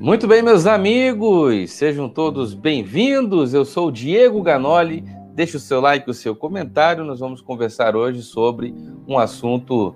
Muito 0.00 0.26
bem, 0.26 0.40
meus 0.40 0.66
amigos, 0.66 1.72
sejam 1.72 2.08
todos 2.08 2.54
bem-vindos. 2.54 3.52
Eu 3.52 3.66
sou 3.66 3.88
o 3.88 3.92
Diego 3.92 4.40
Ganoli. 4.40 5.04
Deixe 5.34 5.58
o 5.58 5.60
seu 5.60 5.78
like, 5.78 6.08
o 6.08 6.14
seu 6.14 6.34
comentário. 6.34 7.04
Nós 7.04 7.20
vamos 7.20 7.42
conversar 7.42 7.94
hoje 7.94 8.22
sobre 8.22 8.74
um 9.06 9.18
assunto 9.18 9.94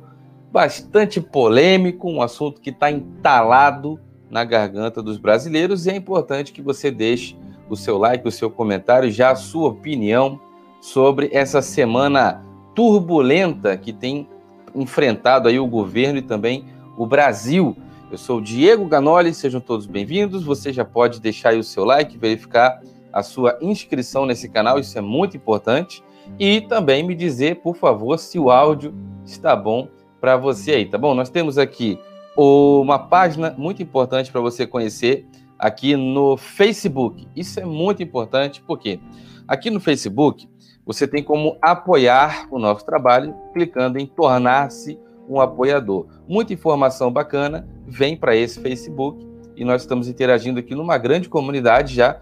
bastante 0.52 1.22
polêmico, 1.22 2.06
um 2.06 2.20
assunto 2.20 2.60
que 2.60 2.68
está 2.68 2.90
entalado 2.90 3.98
na 4.28 4.44
garganta 4.44 5.02
dos 5.02 5.16
brasileiros 5.16 5.86
e 5.86 5.90
é 5.92 5.96
importante 5.96 6.52
que 6.52 6.60
você 6.60 6.90
deixe 6.90 7.34
o 7.70 7.74
seu 7.74 7.96
like, 7.96 8.28
o 8.28 8.30
seu 8.30 8.50
comentário, 8.50 9.10
já 9.10 9.30
a 9.30 9.36
sua 9.36 9.70
opinião 9.70 10.38
sobre 10.82 11.30
essa 11.32 11.62
semana 11.62 12.44
turbulenta 12.74 13.74
que 13.74 13.90
tem 13.90 14.28
enfrentado 14.74 15.48
aí 15.48 15.58
o 15.58 15.66
governo 15.66 16.18
e 16.18 16.22
também 16.22 16.66
o 16.94 17.06
Brasil. 17.06 17.74
Eu 18.14 18.18
sou 18.18 18.38
o 18.38 18.40
Diego 18.40 18.86
Ganoli, 18.86 19.34
sejam 19.34 19.60
todos 19.60 19.86
bem-vindos. 19.86 20.44
Você 20.44 20.72
já 20.72 20.84
pode 20.84 21.20
deixar 21.20 21.48
aí 21.48 21.58
o 21.58 21.64
seu 21.64 21.84
like, 21.84 22.16
verificar 22.16 22.80
a 23.12 23.24
sua 23.24 23.58
inscrição 23.60 24.24
nesse 24.24 24.48
canal, 24.48 24.78
isso 24.78 24.96
é 24.96 25.00
muito 25.00 25.36
importante. 25.36 26.00
E 26.38 26.60
também 26.60 27.02
me 27.02 27.12
dizer, 27.16 27.56
por 27.56 27.74
favor, 27.74 28.16
se 28.16 28.38
o 28.38 28.50
áudio 28.50 28.94
está 29.24 29.56
bom 29.56 29.88
para 30.20 30.36
você 30.36 30.74
aí, 30.74 30.86
tá 30.86 30.96
bom? 30.96 31.12
Nós 31.12 31.28
temos 31.28 31.58
aqui 31.58 31.98
uma 32.36 33.00
página 33.00 33.52
muito 33.58 33.82
importante 33.82 34.30
para 34.30 34.40
você 34.40 34.64
conhecer 34.64 35.26
aqui 35.58 35.96
no 35.96 36.36
Facebook. 36.36 37.26
Isso 37.34 37.58
é 37.58 37.64
muito 37.64 38.00
importante 38.00 38.62
porque 38.64 39.00
aqui 39.48 39.70
no 39.72 39.80
Facebook 39.80 40.48
você 40.86 41.08
tem 41.08 41.20
como 41.20 41.58
apoiar 41.60 42.46
o 42.48 42.60
nosso 42.60 42.86
trabalho 42.86 43.34
clicando 43.52 43.98
em 43.98 44.06
tornar-se 44.06 45.00
um 45.28 45.40
apoiador. 45.40 46.06
Muita 46.28 46.52
informação 46.52 47.12
bacana 47.12 47.66
vem 47.86 48.16
para 48.16 48.36
esse 48.36 48.60
Facebook 48.60 49.26
e 49.56 49.64
nós 49.64 49.82
estamos 49.82 50.08
interagindo 50.08 50.58
aqui 50.58 50.74
numa 50.74 50.98
grande 50.98 51.28
comunidade 51.28 51.94
já. 51.94 52.20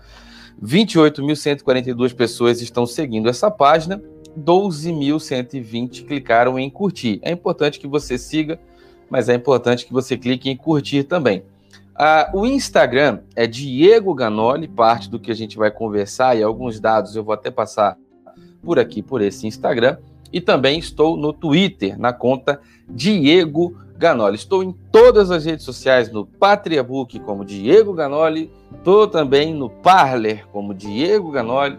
28.142 0.63 2.15
pessoas 2.15 2.61
estão 2.61 2.87
seguindo 2.87 3.29
essa 3.29 3.51
página, 3.51 4.03
12.120 4.39 6.07
clicaram 6.07 6.59
em 6.59 6.71
curtir. 6.71 7.19
É 7.23 7.31
importante 7.33 7.81
que 7.81 7.87
você 7.87 8.17
siga, 8.17 8.61
mas 9.11 9.29
é 9.29 9.35
importante 9.35 9.87
que 9.87 9.93
você 9.93 10.17
clique 10.17 10.51
em 10.51 10.57
curtir 10.57 11.05
também. 11.05 11.43
Ah, 11.95 12.31
o 12.33 12.47
Instagram 12.47 13.21
é 13.37 13.47
Diego 13.47 14.15
Ganoli, 14.15 14.67
parte 14.67 15.11
do 15.11 15.19
que 15.19 15.31
a 15.31 15.35
gente 15.35 15.59
vai 15.59 15.71
conversar 15.71 16.37
e 16.37 16.43
alguns 16.43 16.81
dados 16.81 17.15
eu 17.15 17.23
vou 17.23 17.35
até 17.35 17.51
passar 17.51 17.99
por 18.63 18.79
aqui, 18.79 19.03
por 19.03 19.21
esse 19.21 19.47
Instagram. 19.47 19.99
E 20.33 20.41
também 20.41 20.79
estou 20.79 21.17
no 21.17 21.33
Twitter, 21.33 21.99
na 21.99 22.13
conta 22.13 22.61
Diego 22.89 23.77
Ganoli. 23.97 24.35
Estou 24.35 24.63
em 24.63 24.73
todas 24.91 25.31
as 25.31 25.45
redes 25.45 25.65
sociais, 25.65 26.11
no 26.11 26.27
Patriabook 26.27 27.21
como 27.21 27.45
Diego 27.45 27.93
Ganoli, 27.93 28.51
estou 28.77 29.07
também 29.07 29.55
no 29.55 29.71
Parler 29.71 30.47
como 30.49 30.75
Diego 30.75 31.31
Ganoli, 31.31 31.79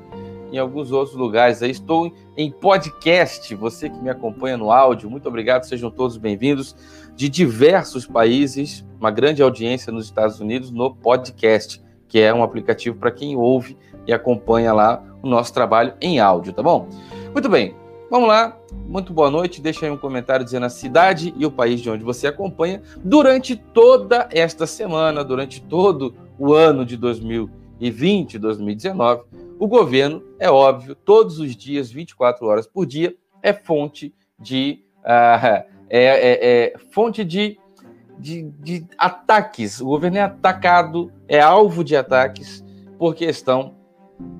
em 0.51 0.57
alguns 0.57 0.91
outros 0.91 1.17
lugares. 1.17 1.61
Aí 1.61 1.71
estou 1.71 2.13
em 2.37 2.51
podcast, 2.51 3.53
você 3.55 3.89
que 3.89 3.99
me 3.99 4.09
acompanha 4.09 4.55
no 4.55 4.71
áudio, 4.71 5.09
muito 5.09 5.27
obrigado, 5.27 5.63
sejam 5.63 5.91
todos 5.91 6.15
bem-vindos 6.15 6.75
de 7.15 7.27
diversos 7.27 8.07
países, 8.07 8.85
uma 8.99 9.11
grande 9.11 9.41
audiência 9.41 9.91
nos 9.91 10.05
Estados 10.05 10.39
Unidos 10.39 10.71
no 10.71 10.95
podcast, 10.95 11.83
que 12.07 12.19
é 12.19 12.33
um 12.33 12.43
aplicativo 12.43 12.95
para 12.95 13.11
quem 13.11 13.35
ouve 13.35 13.77
e 14.07 14.13
acompanha 14.13 14.73
lá 14.73 15.03
o 15.21 15.27
nosso 15.27 15.53
trabalho 15.53 15.93
em 15.99 16.19
áudio, 16.19 16.53
tá 16.53 16.61
bom? 16.61 16.87
Muito 17.33 17.49
bem, 17.49 17.75
Vamos 18.13 18.27
lá, 18.27 18.55
muito 18.71 19.11
boa 19.11 19.31
noite. 19.31 19.59
Deixa 19.59 19.87
aí 19.87 19.91
um 19.91 19.97
comentário 19.97 20.45
dizendo 20.45 20.67
a 20.67 20.69
cidade 20.69 21.33
e 21.35 21.47
o 21.47 21.51
país 21.51 21.81
de 21.81 21.89
onde 21.89 22.03
você 22.03 22.27
acompanha 22.27 22.79
durante 23.03 23.55
toda 23.55 24.29
esta 24.31 24.67
semana, 24.67 25.23
durante 25.23 25.59
todo 25.59 26.13
o 26.37 26.53
ano 26.53 26.85
de 26.85 26.95
2020, 26.95 28.37
2019. 28.37 29.23
O 29.57 29.65
governo, 29.65 30.21
é 30.37 30.47
óbvio, 30.47 30.93
todos 30.93 31.39
os 31.39 31.55
dias, 31.55 31.89
24 31.89 32.45
horas 32.45 32.67
por 32.67 32.85
dia, 32.85 33.15
é 33.41 33.51
fonte 33.51 34.13
de. 34.39 34.83
Uh, 34.99 35.65
é, 35.89 36.05
é, 36.05 36.65
é 36.65 36.73
fonte 36.91 37.25
de, 37.25 37.57
de, 38.19 38.43
de 38.59 38.85
ataques. 38.95 39.81
O 39.81 39.85
governo 39.85 40.19
é 40.19 40.21
atacado, 40.21 41.11
é 41.27 41.39
alvo 41.39 41.83
de 41.83 41.95
ataques 41.95 42.63
por 42.99 43.15
questão 43.15 43.73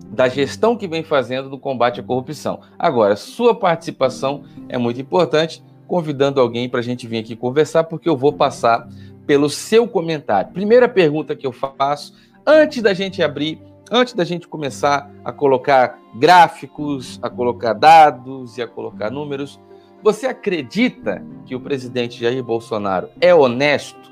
da 0.10 0.28
gestão 0.30 0.78
que 0.78 0.88
vem 0.88 1.04
fazendo 1.04 1.50
no 1.50 1.60
combate 1.60 2.00
à 2.00 2.04
corrupção. 2.04 2.62
Agora, 2.78 3.16
sua 3.16 3.56
participação 3.56 4.44
é 4.70 4.78
muito 4.78 5.02
importante, 5.02 5.64
convidando 5.88 6.40
alguém 6.40 6.70
para 6.70 6.80
a 6.80 6.84
gente 6.84 7.08
vir 7.08 7.18
aqui 7.18 7.36
conversar, 7.36 7.86
porque 7.86 8.08
eu 8.08 8.16
vou 8.16 8.32
passar 8.32 8.88
pelo 9.26 9.50
seu 9.50 9.88
comentário. 9.88 10.52
Primeira 10.52 10.88
pergunta 10.88 11.36
que 11.36 11.48
eu 11.48 11.52
faço, 11.52 12.14
antes 12.46 12.82
da 12.82 12.94
gente 12.94 13.24
abrir, 13.24 13.60
antes 13.92 14.14
da 14.14 14.24
gente 14.24 14.48
começar 14.48 15.12
a 15.26 15.32
colocar 15.32 15.98
gráficos, 16.16 17.20
a 17.22 17.30
colocar 17.30 17.74
dados 17.74 18.58
e 18.58 18.62
a 18.62 18.68
colocar 18.68 19.10
números, 19.10 19.60
você 20.04 20.28
acredita 20.28 21.24
que 21.46 21.56
o 21.56 21.60
presidente 21.60 22.20
Jair 22.20 22.44
Bolsonaro 22.44 23.10
é 23.22 23.34
honesto? 23.34 24.12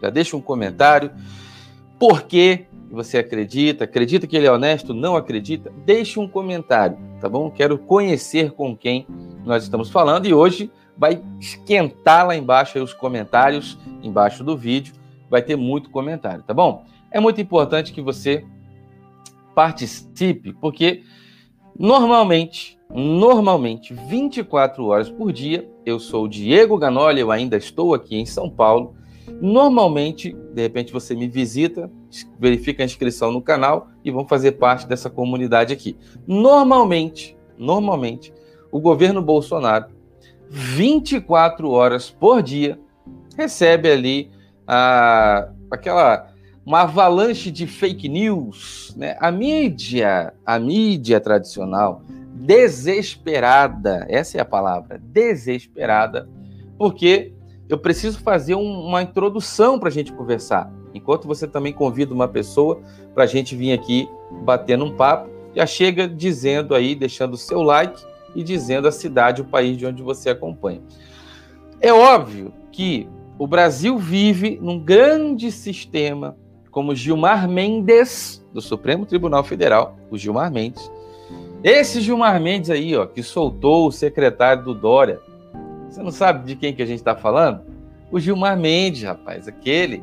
Já 0.00 0.08
deixa 0.08 0.36
um 0.36 0.40
comentário. 0.40 1.10
Por 1.98 2.22
quê? 2.22 2.66
Você 2.94 3.18
acredita, 3.18 3.84
acredita 3.84 4.26
que 4.26 4.36
ele 4.36 4.46
é 4.46 4.52
honesto, 4.52 4.94
não 4.94 5.16
acredita, 5.16 5.72
deixe 5.84 6.18
um 6.18 6.28
comentário, 6.28 6.96
tá 7.20 7.28
bom? 7.28 7.50
Quero 7.50 7.78
conhecer 7.78 8.52
com 8.52 8.76
quem 8.76 9.06
nós 9.44 9.64
estamos 9.64 9.90
falando 9.90 10.26
e 10.26 10.34
hoje 10.34 10.70
vai 10.96 11.22
esquentar 11.40 12.26
lá 12.26 12.36
embaixo 12.36 12.82
os 12.82 12.94
comentários, 12.94 13.78
embaixo 14.02 14.44
do 14.44 14.56
vídeo, 14.56 14.94
vai 15.28 15.42
ter 15.42 15.56
muito 15.56 15.90
comentário, 15.90 16.42
tá 16.42 16.54
bom? 16.54 16.84
É 17.10 17.20
muito 17.20 17.40
importante 17.40 17.92
que 17.92 18.00
você 18.00 18.44
participe, 19.54 20.52
porque 20.54 21.02
normalmente, 21.78 22.78
normalmente, 22.90 23.94
24 23.94 24.84
horas 24.86 25.10
por 25.10 25.32
dia, 25.32 25.68
eu 25.84 25.98
sou 25.98 26.24
o 26.24 26.28
Diego 26.28 26.78
Ganoli, 26.78 27.20
eu 27.20 27.30
ainda 27.30 27.56
estou 27.56 27.94
aqui 27.94 28.16
em 28.16 28.26
São 28.26 28.48
Paulo, 28.48 28.94
Normalmente, 29.40 30.32
de 30.32 30.62
repente 30.62 30.92
você 30.92 31.14
me 31.14 31.28
visita, 31.28 31.90
verifica 32.38 32.82
a 32.82 32.86
inscrição 32.86 33.32
no 33.32 33.42
canal 33.42 33.88
e 34.04 34.10
vão 34.10 34.26
fazer 34.26 34.52
parte 34.52 34.86
dessa 34.86 35.08
comunidade 35.08 35.72
aqui. 35.72 35.96
Normalmente, 36.26 37.36
normalmente, 37.56 38.32
o 38.70 38.80
governo 38.80 39.22
Bolsonaro, 39.22 39.86
24 40.48 41.70
horas 41.70 42.10
por 42.10 42.42
dia, 42.42 42.78
recebe 43.36 43.90
ali 43.90 44.30
a, 44.66 45.48
aquela 45.70 46.32
uma 46.66 46.82
avalanche 46.82 47.50
de 47.50 47.66
fake 47.66 48.08
news, 48.08 48.94
né? 48.96 49.16
A 49.20 49.30
mídia, 49.30 50.32
a 50.46 50.58
mídia 50.58 51.20
tradicional, 51.20 52.02
desesperada, 52.34 54.06
essa 54.08 54.38
é 54.38 54.40
a 54.40 54.46
palavra, 54.46 54.98
desesperada, 54.98 56.26
porque 56.78 57.33
eu 57.74 57.78
preciso 57.78 58.20
fazer 58.20 58.54
um, 58.54 58.86
uma 58.86 59.02
introdução 59.02 59.78
para 59.78 59.88
a 59.88 59.92
gente 59.92 60.12
conversar. 60.12 60.72
Enquanto 60.94 61.26
você 61.26 61.46
também 61.46 61.72
convida 61.72 62.14
uma 62.14 62.28
pessoa 62.28 62.80
para 63.12 63.24
a 63.24 63.26
gente 63.26 63.56
vir 63.56 63.72
aqui 63.72 64.08
batendo 64.44 64.84
um 64.84 64.94
papo, 64.94 65.28
já 65.54 65.66
chega 65.66 66.06
dizendo 66.08 66.74
aí, 66.74 66.94
deixando 66.94 67.34
o 67.34 67.36
seu 67.38 67.62
like 67.62 68.00
e 68.34 68.42
dizendo 68.42 68.86
a 68.86 68.92
cidade, 68.92 69.42
o 69.42 69.44
país 69.44 69.76
de 69.76 69.86
onde 69.86 70.02
você 70.02 70.30
acompanha. 70.30 70.80
É 71.80 71.92
óbvio 71.92 72.52
que 72.70 73.08
o 73.38 73.46
Brasil 73.46 73.98
vive 73.98 74.58
num 74.62 74.78
grande 74.78 75.50
sistema, 75.50 76.36
como 76.70 76.94
Gilmar 76.94 77.48
Mendes, 77.48 78.44
do 78.52 78.60
Supremo 78.60 79.04
Tribunal 79.04 79.42
Federal, 79.42 79.96
o 80.10 80.16
Gilmar 80.16 80.52
Mendes. 80.52 80.90
Esse 81.62 82.00
Gilmar 82.00 82.40
Mendes 82.40 82.70
aí, 82.70 82.96
ó, 82.96 83.04
que 83.04 83.22
soltou 83.22 83.88
o 83.88 83.92
secretário 83.92 84.62
do 84.62 84.74
Dória, 84.74 85.20
você 85.94 86.02
não 86.02 86.10
sabe 86.10 86.44
de 86.44 86.56
quem 86.56 86.74
que 86.74 86.82
a 86.82 86.86
gente 86.86 86.98
está 86.98 87.14
falando? 87.14 87.62
O 88.10 88.18
Gilmar 88.18 88.58
Mendes, 88.58 89.04
rapaz, 89.04 89.46
aquele 89.46 90.02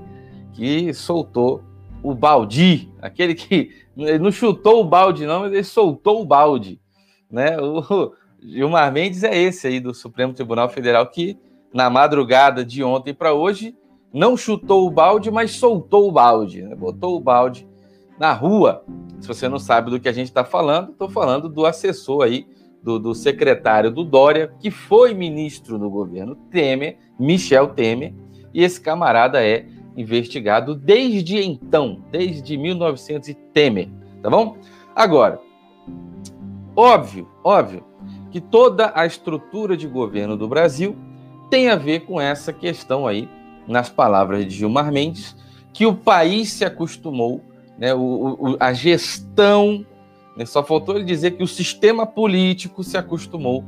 que 0.53 0.93
soltou 0.93 1.61
o 2.01 2.15
balde, 2.15 2.89
aquele 3.01 3.35
que 3.35 3.71
não 4.21 4.31
chutou 4.31 4.79
o 4.79 4.85
balde, 4.85 5.25
não, 5.25 5.41
mas 5.41 5.51
ele 5.51 5.63
soltou 5.65 6.21
o 6.21 6.25
balde. 6.25 6.79
Né? 7.29 7.59
O 7.59 8.13
Gilmar 8.41 8.89
Mendes 8.91 9.21
é 9.23 9.37
esse 9.37 9.67
aí 9.67 9.81
do 9.81 9.93
Supremo 9.93 10.33
Tribunal 10.33 10.69
Federal 10.69 11.05
que, 11.07 11.37
na 11.73 11.89
madrugada 11.89 12.63
de 12.63 12.81
ontem 12.81 13.13
para 13.13 13.33
hoje, 13.33 13.75
não 14.13 14.37
chutou 14.37 14.87
o 14.87 14.91
balde, 14.91 15.29
mas 15.29 15.51
soltou 15.51 16.07
o 16.07 16.11
balde, 16.11 16.61
né? 16.61 16.73
botou 16.73 17.17
o 17.17 17.19
balde 17.19 17.67
na 18.17 18.31
rua. 18.31 18.85
Se 19.19 19.27
você 19.27 19.49
não 19.49 19.59
sabe 19.59 19.91
do 19.91 19.99
que 19.99 20.07
a 20.07 20.13
gente 20.13 20.27
está 20.27 20.45
falando, 20.45 20.91
estou 20.91 21.09
falando 21.09 21.49
do 21.49 21.65
assessor 21.65 22.23
aí 22.23 22.47
do, 22.83 22.99
do, 22.99 23.13
secretário 23.13 23.91
do 23.91 24.03
Dória, 24.03 24.53
que 24.59 24.71
foi 24.71 25.13
ministro 25.13 25.77
do 25.77 25.89
governo 25.89 26.35
Temer, 26.49 26.97
Michel 27.19 27.67
Temer, 27.69 28.13
e 28.53 28.63
esse 28.63 28.81
camarada 28.81 29.45
é 29.45 29.65
investigado 29.95 30.73
desde 30.73 31.43
então, 31.43 32.03
desde 32.11 32.57
1900 32.57 33.35
Temer, 33.53 33.89
tá 34.21 34.29
bom? 34.29 34.57
Agora, 34.95 35.39
óbvio, 36.75 37.27
óbvio 37.43 37.83
que 38.31 38.39
toda 38.39 38.91
a 38.95 39.05
estrutura 39.05 39.75
de 39.75 39.87
governo 39.87 40.37
do 40.37 40.47
Brasil 40.47 40.95
tem 41.49 41.69
a 41.69 41.75
ver 41.75 42.01
com 42.01 42.19
essa 42.19 42.53
questão 42.53 43.05
aí, 43.05 43.29
nas 43.67 43.89
palavras 43.89 44.45
de 44.45 44.51
Gilmar 44.51 44.91
Mendes, 44.91 45.35
que 45.73 45.85
o 45.85 45.93
país 45.93 46.51
se 46.53 46.65
acostumou, 46.65 47.41
né, 47.77 47.93
o, 47.93 48.37
o, 48.39 48.57
a 48.59 48.73
gestão, 48.73 49.85
só 50.45 50.63
faltou 50.63 50.95
ele 50.95 51.03
dizer 51.03 51.31
que 51.31 51.43
o 51.43 51.47
sistema 51.47 52.05
político 52.05 52.83
se 52.83 52.97
acostumou 52.97 53.63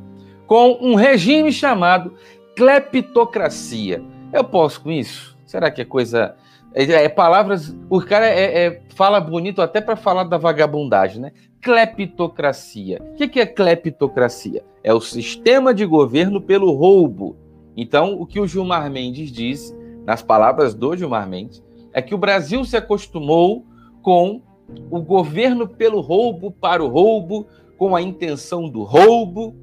com 0.47 0.77
um 0.81 0.95
regime 0.95 1.51
chamado 1.51 2.13
cleptocracia. 2.55 4.03
Eu 4.31 4.43
posso 4.43 4.81
com 4.81 4.91
isso? 4.91 5.37
Será 5.45 5.69
que 5.69 5.81
é 5.81 5.85
coisa. 5.85 6.35
É, 6.73 6.83
é 6.83 7.09
palavras. 7.09 7.75
O 7.89 8.01
cara 8.01 8.27
é, 8.27 8.65
é 8.65 8.81
fala 8.95 9.19
bonito 9.19 9.61
até 9.61 9.79
para 9.79 9.95
falar 9.95 10.23
da 10.23 10.37
vagabundagem, 10.37 11.21
né? 11.21 11.31
Cleptocracia. 11.61 13.01
O 13.01 13.15
que 13.15 13.39
é 13.39 13.45
cleptocracia? 13.45 14.63
É 14.83 14.93
o 14.93 14.99
sistema 14.99 15.73
de 15.73 15.85
governo 15.85 16.41
pelo 16.41 16.71
roubo. 16.71 17.37
Então, 17.75 18.19
o 18.19 18.25
que 18.25 18.39
o 18.39 18.47
Gilmar 18.47 18.89
Mendes 18.91 19.31
diz, 19.31 19.75
nas 20.05 20.21
palavras 20.21 20.73
do 20.73 20.95
Gilmar 20.95 21.27
Mendes, 21.27 21.63
é 21.93 22.01
que 22.01 22.13
o 22.13 22.17
Brasil 22.17 22.63
se 22.65 22.75
acostumou 22.75 23.65
com 24.01 24.41
o 24.89 25.01
governo 25.01 25.67
pelo 25.67 26.01
roubo, 26.01 26.51
para 26.51 26.83
o 26.83 26.87
roubo, 26.87 27.47
com 27.77 27.95
a 27.95 28.01
intenção 28.01 28.69
do 28.69 28.83
roubo, 28.83 29.55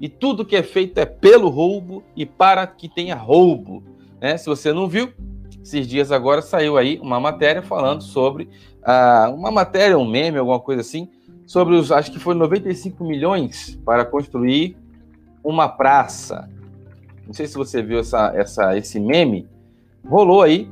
e 0.00 0.08
tudo 0.08 0.44
que 0.44 0.56
é 0.56 0.62
feito 0.62 0.98
é 0.98 1.06
pelo 1.06 1.48
roubo 1.48 2.02
e 2.16 2.26
para 2.26 2.66
que 2.66 2.88
tenha 2.88 3.14
roubo. 3.14 3.82
Né? 4.20 4.36
Se 4.36 4.46
você 4.46 4.72
não 4.72 4.88
viu, 4.88 5.12
esses 5.62 5.86
dias 5.86 6.10
agora 6.10 6.42
saiu 6.42 6.76
aí 6.76 6.98
uma 7.00 7.20
matéria 7.20 7.62
falando 7.62 8.02
sobre 8.02 8.48
ah, 8.82 9.32
uma 9.32 9.50
matéria, 9.50 9.96
um 9.96 10.08
meme, 10.08 10.38
alguma 10.38 10.58
coisa 10.58 10.80
assim, 10.80 11.08
sobre 11.46 11.76
os, 11.76 11.92
acho 11.92 12.10
que 12.10 12.18
foi 12.18 12.34
95 12.34 13.04
milhões 13.04 13.78
para 13.84 14.04
construir 14.04 14.76
uma 15.42 15.68
praça. 15.68 16.48
Não 17.24 17.32
sei 17.32 17.46
se 17.46 17.54
você 17.56 17.80
viu 17.80 18.00
essa, 18.00 18.32
essa, 18.34 18.76
esse 18.76 18.98
meme. 18.98 19.48
Rolou 20.04 20.42
aí. 20.42 20.68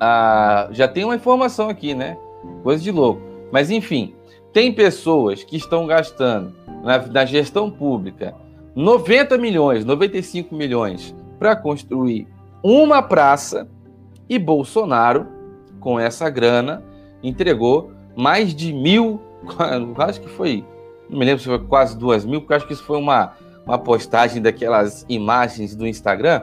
Ah, 0.00 0.68
já 0.70 0.88
tem 0.88 1.04
uma 1.04 1.16
informação 1.16 1.68
aqui, 1.68 1.94
né? 1.94 2.16
Coisa 2.62 2.82
de 2.82 2.90
louco. 2.90 3.22
Mas 3.52 3.70
enfim, 3.70 4.14
tem 4.52 4.72
pessoas 4.72 5.44
que 5.44 5.56
estão 5.56 5.86
gastando 5.86 6.54
na, 6.82 6.98
na 7.06 7.24
gestão 7.24 7.70
pública 7.70 8.34
90 8.74 9.38
milhões, 9.38 9.84
95 9.84 10.54
milhões 10.54 11.14
para 11.38 11.56
construir 11.56 12.28
uma 12.62 13.02
praça 13.02 13.66
e 14.28 14.38
Bolsonaro, 14.38 15.26
com 15.80 15.98
essa 15.98 16.28
grana, 16.28 16.82
entregou 17.22 17.92
mais 18.16 18.54
de 18.54 18.72
mil, 18.72 19.20
acho 19.98 20.20
que 20.20 20.28
foi, 20.28 20.64
não 21.08 21.18
me 21.18 21.24
lembro 21.24 21.40
se 21.40 21.48
foi 21.48 21.58
quase 21.60 21.96
duas 21.96 22.24
mil, 22.24 22.40
porque 22.40 22.54
acho 22.54 22.66
que 22.66 22.72
isso 22.74 22.84
foi 22.84 22.98
uma, 22.98 23.32
uma 23.64 23.78
postagem 23.78 24.42
daquelas 24.42 25.06
imagens 25.08 25.74
do 25.74 25.86
Instagram. 25.86 26.42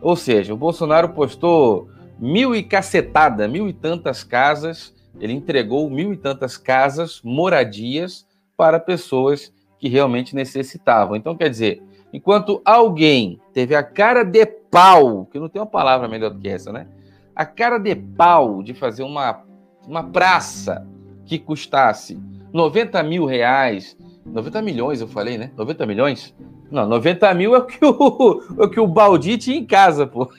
Ou 0.00 0.14
seja, 0.14 0.54
o 0.54 0.56
Bolsonaro 0.56 1.08
postou 1.08 1.88
mil 2.20 2.54
e 2.54 2.62
cacetada, 2.62 3.48
mil 3.48 3.68
e 3.68 3.72
tantas 3.72 4.22
casas, 4.22 4.93
ele 5.20 5.32
entregou 5.32 5.88
mil 5.88 6.12
e 6.12 6.16
tantas 6.16 6.56
casas, 6.56 7.20
moradias 7.22 8.26
para 8.56 8.80
pessoas 8.80 9.52
que 9.78 9.88
realmente 9.88 10.34
necessitavam. 10.34 11.16
Então, 11.16 11.36
quer 11.36 11.50
dizer, 11.50 11.82
enquanto 12.12 12.60
alguém 12.64 13.40
teve 13.52 13.74
a 13.74 13.82
cara 13.82 14.24
de 14.24 14.46
pau, 14.46 15.26
que 15.26 15.38
não 15.38 15.48
tem 15.48 15.60
uma 15.60 15.66
palavra 15.66 16.08
melhor 16.08 16.30
do 16.30 16.40
que 16.40 16.48
essa, 16.48 16.72
né? 16.72 16.86
A 17.34 17.44
cara 17.44 17.78
de 17.78 17.94
pau 17.94 18.62
de 18.62 18.74
fazer 18.74 19.02
uma, 19.02 19.42
uma 19.86 20.04
praça 20.04 20.86
que 21.26 21.38
custasse 21.38 22.18
90 22.52 23.02
mil 23.02 23.26
reais, 23.26 23.96
90 24.24 24.62
milhões, 24.62 25.00
eu 25.00 25.08
falei, 25.08 25.36
né? 25.36 25.50
90 25.56 25.86
milhões? 25.86 26.34
Não, 26.70 26.86
90 26.88 27.34
mil 27.34 27.54
é 27.54 27.58
o 27.58 27.66
que 27.66 27.84
o, 27.84 28.42
é 28.58 28.64
o, 28.64 28.70
que 28.70 28.80
o 28.80 28.86
Baldi 28.86 29.36
tinha 29.38 29.58
em 29.58 29.66
casa, 29.66 30.06
pô. 30.06 30.30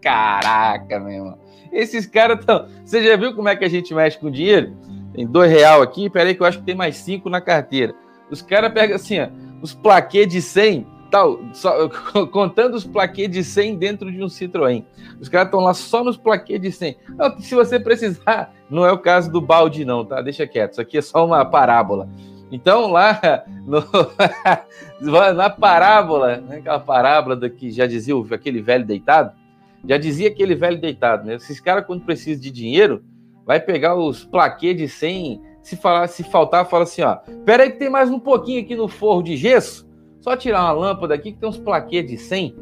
Caraca, 0.00 1.00
meu 1.00 1.10
irmão. 1.10 1.47
Esses 1.72 2.06
caras 2.06 2.40
estão. 2.40 2.66
Você 2.84 3.02
já 3.02 3.16
viu 3.16 3.34
como 3.34 3.48
é 3.48 3.56
que 3.56 3.64
a 3.64 3.68
gente 3.68 3.94
mexe 3.94 4.18
com 4.18 4.30
dinheiro? 4.30 4.72
Tem 5.14 5.26
dois 5.26 5.50
real 5.50 5.82
aqui, 5.82 6.08
peraí 6.08 6.34
que 6.34 6.42
eu 6.42 6.46
acho 6.46 6.58
que 6.58 6.64
tem 6.64 6.74
mais 6.74 6.96
cinco 6.96 7.28
na 7.28 7.40
carteira. 7.40 7.94
Os 8.30 8.42
caras 8.42 8.72
pegam 8.72 8.96
assim, 8.96 9.20
ó, 9.20 9.28
os 9.62 9.74
plaquês 9.74 10.28
de 10.28 10.40
100, 10.40 10.86
tal, 11.10 11.40
só, 11.52 11.88
contando 12.30 12.74
os 12.74 12.84
plaquês 12.84 13.30
de 13.30 13.42
100 13.42 13.76
dentro 13.76 14.12
de 14.12 14.22
um 14.22 14.26
Citroën. 14.26 14.84
Os 15.20 15.28
caras 15.28 15.48
estão 15.48 15.60
lá 15.60 15.74
só 15.74 16.04
nos 16.04 16.16
plaquês 16.16 16.60
de 16.60 16.70
100. 16.70 16.96
Não, 17.16 17.38
se 17.40 17.54
você 17.54 17.80
precisar, 17.80 18.52
não 18.70 18.84
é 18.84 18.92
o 18.92 18.98
caso 18.98 19.30
do 19.30 19.40
balde 19.40 19.84
não, 19.84 20.04
tá? 20.04 20.20
Deixa 20.20 20.46
quieto, 20.46 20.72
isso 20.72 20.80
aqui 20.80 20.98
é 20.98 21.02
só 21.02 21.24
uma 21.26 21.44
parábola. 21.44 22.08
Então, 22.50 22.90
lá 22.90 23.20
no, 23.66 25.34
na 25.34 25.50
parábola, 25.50 26.36
né, 26.38 26.58
aquela 26.58 26.80
parábola 26.80 27.48
que 27.50 27.70
já 27.70 27.86
dizia 27.86 28.14
aquele 28.30 28.62
velho 28.62 28.86
deitado, 28.86 29.32
já 29.86 29.98
dizia 29.98 30.28
aquele 30.28 30.54
velho 30.54 30.80
deitado, 30.80 31.26
né? 31.26 31.36
Esses 31.36 31.60
caras, 31.60 31.86
quando 31.86 32.04
precisam 32.04 32.40
de 32.40 32.50
dinheiro, 32.50 33.02
vai 33.46 33.60
pegar 33.60 33.94
os 33.94 34.24
plaquês 34.24 34.76
de 34.76 34.88
100, 34.88 35.40
se, 35.62 35.76
falar, 35.76 36.06
se 36.08 36.22
faltar, 36.24 36.68
fala 36.68 36.84
assim, 36.84 37.02
ó, 37.02 37.16
pera 37.44 37.62
aí 37.62 37.70
que 37.70 37.78
tem 37.78 37.90
mais 37.90 38.10
um 38.10 38.18
pouquinho 38.18 38.60
aqui 38.60 38.74
no 38.74 38.88
forro 38.88 39.22
de 39.22 39.36
gesso, 39.36 39.88
só 40.20 40.36
tirar 40.36 40.62
uma 40.64 40.72
lâmpada 40.72 41.14
aqui 41.14 41.32
que 41.32 41.38
tem 41.38 41.48
uns 41.48 41.58
plaquês 41.58 42.06
de 42.06 42.16
100. 42.16 42.54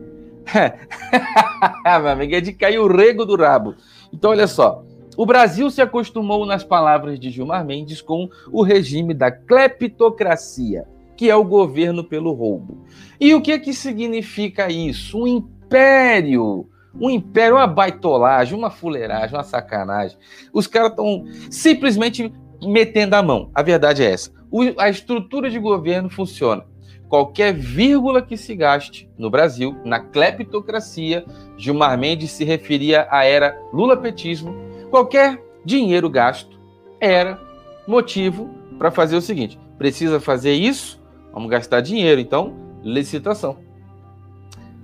Meu 1.85 2.09
amigo, 2.09 2.35
é 2.35 2.41
de 2.41 2.53
cair 2.53 2.79
o 2.79 2.87
rego 2.87 3.25
do 3.25 3.37
rabo. 3.37 3.75
Então, 4.13 4.31
olha 4.31 4.47
só, 4.47 4.85
o 5.17 5.25
Brasil 5.25 5.71
se 5.71 5.81
acostumou, 5.81 6.45
nas 6.45 6.63
palavras 6.63 7.19
de 7.19 7.31
Gilmar 7.31 7.65
Mendes, 7.65 8.03
com 8.03 8.29
o 8.53 8.63
regime 8.63 9.15
da 9.15 9.31
cleptocracia, 9.31 10.87
que 11.17 11.31
é 11.31 11.35
o 11.35 11.43
governo 11.43 12.05
pelo 12.05 12.33
roubo. 12.33 12.85
E 13.19 13.35
o 13.35 13.41
que, 13.41 13.59
que 13.59 13.73
significa 13.73 14.71
isso? 14.71 15.23
Um 15.23 15.27
império 15.27 16.69
um 17.00 17.10
império, 17.10 17.56
uma 17.56 17.66
baitolagem, 17.66 18.56
uma 18.56 18.70
fuleiragem, 18.70 19.37
uma 19.37 19.43
sacanagem. 19.43 20.16
Os 20.52 20.66
caras 20.66 20.90
estão 20.90 21.25
simplesmente 21.50 22.32
metendo 22.62 23.16
a 23.16 23.22
mão. 23.22 23.50
A 23.54 23.62
verdade 23.62 24.02
é 24.02 24.10
essa. 24.10 24.31
O, 24.50 24.62
a 24.78 24.88
estrutura 24.88 25.50
de 25.50 25.58
governo 25.58 26.08
funciona. 26.08 26.64
Qualquer 27.08 27.52
vírgula 27.52 28.20
que 28.20 28.37
se 28.37 28.54
gaste 28.54 29.08
no 29.16 29.31
Brasil, 29.31 29.76
na 29.84 30.00
cleptocracia, 30.00 31.25
Gilmar 31.56 31.96
Mendes 31.96 32.32
se 32.32 32.44
referia 32.44 33.06
à 33.10 33.25
era 33.25 33.56
Lula-petismo, 33.72 34.54
qualquer 34.90 35.40
dinheiro 35.64 36.10
gasto 36.10 36.58
era 37.00 37.40
motivo 37.87 38.50
para 38.76 38.90
fazer 38.90 39.16
o 39.16 39.20
seguinte: 39.20 39.58
precisa 39.78 40.19
fazer 40.19 40.54
isso, 40.54 41.00
vamos 41.32 41.48
gastar 41.48 41.81
dinheiro, 41.81 42.20
então 42.20 42.54
licitação. 42.82 43.66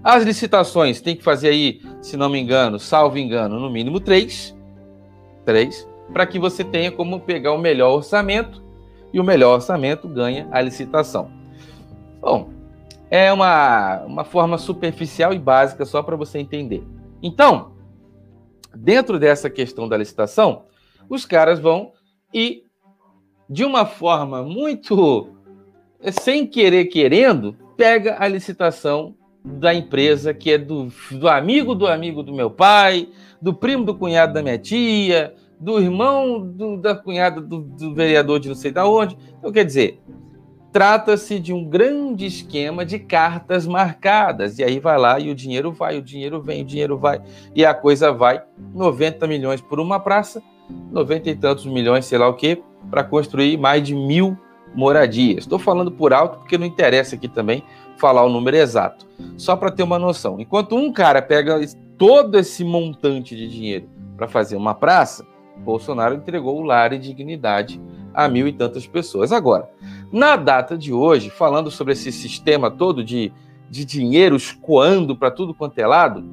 As 0.05 0.25
licitações 0.25 1.01
tem 1.01 1.15
que 1.15 1.23
fazer 1.23 1.49
aí, 1.49 1.81
se 2.01 2.17
não 2.17 2.29
me 2.29 2.41
engano, 2.41 2.79
salvo 2.79 3.19
engano, 3.19 3.61
no 3.61 3.71
mínimo 3.71 4.01
três, 4.01 4.57
três, 5.45 5.89
para 6.13 6.27
que 6.27 6.39
você 6.39 6.65
tenha 6.65 6.91
como 6.91 7.21
pegar 7.21 7.53
o 7.53 7.59
melhor 7.59 7.95
orçamento 7.95 8.63
e 9.13 9.21
o 9.21 9.25
melhor 9.25 9.55
orçamento 9.55 10.09
ganha 10.09 10.49
a 10.51 10.61
licitação. 10.61 11.31
Bom, 12.21 12.51
é 13.11 13.33
uma, 13.33 14.01
uma 14.01 14.25
forma 14.25 14.59
superficial 14.59 15.33
e 15.33 15.39
básica 15.39 15.85
só 15.85 16.03
para 16.03 16.17
você 16.17 16.39
entender. 16.39 16.83
Então, 17.23 17.73
dentro 18.75 19.19
dessa 19.21 19.49
questão 19.49 19.89
da 19.89 19.97
licitação, 19.97 20.65
os 21.09 21.25
caras 21.25 21.61
vão 21.61 21.93
e 22.35 22.65
de 23.49 23.65
uma 23.65 23.85
forma 23.85 24.43
muito 24.43 25.29
sem 26.11 26.47
querer 26.47 26.87
querendo, 26.87 27.55
pega 27.77 28.17
a 28.19 28.27
licitação 28.27 29.15
da 29.45 29.75
empresa, 29.75 30.33
que 30.33 30.53
é 30.53 30.59
do, 30.59 30.89
do 31.11 31.29
amigo 31.29 31.75
do 31.75 31.87
amigo 31.87 32.23
do 32.23 32.33
meu 32.33 32.51
pai, 32.51 33.09
do 33.41 33.53
primo 33.53 33.85
do 33.85 33.95
cunhado 33.95 34.33
da 34.33 34.43
minha 34.43 34.59
tia, 34.59 35.35
do 35.59 35.81
irmão 35.81 36.41
do, 36.41 36.77
da 36.77 36.95
cunhada 36.95 37.41
do, 37.41 37.61
do, 37.61 37.95
vereador 37.95 38.39
de 38.39 38.49
não 38.49 38.55
sei 38.55 38.71
da 38.71 38.87
onde. 38.87 39.17
Então, 39.39 39.51
quer 39.51 39.65
dizer, 39.65 40.01
trata-se 40.73 41.39
de 41.39 41.53
um 41.53 41.65
grande 41.65 42.27
esquema 42.27 42.85
de 42.85 42.99
cartas 42.99 43.67
marcadas. 43.67 44.59
E 44.59 44.65
aí 44.65 44.81
vai 44.81 44.99
lá 44.99 45.19
e 45.19 45.31
o 45.31 45.35
dinheiro 45.35 45.73
vai, 45.73 45.99
o 45.99 46.03
dinheiro 46.03 46.41
vem, 46.41 46.63
o 46.63 46.65
dinheiro 46.65 46.99
vai, 46.99 47.21
e 47.55 47.65
a 47.65 47.75
coisa 47.75 48.13
vai. 48.13 48.43
90 48.75 49.27
milhões 49.27 49.61
por 49.61 49.79
uma 49.79 50.01
praça, 50.01 50.43
90 50.91 51.31
e 51.31 51.37
tantos 51.37 51.67
milhões, 51.67 52.07
sei 52.07 52.19
lá 52.19 52.29
o 52.29 52.35
quê, 52.35 52.63
para 52.91 53.05
construir 53.05 53.57
mais 53.57 53.83
de 53.83 53.95
mil 53.95 54.37
moradias. 54.75 55.45
Estou 55.45 55.59
falando 55.59 55.91
por 55.91 56.13
alto 56.13 56.39
porque 56.39 56.59
não 56.59 56.67
interessa 56.67 57.15
aqui 57.15 57.29
também 57.29 57.63
falar 57.97 58.25
o 58.25 58.29
número 58.29 58.57
exato. 58.57 59.07
Só 59.37 59.57
para 59.57 59.71
ter 59.71 59.83
uma 59.83 59.99
noção. 59.99 60.41
Enquanto 60.41 60.77
um 60.77 60.93
cara 60.93 61.23
pega 61.23 61.61
todo 61.97 62.39
esse 62.39 62.65
montante 62.65 63.37
de 63.37 63.49
dinheiro 63.49 63.89
para 64.17 64.29
fazer 64.29 64.57
uma 64.57 64.75
praça, 64.75 65.25
Bolsonaro 65.59 66.15
entregou 66.15 66.59
o 66.59 66.63
lar 66.63 66.93
e 66.93 66.99
dignidade 66.99 67.81
a 68.15 68.29
mil 68.29 68.47
e 68.49 68.53
tantas 68.53 68.87
pessoas. 68.87 69.33
Agora, 69.33 69.69
na 70.11 70.37
data 70.37 70.77
de 70.77 70.93
hoje, 70.93 71.31
falando 71.31 71.71
sobre 71.71 71.93
esse 71.93 72.13
sistema 72.13 72.71
todo 72.71 73.05
de, 73.05 73.33
de 73.71 73.85
dinheiro 73.85 74.37
escoando 74.37 75.17
para 75.17 75.31
tudo 75.31 75.55
quanto 75.55 75.79
é 75.79 75.87
lado, 75.87 76.25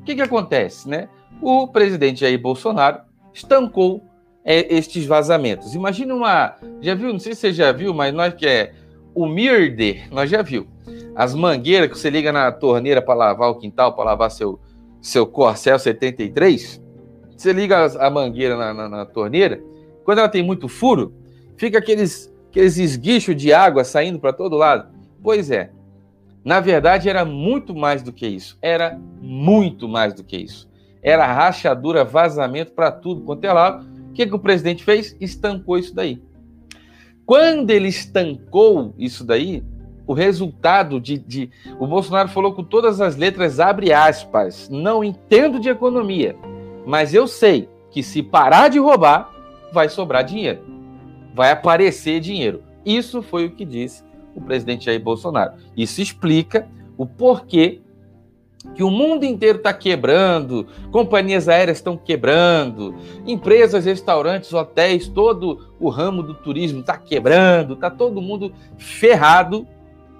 o 0.00 0.04
que, 0.04 0.14
que 0.14 0.22
acontece? 0.22 0.88
Né? 0.88 1.08
O 1.40 1.68
presidente 1.68 2.20
Jair 2.20 2.40
Bolsonaro 2.40 3.00
estancou 3.34 4.02
é, 4.44 4.74
estes 4.74 5.06
vazamentos. 5.06 5.74
Imagina 5.74 6.14
uma. 6.14 6.56
Já 6.80 6.94
viu? 6.94 7.12
Não 7.12 7.18
sei 7.18 7.34
se 7.34 7.40
você 7.40 7.52
já 7.52 7.72
viu, 7.72 7.94
mas 7.94 8.12
nós 8.12 8.34
que 8.34 8.46
é 8.46 8.72
o 9.14 9.26
Mirder, 9.26 10.08
nós 10.12 10.30
já 10.30 10.42
viu. 10.42 10.66
As 11.14 11.34
mangueiras 11.34 11.90
que 11.90 11.98
você 11.98 12.10
liga 12.10 12.32
na 12.32 12.50
torneira 12.50 13.02
para 13.02 13.14
lavar 13.14 13.50
o 13.50 13.58
quintal, 13.58 13.94
para 13.94 14.04
lavar 14.04 14.30
seu, 14.30 14.58
seu 15.00 15.26
Corcel 15.26 15.78
73, 15.78 16.82
você 17.36 17.52
liga 17.52 17.86
a 17.98 18.10
mangueira 18.10 18.56
na, 18.56 18.72
na, 18.72 18.88
na 18.88 19.06
torneira, 19.06 19.62
quando 20.04 20.18
ela 20.18 20.28
tem 20.28 20.42
muito 20.42 20.68
furo, 20.68 21.12
fica 21.56 21.78
aqueles, 21.78 22.32
aqueles 22.48 22.78
esguichos 22.78 23.36
de 23.36 23.52
água 23.52 23.84
saindo 23.84 24.18
para 24.18 24.32
todo 24.32 24.56
lado. 24.56 24.88
Pois 25.22 25.50
é, 25.50 25.70
na 26.44 26.60
verdade 26.60 27.08
era 27.08 27.24
muito 27.24 27.74
mais 27.74 28.02
do 28.02 28.12
que 28.12 28.26
isso. 28.26 28.58
Era 28.62 28.98
muito 29.20 29.88
mais 29.88 30.14
do 30.14 30.24
que 30.24 30.36
isso. 30.36 30.68
Era 31.02 31.26
rachadura, 31.26 32.04
vazamento 32.04 32.72
para 32.72 32.90
tudo 32.90 33.22
quanto 33.22 33.44
é 33.44 33.52
lado. 33.52 33.86
O 34.12 34.14
que, 34.14 34.26
que 34.26 34.34
o 34.34 34.38
presidente 34.38 34.84
fez? 34.84 35.16
Estancou 35.18 35.78
isso 35.78 35.94
daí. 35.94 36.22
Quando 37.24 37.70
ele 37.70 37.88
estancou 37.88 38.94
isso 38.98 39.24
daí, 39.24 39.64
o 40.06 40.12
resultado 40.12 41.00
de, 41.00 41.16
de, 41.16 41.50
O 41.78 41.86
Bolsonaro 41.86 42.28
falou 42.28 42.52
com 42.52 42.62
todas 42.62 43.00
as 43.00 43.16
letras, 43.16 43.58
abre 43.58 43.90
aspas. 43.90 44.68
Não 44.68 45.02
entendo 45.02 45.58
de 45.58 45.70
economia, 45.70 46.36
mas 46.84 47.14
eu 47.14 47.26
sei 47.26 47.70
que 47.90 48.02
se 48.02 48.22
parar 48.22 48.68
de 48.68 48.78
roubar, 48.78 49.32
vai 49.72 49.88
sobrar 49.88 50.24
dinheiro. 50.24 50.60
Vai 51.34 51.50
aparecer 51.50 52.20
dinheiro. 52.20 52.62
Isso 52.84 53.22
foi 53.22 53.46
o 53.46 53.52
que 53.52 53.64
disse 53.64 54.04
o 54.34 54.40
presidente 54.42 54.84
Jair 54.84 55.02
Bolsonaro. 55.02 55.54
Isso 55.74 56.02
explica 56.02 56.68
o 56.98 57.06
porquê 57.06 57.80
que 58.74 58.82
o 58.82 58.90
mundo 58.90 59.24
inteiro 59.24 59.58
está 59.58 59.72
quebrando, 59.72 60.66
companhias 60.90 61.48
aéreas 61.48 61.78
estão 61.78 61.96
quebrando, 61.96 62.94
empresas, 63.26 63.84
restaurantes, 63.84 64.52
hotéis, 64.52 65.08
todo 65.08 65.72
o 65.80 65.88
ramo 65.88 66.22
do 66.22 66.34
turismo 66.34 66.80
está 66.80 66.96
quebrando, 66.96 67.74
está 67.74 67.90
todo 67.90 68.22
mundo 68.22 68.52
ferrado. 68.78 69.66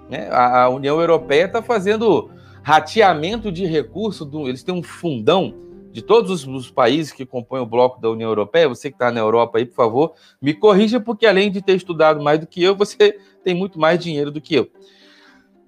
Né? 0.09 0.29
A, 0.31 0.69
União 0.69 0.99
Europeia 0.99 1.45
está 1.45 1.61
fazendo 1.61 2.29
rateamento 2.61 3.51
de 3.51 3.65
recursos, 3.65 4.27
do, 4.27 4.47
eles 4.47 4.63
têm 4.63 4.75
um 4.75 4.83
fundão 4.83 5.53
de 5.91 6.01
todos 6.01 6.31
os, 6.31 6.47
os, 6.47 6.71
países 6.71 7.11
que 7.11 7.25
compõem 7.25 7.61
o 7.61 7.67
bloco 7.67 8.01
da 8.01 8.09
União 8.09 8.29
Europeia. 8.29 8.67
Você 8.67 8.89
que 8.89 8.95
está 8.95 9.11
na 9.11 9.19
Europa 9.19 9.59
aí, 9.59 9.65
por 9.65 9.75
favor, 9.75 10.13
me 10.41 10.53
corrija, 10.53 10.99
porque 10.99 11.25
além 11.25 11.51
de 11.51 11.61
ter 11.61 11.75
estudado 11.75 12.21
mais 12.21 12.39
do 12.39 12.47
que 12.47 12.63
eu, 12.63 12.75
você 12.75 13.17
tem 13.43 13.53
muito 13.53 13.79
mais 13.79 13.99
dinheiro 13.99 14.31
do 14.31 14.41
que 14.41 14.55
eu. 14.55 14.69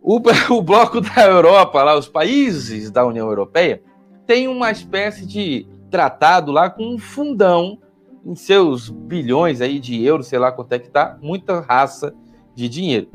O, 0.06 0.22
o 0.54 0.62
bloco 0.62 1.02
da 1.02 1.26
Europa, 1.26 1.82
lá, 1.84 1.98
os 1.98 2.08
países 2.08 2.92
da 2.92 3.04
União 3.04 3.28
Europeia, 3.28 3.82
tem 4.28 4.48
uma 4.48 4.70
espécie 4.70 5.26
de 5.26 5.66
tratado 5.90 6.52
lá 6.52 6.70
com 6.70 6.94
um 6.94 7.00
fundão 7.00 7.80
em 8.24 8.36
seus 8.36 8.90
bilhões 8.90 9.62
aí 9.62 9.80
de 9.80 10.04
euros, 10.04 10.28
sei 10.28 10.38
lá 10.38 10.52
quanto 10.52 10.74
é 10.74 10.80
que 10.80 10.90
tá, 10.90 11.18
muita 11.22 11.60
raça 11.60 12.14
de 12.54 12.70
dinheiro. 12.70 13.08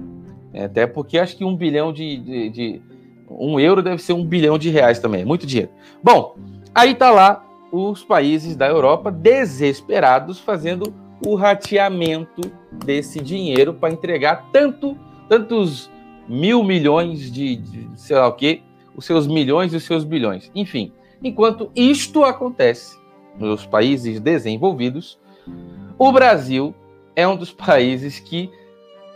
É, 0.52 0.64
até 0.64 0.84
porque 0.86 1.16
acho 1.16 1.36
que 1.36 1.44
um 1.44 1.56
bilhão 1.56 1.92
de, 1.92 2.16
de, 2.16 2.50
de, 2.50 2.82
Um 3.30 3.60
euro 3.60 3.82
deve 3.82 4.02
ser 4.02 4.12
um 4.12 4.24
bilhão 4.24 4.58
de 4.58 4.68
reais 4.68 4.98
também, 4.98 5.22
é 5.22 5.24
muito 5.24 5.46
dinheiro. 5.46 5.70
Bom, 6.02 6.34
aí 6.74 6.94
tá 6.94 7.10
lá 7.10 7.44
os 7.70 8.02
países 8.02 8.56
da 8.56 8.66
Europa 8.66 9.12
desesperados 9.12 10.40
fazendo 10.40 10.92
o 11.24 11.36
rateamento 11.36 12.40
desse 12.84 13.20
dinheiro 13.20 13.74
para 13.74 13.92
entregar 13.92 14.48
tanto, 14.52 14.96
tantos 15.28 15.88
mil 16.30 16.62
milhões 16.62 17.30
de, 17.30 17.56
de 17.56 17.88
sei 17.96 18.16
lá 18.16 18.28
o 18.28 18.32
quê, 18.32 18.62
os 18.94 19.04
seus 19.04 19.26
milhões 19.26 19.72
e 19.72 19.76
os 19.76 19.82
seus 19.82 20.04
bilhões. 20.04 20.50
Enfim, 20.54 20.92
enquanto 21.22 21.72
isto 21.74 22.22
acontece 22.22 22.96
nos 23.36 23.66
países 23.66 24.20
desenvolvidos, 24.20 25.18
o 25.98 26.12
Brasil 26.12 26.72
é 27.16 27.26
um 27.26 27.36
dos 27.36 27.52
países 27.52 28.20
que 28.20 28.48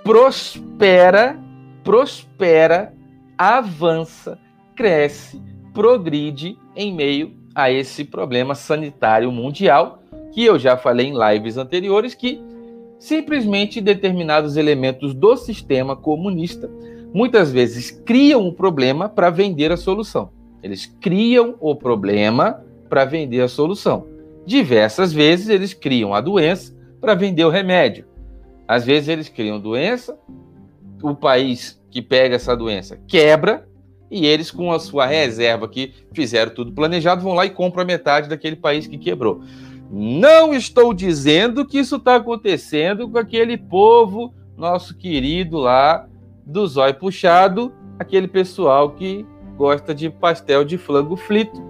prospera, 0.03 1.39
prospera, 1.85 2.93
avança, 3.39 4.37
cresce, 4.75 5.41
progride 5.73 6.59
em 6.75 6.93
meio 6.93 7.33
a 7.55 7.71
esse 7.71 8.05
problema 8.05 8.57
sanitário 8.57 9.31
mundial 9.31 10.03
que 10.33 10.45
eu 10.45 10.59
já 10.59 10.77
falei 10.77 11.07
em 11.07 11.15
lives 11.17 11.57
anteriores 11.57 12.13
que 12.13 12.43
simplesmente 12.99 13.81
determinados 13.81 14.57
elementos 14.57 15.15
do 15.15 15.37
sistema 15.37 15.95
comunista 15.95 16.69
muitas 17.15 17.53
vezes 17.53 17.93
criam 17.93 18.47
o 18.47 18.53
problema 18.53 19.09
para 19.09 19.31
vender 19.31 19.71
a 19.71 19.77
solução. 19.77 20.31
Eles 20.61 20.85
criam 21.01 21.55
o 21.61 21.77
problema 21.77 22.65
para 22.89 23.05
vender 23.05 23.41
a 23.41 23.49
solução. 23.49 24.09
Diversas 24.45 25.13
vezes 25.13 25.49
eles 25.49 25.73
criam 25.73 26.13
a 26.13 26.21
doença 26.21 26.77
para 27.01 27.15
vender 27.15 27.45
o 27.45 27.51
remédio. 27.51 28.07
Às 28.67 28.85
vezes 28.85 29.09
eles 29.09 29.29
criam 29.29 29.61
doença, 29.61 30.19
o 31.03 31.15
país 31.15 31.81
que 31.91 32.03
pega 32.03 32.35
essa 32.35 32.57
doença 32.57 32.99
quebra 33.07 33.69
e 34.11 34.27
eles, 34.27 34.51
com 34.51 34.73
a 34.73 34.79
sua 34.79 35.07
reserva 35.07 35.69
que 35.69 35.93
fizeram 36.13 36.53
tudo 36.53 36.73
planejado, 36.73 37.23
vão 37.23 37.35
lá 37.35 37.47
e 37.47 37.51
compram 37.51 37.85
metade 37.85 38.29
daquele 38.29 38.57
país 38.57 38.87
que 38.87 38.99
quebrou. 38.99 39.43
Não 39.91 40.53
estou 40.55 40.93
dizendo 40.93 41.67
que 41.67 41.79
isso 41.79 41.97
está 41.97 42.17
acontecendo 42.17 43.09
com 43.09 43.19
aquele 43.19 43.57
povo, 43.57 44.35
nosso 44.57 44.97
querido 44.97 45.59
lá, 45.59 46.09
do 46.45 46.67
zóio 46.67 46.95
puxado, 46.95 47.73
aquele 47.99 48.29
pessoal 48.29 48.91
que 48.91 49.27
gosta 49.57 49.95
de 49.95 50.11
pastel 50.11 50.65
de 50.65 50.77
flango 50.77 51.17
frito 51.17 51.63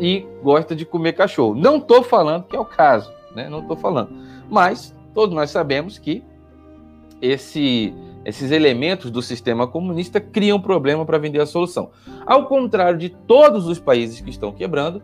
e 0.00 0.26
gosta 0.42 0.74
de 0.74 0.84
comer 0.84 1.12
cachorro. 1.12 1.54
Não 1.54 1.76
estou 1.76 2.02
falando 2.02 2.44
que 2.44 2.56
é 2.56 2.60
o 2.60 2.64
caso, 2.64 3.12
né? 3.34 3.48
Não 3.48 3.60
estou 3.60 3.76
falando. 3.76 4.10
Mas 4.50 4.94
todos 5.12 5.34
nós 5.34 5.50
sabemos 5.50 5.98
que 5.98 6.22
esse, 7.20 7.94
esses 8.24 8.50
elementos 8.50 9.10
do 9.10 9.22
sistema 9.22 9.66
comunista 9.66 10.20
criam 10.20 10.60
problema 10.60 11.04
para 11.04 11.18
vender 11.18 11.40
a 11.40 11.46
solução. 11.46 11.90
Ao 12.26 12.46
contrário 12.46 12.98
de 12.98 13.08
todos 13.08 13.66
os 13.66 13.78
países 13.78 14.20
que 14.20 14.30
estão 14.30 14.52
quebrando, 14.52 15.02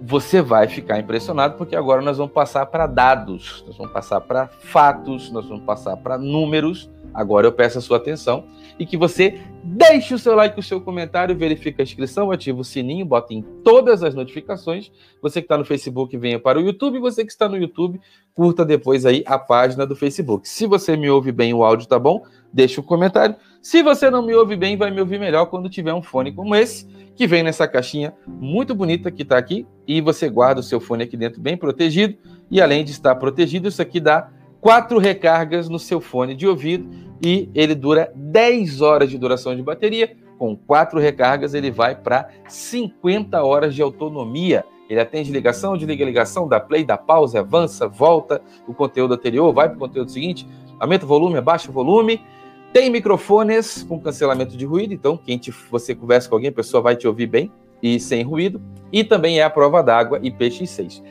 você 0.00 0.40
vai 0.40 0.68
ficar 0.68 0.98
impressionado 0.98 1.56
porque 1.56 1.74
agora 1.74 2.00
nós 2.00 2.18
vamos 2.18 2.32
passar 2.32 2.66
para 2.66 2.86
dados, 2.86 3.64
nós 3.66 3.76
vamos 3.76 3.92
passar 3.92 4.20
para 4.20 4.46
fatos, 4.46 5.30
nós 5.30 5.48
vamos 5.48 5.64
passar 5.64 5.96
para 5.96 6.16
números. 6.16 6.88
Agora 7.12 7.46
eu 7.46 7.52
peço 7.52 7.78
a 7.78 7.80
sua 7.80 7.96
atenção 7.96 8.44
e 8.78 8.86
que 8.86 8.96
você 8.96 9.40
deixe 9.64 10.14
o 10.14 10.18
seu 10.18 10.34
like, 10.34 10.58
o 10.58 10.62
seu 10.62 10.80
comentário, 10.80 11.36
verifique 11.36 11.80
a 11.80 11.84
inscrição, 11.84 12.30
ative 12.30 12.60
o 12.60 12.64
sininho, 12.64 13.04
bota 13.04 13.34
em 13.34 13.42
todas 13.64 14.02
as 14.02 14.14
notificações. 14.14 14.90
Você 15.20 15.40
que 15.40 15.46
está 15.46 15.58
no 15.58 15.64
Facebook, 15.64 16.16
venha 16.16 16.38
para 16.38 16.58
o 16.58 16.62
YouTube. 16.62 17.00
Você 17.00 17.24
que 17.24 17.32
está 17.32 17.48
no 17.48 17.56
YouTube, 17.56 18.00
curta 18.34 18.64
depois 18.64 19.04
aí 19.04 19.24
a 19.26 19.38
página 19.38 19.86
do 19.86 19.96
Facebook. 19.96 20.48
Se 20.48 20.66
você 20.66 20.96
me 20.96 21.10
ouve 21.10 21.32
bem, 21.32 21.52
o 21.52 21.64
áudio 21.64 21.88
tá 21.88 21.98
bom, 21.98 22.22
deixe 22.52 22.80
um 22.80 22.84
comentário. 22.84 23.34
Se 23.60 23.82
você 23.82 24.08
não 24.08 24.24
me 24.24 24.34
ouve 24.34 24.56
bem, 24.56 24.76
vai 24.76 24.90
me 24.90 25.00
ouvir 25.00 25.18
melhor 25.18 25.46
quando 25.46 25.68
tiver 25.68 25.92
um 25.92 26.02
fone 26.02 26.32
como 26.32 26.54
esse 26.54 26.86
que 27.16 27.26
vem 27.26 27.42
nessa 27.42 27.66
caixinha 27.66 28.14
muito 28.26 28.76
bonita 28.76 29.10
que 29.10 29.22
está 29.22 29.36
aqui 29.36 29.66
e 29.86 30.00
você 30.00 30.28
guarda 30.28 30.60
o 30.60 30.62
seu 30.62 30.78
fone 30.78 31.02
aqui 31.02 31.16
dentro 31.16 31.40
bem 31.40 31.56
protegido 31.56 32.16
e 32.48 32.60
além 32.60 32.84
de 32.84 32.92
estar 32.92 33.14
protegido, 33.16 33.68
isso 33.68 33.82
aqui 33.82 33.98
dá 33.98 34.30
quatro 34.60 34.98
recargas 34.98 35.68
no 35.68 35.78
seu 35.78 36.00
fone 36.00 36.34
de 36.34 36.46
ouvido 36.46 36.88
e 37.22 37.48
ele 37.54 37.74
dura 37.74 38.12
10 38.14 38.80
horas 38.80 39.10
de 39.10 39.18
duração 39.18 39.54
de 39.54 39.62
bateria. 39.62 40.16
Com 40.38 40.56
quatro 40.56 41.00
recargas, 41.00 41.52
ele 41.52 41.70
vai 41.70 41.96
para 41.96 42.28
50 42.46 43.42
horas 43.42 43.74
de 43.74 43.82
autonomia. 43.82 44.64
Ele 44.88 45.00
atende 45.00 45.32
ligação, 45.32 45.76
desliga 45.76 46.04
ligação, 46.04 46.48
dá 46.48 46.60
play, 46.60 46.84
dá 46.84 46.96
pausa, 46.96 47.40
avança, 47.40 47.88
volta 47.88 48.40
o 48.66 48.72
conteúdo 48.72 49.14
anterior, 49.14 49.52
vai 49.52 49.68
para 49.68 49.76
o 49.76 49.80
conteúdo 49.80 50.10
seguinte, 50.10 50.46
aumenta 50.78 51.04
o 51.04 51.08
volume, 51.08 51.38
abaixa 51.38 51.68
o 51.68 51.72
volume 51.72 52.20
tem 52.72 52.90
microfones 52.90 53.82
com 53.82 53.98
cancelamento 53.98 54.56
de 54.56 54.66
ruído, 54.66 54.92
então 54.92 55.16
quem 55.16 55.38
te, 55.38 55.50
você 55.70 55.94
conversa 55.94 56.28
com 56.28 56.34
alguém, 56.34 56.50
a 56.50 56.52
pessoa 56.52 56.82
vai 56.82 56.96
te 56.96 57.08
ouvir 57.08 57.26
bem 57.26 57.50
e 57.82 57.98
sem 57.98 58.22
ruído. 58.22 58.60
E 58.92 59.02
também 59.02 59.40
é 59.40 59.42
a 59.42 59.50
prova 59.50 59.82
d'água 59.82 60.20
IPX6. 60.20 61.02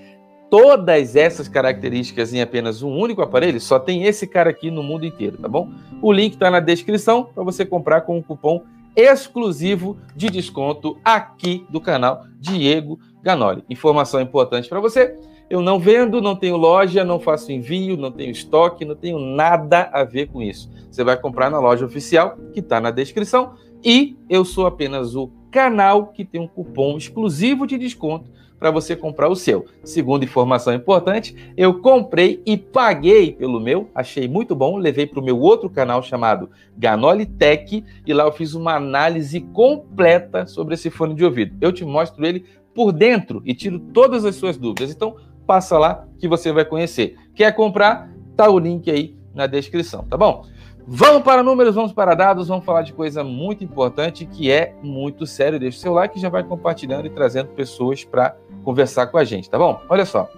Todas 0.49 1.15
essas 1.15 1.47
características 1.47 2.33
em 2.33 2.41
apenas 2.41 2.81
um 2.81 2.95
único 2.95 3.21
aparelho, 3.21 3.59
só 3.59 3.79
tem 3.79 4.05
esse 4.05 4.25
cara 4.25 4.49
aqui 4.49 4.71
no 4.71 4.81
mundo 4.81 5.05
inteiro, 5.05 5.37
tá 5.37 5.47
bom? 5.47 5.69
O 6.01 6.11
link 6.11 6.33
está 6.33 6.49
na 6.49 6.59
descrição 6.59 7.23
para 7.23 7.43
você 7.43 7.65
comprar 7.65 8.01
com 8.01 8.17
um 8.17 8.21
cupom 8.21 8.63
exclusivo 8.95 9.97
de 10.15 10.29
desconto 10.29 10.97
aqui 11.03 11.65
do 11.69 11.81
canal 11.81 12.25
Diego 12.39 12.99
Ganoli. 13.21 13.63
Informação 13.69 14.21
importante 14.21 14.69
para 14.69 14.79
você 14.79 15.15
eu 15.49 15.61
não 15.61 15.79
vendo, 15.79 16.21
não 16.21 16.35
tenho 16.35 16.57
loja, 16.57 17.05
não 17.05 17.19
faço 17.19 17.51
envio, 17.51 17.95
não 17.95 18.11
tenho 18.11 18.31
estoque, 18.31 18.83
não 18.83 18.95
tenho 18.95 19.17
nada 19.17 19.89
a 19.93 20.03
ver 20.03 20.27
com 20.27 20.41
isso. 20.41 20.69
Você 20.91 21.03
vai 21.03 21.17
comprar 21.17 21.49
na 21.49 21.59
loja 21.59 21.85
oficial, 21.85 22.37
que 22.53 22.59
está 22.59 22.81
na 22.81 22.91
descrição, 22.91 23.53
e 23.83 24.17
eu 24.29 24.43
sou 24.43 24.65
apenas 24.65 25.15
o 25.15 25.31
canal 25.49 26.07
que 26.07 26.25
tem 26.25 26.41
um 26.41 26.47
cupom 26.47 26.97
exclusivo 26.97 27.65
de 27.65 27.77
desconto 27.77 28.29
para 28.59 28.71
você 28.71 28.95
comprar 28.95 29.29
o 29.29 29.35
seu. 29.35 29.65
Segunda 29.83 30.25
informação 30.25 30.73
importante, 30.73 31.35
eu 31.55 31.79
comprei 31.79 32.41
e 32.45 32.57
paguei 32.57 33.31
pelo 33.31 33.59
meu, 33.59 33.89
achei 33.93 34.27
muito 34.27 34.55
bom, 34.55 34.77
levei 34.77 35.05
para 35.05 35.19
o 35.19 35.23
meu 35.23 35.39
outro 35.39 35.69
canal 35.69 36.01
chamado 36.01 36.49
Ganoli 36.77 37.25
Tech 37.25 37.83
e 38.05 38.13
lá 38.13 38.23
eu 38.23 38.31
fiz 38.31 38.53
uma 38.53 38.75
análise 38.75 39.41
completa 39.41 40.45
sobre 40.47 40.73
esse 40.73 40.89
fone 40.89 41.13
de 41.13 41.23
ouvido. 41.23 41.55
Eu 41.61 41.71
te 41.71 41.85
mostro 41.85 42.25
ele 42.25 42.45
por 42.73 42.91
dentro 42.91 43.41
e 43.45 43.53
tiro 43.53 43.79
todas 43.79 44.25
as 44.25 44.35
suas 44.35 44.57
dúvidas. 44.57 44.91
Então, 44.91 45.15
passa 45.45 45.77
lá 45.77 46.05
que 46.19 46.27
você 46.27 46.51
vai 46.51 46.65
conhecer. 46.65 47.15
Quer 47.33 47.55
comprar? 47.55 48.11
Tá 48.35 48.49
o 48.49 48.59
link 48.59 48.89
aí 48.91 49.15
na 49.33 49.47
descrição, 49.47 50.03
tá 50.03 50.17
bom? 50.17 50.45
Vamos 50.89 51.23
para 51.23 51.43
números, 51.43 51.75
vamos 51.75 51.91
para 51.91 52.15
dados, 52.15 52.47
vamos 52.47 52.63
falar 52.63 52.81
de 52.81 52.93
coisa 52.93 53.21
muito 53.21 53.61
importante 53.61 54.25
que 54.25 54.49
é 54.49 54.73
muito 54.81 55.25
sério. 55.25 55.59
Deixa 55.59 55.77
o 55.77 55.81
seu 55.81 55.93
like 55.93 56.17
e 56.17 56.21
já 56.21 56.29
vai 56.29 56.45
compartilhando 56.45 57.07
e 57.07 57.09
trazendo 57.09 57.49
pessoas 57.49 58.05
para 58.05 58.37
conversar 58.67 59.07
com 59.07 59.17
a 59.17 59.23
gente, 59.23 59.49
tá 59.49 59.57
bom? 59.57 59.81
Olha 59.87 60.03
só. 60.03 60.29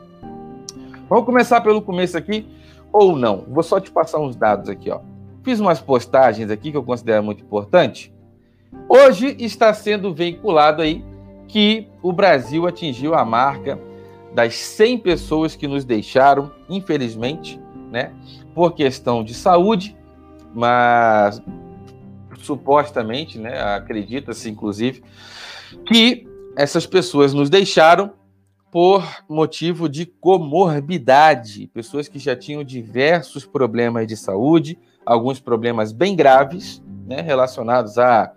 Vamos 1.09 1.25
começar 1.25 1.61
pelo 1.61 1.81
começo 1.81 2.15
aqui, 2.15 2.47
ou 2.93 3.15
não. 3.15 3.43
Vou 3.47 3.63
só 3.63 3.79
te 3.79 3.89
passar 3.89 4.19
uns 4.19 4.35
dados 4.35 4.69
aqui, 4.69 4.91
ó. 4.91 4.99
Fiz 5.43 5.59
umas 5.59 5.81
postagens 5.81 6.51
aqui 6.51 6.69
que 6.69 6.77
eu 6.77 6.83
considero 6.83 7.23
muito 7.23 7.43
importante. 7.43 8.13
Hoje 8.87 9.35
está 9.39 9.73
sendo 9.73 10.13
veiculado 10.13 10.83
aí 10.83 11.03
que 11.47 11.87
o 12.03 12.13
Brasil 12.13 12.67
atingiu 12.67 13.15
a 13.15 13.25
marca 13.25 13.79
das 14.35 14.53
100 14.53 14.99
pessoas 14.99 15.55
que 15.55 15.67
nos 15.67 15.83
deixaram, 15.83 16.51
infelizmente, 16.69 17.59
né, 17.91 18.13
por 18.53 18.75
questão 18.75 19.23
de 19.23 19.33
saúde, 19.33 19.97
mas 20.53 21.41
supostamente, 22.43 23.39
né, 23.39 23.59
acredita-se 23.59 24.51
inclusive 24.51 25.03
que 25.87 26.27
essas 26.55 26.85
pessoas 26.85 27.33
nos 27.33 27.49
deixaram 27.49 28.18
por 28.71 29.03
motivo 29.27 29.89
de 29.89 30.05
comorbidade, 30.05 31.67
pessoas 31.73 32.07
que 32.07 32.19
já 32.19 32.35
tinham 32.35 32.63
diversos 32.63 33.45
problemas 33.45 34.05
de 34.07 34.15
saúde, 34.15 34.77
alguns 35.05 35.39
problemas 35.39 35.91
bem 35.91 36.15
graves, 36.15 36.83
né, 37.07 37.21
relacionados 37.21 37.97
a 37.97 38.31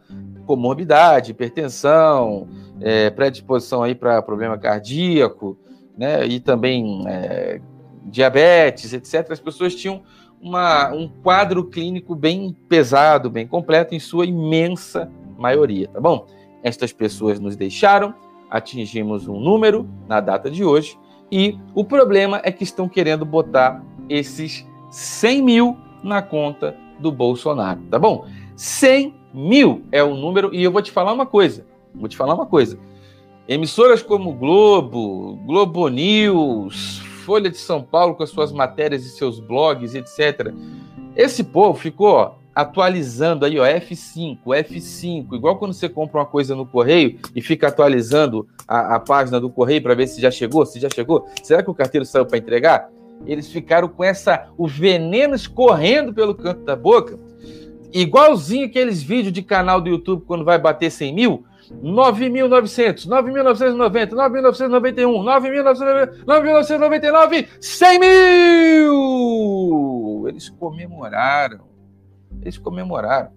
comorbidade, 0.46 1.32
hipertensão, 1.32 2.48
é, 2.80 3.10
predisposição 3.10 3.82
aí 3.82 3.94
para 3.94 4.22
problema 4.22 4.56
cardíaco, 4.56 5.58
né, 5.96 6.26
e 6.26 6.40
também 6.40 7.04
é, 7.06 7.60
diabetes, 8.04 8.92
etc. 8.92 9.30
As 9.30 9.40
pessoas 9.40 9.74
tinham 9.74 10.02
uma, 10.40 10.92
um 10.92 11.08
quadro 11.08 11.64
clínico 11.64 12.14
bem 12.14 12.56
pesado, 12.68 13.30
bem 13.30 13.46
completo, 13.46 13.94
em 13.94 14.00
sua 14.00 14.26
imensa 14.26 15.10
maioria, 15.38 15.88
tá 15.88 16.00
bom? 16.00 16.26
Estas 16.62 16.92
pessoas 16.92 17.38
nos 17.38 17.56
deixaram, 17.56 18.14
atingimos 18.52 19.26
um 19.26 19.40
número 19.40 19.88
na 20.06 20.20
data 20.20 20.50
de 20.50 20.62
hoje, 20.62 20.98
e 21.30 21.58
o 21.74 21.82
problema 21.82 22.38
é 22.44 22.52
que 22.52 22.62
estão 22.62 22.86
querendo 22.86 23.24
botar 23.24 23.82
esses 24.10 24.66
100 24.90 25.42
mil 25.42 25.76
na 26.04 26.20
conta 26.20 26.76
do 27.00 27.10
Bolsonaro, 27.10 27.80
tá 27.90 27.98
bom? 27.98 28.26
100 28.54 29.14
mil 29.32 29.82
é 29.90 30.02
o 30.02 30.14
número, 30.14 30.54
e 30.54 30.62
eu 30.62 30.70
vou 30.70 30.82
te 30.82 30.92
falar 30.92 31.14
uma 31.14 31.24
coisa, 31.24 31.66
vou 31.94 32.08
te 32.08 32.16
falar 32.16 32.34
uma 32.34 32.44
coisa. 32.44 32.78
Emissoras 33.48 34.02
como 34.02 34.34
Globo, 34.34 35.36
Globo 35.46 35.88
News, 35.88 36.98
Folha 37.24 37.48
de 37.48 37.56
São 37.56 37.82
Paulo 37.82 38.14
com 38.14 38.22
as 38.22 38.30
suas 38.30 38.52
matérias 38.52 39.06
e 39.06 39.08
seus 39.08 39.40
blogs, 39.40 39.94
etc. 39.94 40.52
Esse 41.16 41.42
povo 41.42 41.78
ficou 41.78 42.36
atualizando 42.54 43.44
aí, 43.44 43.58
ó, 43.58 43.64
F5, 43.64 44.38
F5, 44.44 45.34
igual 45.34 45.56
quando 45.56 45.72
você 45.72 45.88
compra 45.88 46.20
uma 46.20 46.26
coisa 46.26 46.54
no 46.54 46.66
correio 46.66 47.18
e 47.34 47.40
fica 47.40 47.68
atualizando 47.68 48.46
a, 48.68 48.96
a 48.96 49.00
página 49.00 49.40
do 49.40 49.48
correio 49.50 49.82
para 49.82 49.94
ver 49.94 50.06
se 50.06 50.20
já 50.20 50.30
chegou, 50.30 50.66
se 50.66 50.78
já 50.78 50.88
chegou. 50.90 51.26
Será 51.42 51.62
que 51.62 51.70
o 51.70 51.74
carteiro 51.74 52.04
saiu 52.04 52.26
para 52.26 52.38
entregar? 52.38 52.90
Eles 53.26 53.50
ficaram 53.50 53.88
com 53.88 54.04
essa 54.04 54.48
o 54.58 54.66
veneno 54.66 55.34
escorrendo 55.34 56.12
pelo 56.12 56.34
canto 56.34 56.64
da 56.64 56.76
boca, 56.76 57.18
igualzinho 57.92 58.66
aqueles 58.66 59.02
vídeos 59.02 59.32
de 59.32 59.42
canal 59.42 59.80
do 59.80 59.88
YouTube 59.88 60.24
quando 60.26 60.44
vai 60.44 60.58
bater 60.58 60.90
100 60.90 61.14
mil. 61.14 61.44
9.900, 61.82 63.06
9.990, 63.08 64.10
9.991, 64.10 65.24
9.999, 66.26 67.48
100 67.58 67.98
mil! 68.80 70.28
Eles 70.28 70.50
comemoraram. 70.50 71.71
Eles 72.42 72.58
comemoraram. 72.58 73.30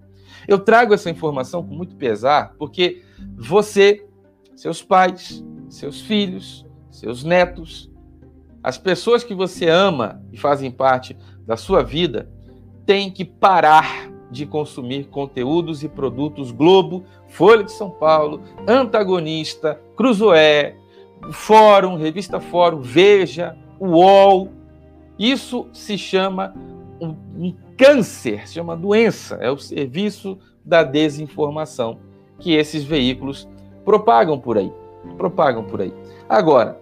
Eu 0.48 0.60
trago 0.60 0.94
essa 0.94 1.10
informação 1.10 1.64
com 1.64 1.74
muito 1.74 1.96
pesar, 1.96 2.54
porque 2.58 3.04
você, 3.38 4.06
seus 4.56 4.82
pais, 4.82 5.44
seus 5.70 6.01
filhos, 6.01 6.66
seus 6.92 7.24
netos, 7.24 7.92
as 8.64 8.77
pessoas 8.77 9.24
que 9.24 9.34
você 9.34 9.70
ama 9.70 10.22
e 10.32 10.38
fazem 10.38 10.72
parte 10.72 11.16
da 11.46 11.56
sua 11.56 11.84
vida, 11.84 12.29
têm 12.86 13.12
que 13.12 13.24
parar 13.24 14.12
de 14.32 14.46
consumir 14.46 15.06
conteúdos 15.06 15.84
e 15.84 15.90
produtos 15.90 16.51
Globo, 16.51 17.06
Folha 17.27 17.64
de 17.64 17.72
São 17.72 17.90
Paulo, 17.90 18.42
Antagonista, 18.68 19.79
Cruzoé, 19.96 20.75
Fórum, 21.32 21.96
Revista 21.96 22.40
Fórum, 22.40 22.82
Veja, 22.82 23.56
UOL. 23.79 24.51
Isso 25.18 25.68
se 25.72 25.98
chama 25.98 26.53
um, 27.00 27.16
um 27.38 27.55
câncer, 27.77 28.48
se 28.48 28.55
chama 28.55 28.75
doença, 28.75 29.36
é 29.42 29.50
o 29.50 29.58
serviço 29.58 30.38
da 30.64 30.84
desinformação 30.84 32.00
que 32.40 32.53
esses 32.53 32.84
veículos 32.84 33.48
propagam 33.84 34.40
por 34.40 34.58
aí. 34.58 34.72
Propagam 35.18 35.64
por 35.64 35.81
aí. 35.81 35.94
Agora, 36.27 36.79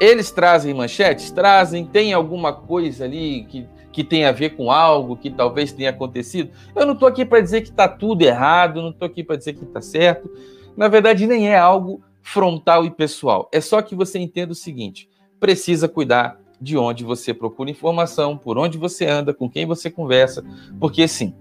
eles 0.00 0.30
trazem 0.30 0.74
manchetes? 0.74 1.30
Trazem, 1.30 1.86
tem 1.86 2.12
alguma 2.12 2.52
coisa 2.52 3.04
ali 3.04 3.44
que 3.44 3.66
que 3.92 4.02
tem 4.02 4.24
a 4.24 4.32
ver 4.32 4.56
com 4.56 4.72
algo 4.72 5.16
que 5.16 5.30
talvez 5.30 5.70
tenha 5.70 5.90
acontecido. 5.90 6.50
Eu 6.74 6.86
não 6.86 6.94
estou 6.94 7.06
aqui 7.06 7.24
para 7.24 7.40
dizer 7.40 7.60
que 7.60 7.68
está 7.68 7.86
tudo 7.86 8.22
errado, 8.22 8.80
não 8.80 8.88
estou 8.88 9.06
aqui 9.06 9.22
para 9.22 9.36
dizer 9.36 9.52
que 9.52 9.64
está 9.64 9.82
certo. 9.82 10.30
Na 10.74 10.88
verdade, 10.88 11.26
nem 11.26 11.48
é 11.48 11.58
algo 11.58 12.02
frontal 12.22 12.86
e 12.86 12.90
pessoal. 12.90 13.48
É 13.52 13.60
só 13.60 13.82
que 13.82 13.94
você 13.94 14.18
entenda 14.18 14.52
o 14.52 14.56
seguinte: 14.56 15.08
precisa 15.38 15.88
cuidar 15.88 16.40
de 16.62 16.78
onde 16.78 17.02
você 17.02 17.34
procura 17.34 17.70
informação, 17.70 18.36
por 18.36 18.56
onde 18.56 18.78
você 18.78 19.04
anda, 19.04 19.34
com 19.34 19.50
quem 19.50 19.66
você 19.66 19.90
conversa, 19.90 20.44
porque 20.78 21.08
sim, 21.08 21.34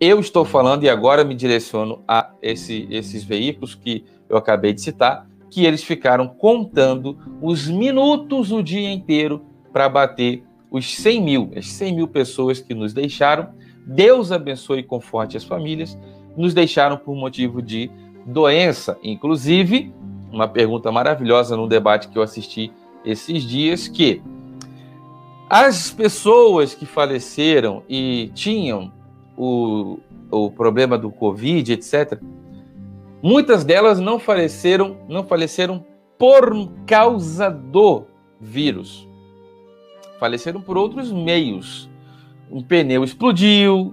eu 0.00 0.20
estou 0.20 0.44
falando 0.44 0.84
e 0.84 0.88
agora 0.88 1.24
me 1.24 1.34
direciono 1.34 2.02
a 2.06 2.30
esse, 2.40 2.86
esses 2.90 3.24
veículos 3.24 3.74
que 3.74 4.04
eu 4.28 4.36
acabei 4.36 4.72
de 4.72 4.80
citar, 4.80 5.28
que 5.50 5.64
eles 5.64 5.82
ficaram 5.82 6.28
contando 6.28 7.18
os 7.42 7.66
minutos 7.68 8.52
o 8.52 8.62
dia 8.62 8.90
inteiro 8.90 9.44
para 9.72 9.88
bater 9.88 10.44
os 10.70 10.94
100 10.96 11.22
mil, 11.22 11.52
as 11.56 11.66
100 11.66 11.96
mil 11.96 12.08
pessoas 12.08 12.60
que 12.60 12.72
nos 12.72 12.94
deixaram. 12.94 13.48
Deus 13.84 14.32
abençoe 14.32 14.78
e 14.78 14.84
conforte 14.84 15.36
as 15.36 15.44
famílias, 15.44 15.98
nos 16.36 16.54
deixaram 16.54 16.96
por 16.96 17.14
motivo 17.14 17.60
de 17.60 17.90
doença. 18.24 18.96
Inclusive, 19.02 19.92
uma 20.32 20.48
pergunta 20.48 20.90
maravilhosa 20.90 21.56
no 21.56 21.68
debate 21.68 22.08
que 22.08 22.16
eu 22.16 22.22
assisti 22.22 22.72
esses 23.04 23.42
dias, 23.42 23.88
que 23.88 24.22
as 25.52 25.90
pessoas 25.90 26.74
que 26.74 26.86
faleceram 26.86 27.82
e 27.88 28.30
tinham 28.34 28.90
o, 29.36 29.98
o 30.30 30.50
problema 30.50 30.96
do 30.96 31.10
Covid, 31.10 31.74
etc., 31.74 32.18
muitas 33.22 33.62
delas 33.62 34.00
não 34.00 34.18
faleceram, 34.18 34.96
não 35.08 35.24
faleceram 35.24 35.84
por 36.18 36.68
causa 36.86 37.50
do 37.50 38.06
vírus 38.40 39.06
faleceram 40.22 40.60
por 40.60 40.78
outros 40.78 41.10
meios. 41.10 41.90
Um 42.48 42.62
pneu 42.62 43.02
explodiu, 43.02 43.92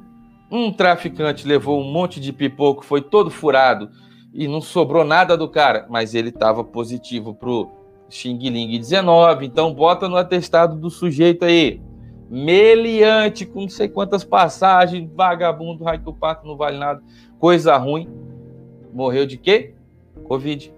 um 0.51 0.71
traficante 0.71 1.47
levou 1.47 1.81
um 1.81 1.91
monte 1.91 2.19
de 2.19 2.31
pipoco, 2.31 2.85
foi 2.85 3.01
todo 3.01 3.31
furado 3.31 3.89
e 4.31 4.47
não 4.47 4.61
sobrou 4.61 5.03
nada 5.03 5.35
do 5.35 5.49
cara, 5.49 5.87
mas 5.89 6.13
ele 6.13 6.29
estava 6.29 6.63
positivo 6.63 7.33
pro 7.33 7.71
Xing 8.09 8.37
Ling 8.49 8.77
19, 8.77 9.45
então 9.45 9.73
bota 9.73 10.07
no 10.09 10.15
atestado 10.15 10.75
do 10.75 10.89
sujeito 10.89 11.45
aí. 11.45 11.81
Meliante, 12.29 13.45
com 13.45 13.61
não 13.61 13.69
sei 13.69 13.87
quantas 13.87 14.23
passagens, 14.23 15.09
vagabundo, 15.15 15.83
raio 15.83 16.01
que 16.01 16.09
o 16.09 16.13
pato 16.13 16.47
não 16.47 16.55
vale 16.55 16.77
nada, 16.77 17.01
coisa 17.39 17.75
ruim. 17.77 18.07
Morreu 18.93 19.25
de 19.25 19.37
quê? 19.37 19.73
Covid. 20.25 20.73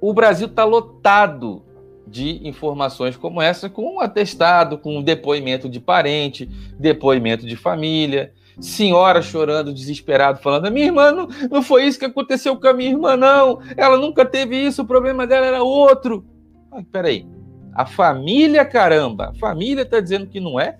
O 0.00 0.12
Brasil 0.12 0.46
está 0.46 0.64
lotado 0.64 1.62
de 2.06 2.46
informações 2.46 3.16
como 3.16 3.40
essa, 3.40 3.70
com 3.70 3.96
um 3.96 4.00
atestado, 4.00 4.78
com 4.78 4.96
um 4.98 5.02
depoimento 5.02 5.68
de 5.68 5.78
parente, 5.78 6.46
depoimento 6.78 7.46
de 7.46 7.54
família, 7.54 8.32
senhora 8.60 9.22
chorando, 9.22 9.72
desesperado, 9.72 10.40
falando: 10.40 10.70
minha 10.70 10.86
irmã 10.86 11.12
não, 11.12 11.28
não 11.50 11.62
foi 11.62 11.86
isso 11.86 11.98
que 11.98 12.04
aconteceu 12.04 12.56
com 12.56 12.68
a 12.68 12.72
minha 12.72 12.90
irmã, 12.90 13.16
não. 13.16 13.60
Ela 13.76 13.96
nunca 13.96 14.24
teve 14.24 14.56
isso, 14.56 14.82
o 14.82 14.86
problema 14.86 15.26
dela 15.26 15.46
era 15.46 15.62
outro. 15.62 16.24
Ah, 16.70 16.82
peraí. 16.90 17.26
A 17.74 17.86
família, 17.86 18.64
caramba, 18.64 19.30
a 19.30 19.34
família 19.34 19.82
está 19.82 20.00
dizendo 20.00 20.26
que 20.26 20.40
não 20.40 20.58
é? 20.58 20.78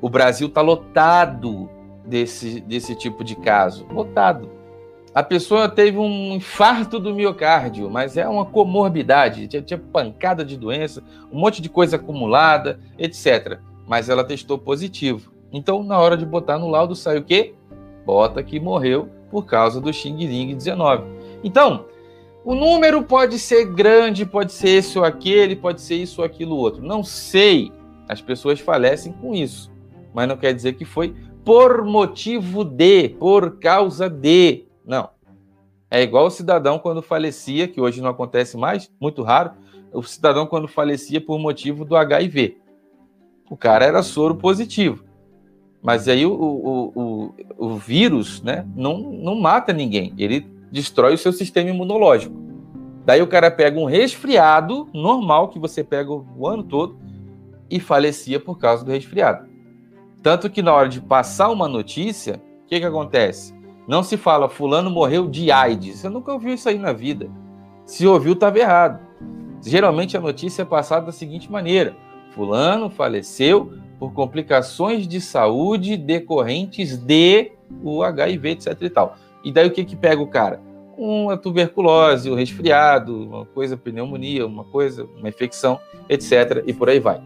O 0.00 0.08
Brasil 0.08 0.46
está 0.46 0.60
lotado 0.60 1.68
desse, 2.06 2.60
desse 2.60 2.94
tipo 2.94 3.22
de 3.22 3.34
caso. 3.36 3.86
Lotado 3.92 4.60
a 5.14 5.22
pessoa 5.22 5.68
teve 5.68 5.98
um 5.98 6.34
infarto 6.34 7.00
do 7.00 7.14
miocárdio, 7.14 7.90
mas 7.90 8.16
é 8.16 8.28
uma 8.28 8.46
comorbidade, 8.46 9.48
tinha, 9.48 9.60
tinha, 9.60 9.78
pancada 9.78 10.44
de 10.44 10.56
doença, 10.56 11.02
um 11.32 11.40
monte 11.40 11.60
de 11.60 11.68
coisa 11.68 11.96
acumulada, 11.96 12.78
etc. 12.96 13.58
Mas 13.88 14.08
ela 14.08 14.22
testou 14.22 14.56
positivo. 14.56 15.32
Então, 15.52 15.82
na 15.82 15.98
hora 15.98 16.16
de 16.16 16.24
botar 16.24 16.58
no 16.58 16.68
laudo, 16.68 16.94
sai 16.94 17.18
o 17.18 17.24
quê? 17.24 17.54
Bota 18.04 18.42
que 18.42 18.60
morreu 18.60 19.08
por 19.30 19.46
causa 19.46 19.80
do 19.80 19.92
Xing 19.92 20.16
Ling 20.16 20.54
19. 20.54 21.04
Então, 21.42 21.86
o 22.44 22.54
número 22.54 23.02
pode 23.02 23.38
ser 23.38 23.66
grande, 23.66 24.24
pode 24.24 24.52
ser 24.52 24.70
esse 24.70 24.98
ou 24.98 25.04
aquele, 25.04 25.54
pode 25.54 25.80
ser 25.80 25.96
isso 25.96 26.20
ou 26.20 26.26
aquilo 26.26 26.56
outro. 26.56 26.82
Não 26.82 27.02
sei. 27.02 27.72
As 28.08 28.20
pessoas 28.20 28.58
falecem 28.60 29.12
com 29.12 29.34
isso. 29.34 29.70
mas 30.12 30.26
não 30.26 30.36
quer 30.36 30.52
dizer 30.52 30.72
que 30.72 30.84
foi 30.84 31.14
por 31.44 31.84
motivo 31.84 32.64
de, 32.64 33.10
por 33.10 33.58
causa 33.58 34.08
de. 34.08 34.64
Não. 34.84 35.10
É 35.90 36.02
igual 36.02 36.26
o 36.26 36.30
cidadão 36.30 36.78
quando 36.78 37.02
falecia, 37.02 37.68
que 37.68 37.80
hoje 37.80 38.00
não 38.00 38.10
acontece 38.10 38.56
mais, 38.56 38.90
muito 39.00 39.22
raro, 39.22 39.52
o 39.92 40.02
cidadão 40.02 40.46
quando 40.46 40.68
falecia 40.68 41.20
por 41.20 41.38
motivo 41.38 41.84
do 41.84 41.96
HIV. 41.96 42.58
O 43.50 43.56
cara 43.56 43.84
era 43.84 44.02
soro 44.02 44.36
positivo. 44.36 45.04
Mas 45.82 46.08
aí 46.08 46.26
o, 46.26 46.32
o, 46.32 46.92
o, 46.94 47.34
o 47.56 47.76
vírus 47.76 48.42
né, 48.42 48.66
não, 48.76 48.98
não 48.98 49.34
mata 49.34 49.72
ninguém, 49.72 50.12
ele 50.18 50.46
destrói 50.70 51.14
o 51.14 51.18
seu 51.18 51.32
sistema 51.32 51.70
imunológico. 51.70 52.34
Daí 53.04 53.22
o 53.22 53.26
cara 53.26 53.50
pega 53.50 53.80
um 53.80 53.86
resfriado 53.86 54.88
normal 54.92 55.48
que 55.48 55.58
você 55.58 55.82
pega 55.82 56.12
o 56.12 56.46
ano 56.46 56.62
todo 56.62 56.98
e 57.70 57.80
falecia 57.80 58.38
por 58.38 58.58
causa 58.58 58.84
do 58.84 58.90
resfriado. 58.90 59.48
Tanto 60.22 60.50
que 60.50 60.60
na 60.60 60.72
hora 60.74 60.88
de 60.88 61.00
passar 61.00 61.48
uma 61.48 61.66
notícia, 61.66 62.40
o 62.64 62.68
que, 62.68 62.78
que 62.78 62.86
acontece? 62.86 63.54
Não 63.88 64.02
se 64.02 64.16
fala 64.16 64.48
fulano 64.48 64.90
morreu 64.90 65.26
de 65.28 65.50
AIDS. 65.50 65.98
Você 65.98 66.08
nunca 66.08 66.32
ouviu 66.32 66.54
isso 66.54 66.68
aí 66.68 66.78
na 66.78 66.92
vida. 66.92 67.30
Se 67.86 68.06
ouviu, 68.06 68.34
estava 68.34 68.58
errado. 68.58 69.00
Geralmente 69.64 70.16
a 70.16 70.20
notícia 70.20 70.62
é 70.62 70.64
passada 70.64 71.06
da 71.06 71.12
seguinte 71.12 71.50
maneira: 71.50 71.96
fulano 72.32 72.90
faleceu 72.90 73.72
por 74.00 74.14
complicações 74.14 75.06
de 75.06 75.20
saúde 75.20 75.94
decorrentes 75.98 76.96
de 76.96 77.52
o 77.84 78.02
HIV, 78.02 78.52
etc 78.52 78.76
e 78.80 78.88
tal. 78.88 79.16
E 79.44 79.52
daí 79.52 79.68
o 79.68 79.70
que 79.70 79.84
que 79.84 79.94
pega 79.94 80.22
o 80.22 80.26
cara? 80.26 80.58
Uma 80.96 81.36
tuberculose, 81.36 82.30
um 82.30 82.34
resfriado, 82.34 83.14
uma 83.28 83.44
coisa, 83.44 83.76
pneumonia, 83.76 84.46
uma 84.46 84.64
coisa, 84.64 85.04
uma 85.16 85.28
infecção, 85.28 85.78
etc. 86.08 86.64
e 86.66 86.72
por 86.72 86.88
aí 86.88 86.98
vai. 86.98 87.20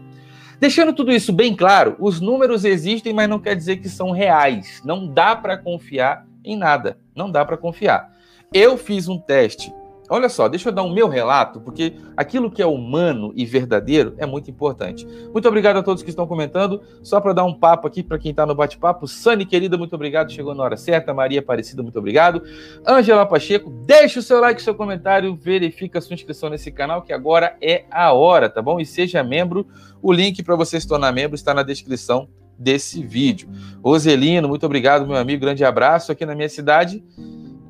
Deixando 0.59 0.93
tudo 0.93 1.11
isso 1.11 1.31
bem 1.31 1.55
claro, 1.55 1.95
os 1.97 2.19
números 2.19 2.65
existem, 2.65 3.13
mas 3.13 3.29
não 3.29 3.39
quer 3.39 3.55
dizer 3.55 3.77
que 3.77 3.89
são 3.89 4.11
reais. 4.11 4.81
Não 4.85 5.07
dá 5.07 5.35
para 5.35 5.57
confiar 5.57 6.25
em 6.43 6.57
nada. 6.57 6.97
Não 7.15 7.31
dá 7.31 7.43
para 7.45 7.57
confiar. 7.57 8.13
Eu 8.53 8.77
fiz 8.77 9.07
um 9.07 9.17
teste 9.17 9.73
Olha 10.07 10.29
só, 10.29 10.47
deixa 10.47 10.69
eu 10.69 10.73
dar 10.73 10.83
o 10.83 10.87
um 10.87 10.93
meu 10.93 11.07
relato, 11.07 11.59
porque 11.59 11.95
aquilo 12.15 12.51
que 12.51 12.61
é 12.61 12.65
humano 12.65 13.33
e 13.35 13.43
verdadeiro 13.43 14.13
é 14.17 14.25
muito 14.25 14.51
importante. 14.51 15.05
Muito 15.33 15.47
obrigado 15.47 15.77
a 15.77 15.83
todos 15.83 16.03
que 16.03 16.09
estão 16.09 16.27
comentando. 16.27 16.81
Só 17.01 17.19
para 17.19 17.33
dar 17.33 17.43
um 17.43 17.53
papo 17.53 17.87
aqui 17.87 18.03
para 18.03 18.19
quem 18.19 18.31
está 18.31 18.45
no 18.45 18.53
bate-papo. 18.53 19.07
Sani, 19.07 19.45
querida, 19.45 19.77
muito 19.77 19.95
obrigado. 19.95 20.31
Chegou 20.31 20.53
na 20.53 20.63
hora 20.63 20.77
certa. 20.77 21.13
Maria 21.13 21.39
Aparecida, 21.39 21.81
muito 21.81 21.97
obrigado. 21.97 22.43
Ângela 22.87 23.25
Pacheco, 23.25 23.69
deixa 23.69 24.19
o 24.19 24.23
seu 24.23 24.39
like, 24.39 24.61
seu 24.61 24.75
comentário, 24.75 25.35
verifica 25.35 25.97
a 25.97 26.01
sua 26.01 26.13
inscrição 26.13 26.49
nesse 26.49 26.71
canal, 26.71 27.01
que 27.01 27.11
agora 27.11 27.57
é 27.59 27.85
a 27.89 28.13
hora, 28.13 28.49
tá 28.49 28.61
bom? 28.61 28.79
E 28.79 28.85
seja 28.85 29.23
membro. 29.23 29.65
O 30.01 30.13
link 30.13 30.43
para 30.43 30.55
você 30.55 30.79
se 30.79 30.87
tornar 30.87 31.11
membro 31.11 31.35
está 31.35 31.53
na 31.53 31.63
descrição 31.63 32.27
desse 32.57 33.03
vídeo. 33.03 33.49
Roselino, 33.83 34.47
muito 34.47 34.65
obrigado, 34.65 35.07
meu 35.07 35.17
amigo. 35.17 35.41
Grande 35.41 35.65
abraço 35.65 36.11
aqui 36.11 36.25
na 36.25 36.35
minha 36.35 36.47
cidade 36.47 37.03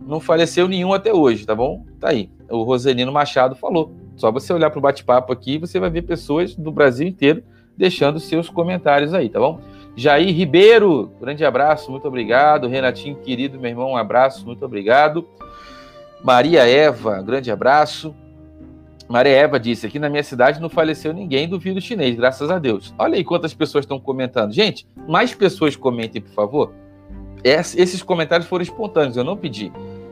não 0.05 0.19
faleceu 0.19 0.67
nenhum 0.67 0.93
até 0.93 1.13
hoje, 1.13 1.45
tá 1.45 1.55
bom? 1.55 1.85
Tá 1.99 2.09
aí. 2.09 2.29
O 2.49 2.63
Roselino 2.63 3.11
Machado 3.11 3.55
falou. 3.55 3.91
Só 4.15 4.31
você 4.31 4.53
olhar 4.53 4.69
para 4.69 4.79
o 4.79 4.81
bate-papo 4.81 5.33
aqui, 5.33 5.57
você 5.57 5.79
vai 5.79 5.89
ver 5.89 6.03
pessoas 6.03 6.55
do 6.55 6.71
Brasil 6.71 7.07
inteiro 7.07 7.43
deixando 7.77 8.19
seus 8.19 8.49
comentários 8.49 9.13
aí, 9.13 9.27
tá 9.27 9.39
bom? 9.39 9.59
Jair 9.95 10.33
Ribeiro, 10.33 11.11
grande 11.19 11.43
abraço, 11.43 11.91
muito 11.91 12.07
obrigado. 12.07 12.67
Renatinho, 12.67 13.15
querido, 13.17 13.59
meu 13.59 13.69
irmão, 13.69 13.91
um 13.91 13.97
abraço, 13.97 14.45
muito 14.45 14.63
obrigado. 14.63 15.27
Maria 16.23 16.67
Eva, 16.67 17.21
grande 17.21 17.51
abraço. 17.51 18.15
Maria 19.07 19.33
Eva 19.33 19.59
disse: 19.59 19.85
aqui 19.85 19.99
na 19.99 20.09
minha 20.09 20.23
cidade 20.23 20.59
não 20.59 20.69
faleceu 20.69 21.13
ninguém 21.13 21.47
do 21.47 21.59
vírus 21.59 21.83
chinês, 21.83 22.15
graças 22.15 22.49
a 22.49 22.57
Deus. 22.57 22.93
Olha 22.97 23.15
aí 23.15 23.23
quantas 23.23 23.53
pessoas 23.53 23.83
estão 23.83 23.99
comentando. 23.99 24.53
Gente, 24.53 24.87
mais 25.07 25.33
pessoas 25.33 25.75
comentem, 25.75 26.21
por 26.21 26.31
favor. 26.31 26.73
Esses 27.43 28.01
comentários 28.01 28.49
foram 28.49 28.63
espontâneos, 28.63 29.15
eu 29.15 29.23
não 29.23 29.37
pedi. 29.37 29.71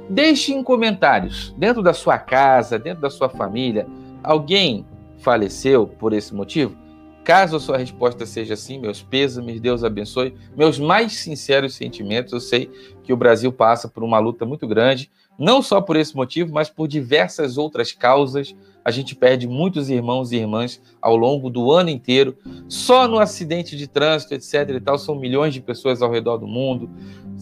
Deixe 0.10 0.54
em 0.54 0.62
comentários, 0.62 1.54
dentro 1.58 1.82
da 1.82 1.94
sua 1.94 2.18
casa, 2.18 2.78
dentro 2.78 3.02
da 3.02 3.10
sua 3.10 3.30
família, 3.30 3.88
alguém 4.22 4.86
faleceu 5.20 5.88
por 5.88 6.14
esse 6.14 6.36
motivo? 6.36 6.76
Caso 7.24 7.56
a 7.56 7.60
sua 7.60 7.78
resposta 7.78 8.26
seja 8.26 8.58
sim, 8.58 8.78
meus 8.78 9.02
pêsames, 9.02 9.62
Deus 9.62 9.82
abençoe, 9.82 10.36
meus 10.58 10.78
mais 10.78 11.14
sinceros 11.14 11.74
sentimentos. 11.74 12.34
Eu 12.34 12.42
sei 12.42 12.70
que 13.02 13.14
o 13.14 13.18
Brasil 13.18 13.52
passa 13.52 13.88
por 13.88 14.04
uma 14.04 14.20
luta 14.20 14.46
muito 14.46 14.68
grande, 14.68 15.10
não 15.40 15.62
só 15.62 15.80
por 15.80 15.96
esse 15.96 16.14
motivo, 16.18 16.54
mas 16.54 16.70
por 16.70 16.86
diversas 16.86 17.58
outras 17.58 17.94
causas. 17.94 18.54
A 18.84 18.92
gente 18.92 19.16
perde 19.16 19.48
muitos 19.48 19.90
irmãos 19.90 20.34
e 20.34 20.36
irmãs 20.36 20.82
ao 21.02 21.16
longo 21.16 21.50
do 21.50 21.72
ano 21.72 21.90
inteiro. 21.90 22.36
Só 22.68 23.08
no 23.08 23.18
acidente 23.18 23.78
de 23.78 23.88
trânsito, 23.88 24.34
etc. 24.34 24.70
e 24.76 24.82
tal, 24.82 24.98
são 24.98 25.16
milhões 25.16 25.54
de 25.54 25.62
pessoas 25.62 26.02
ao 26.02 26.12
redor 26.12 26.36
do 26.36 26.46
mundo 26.46 26.90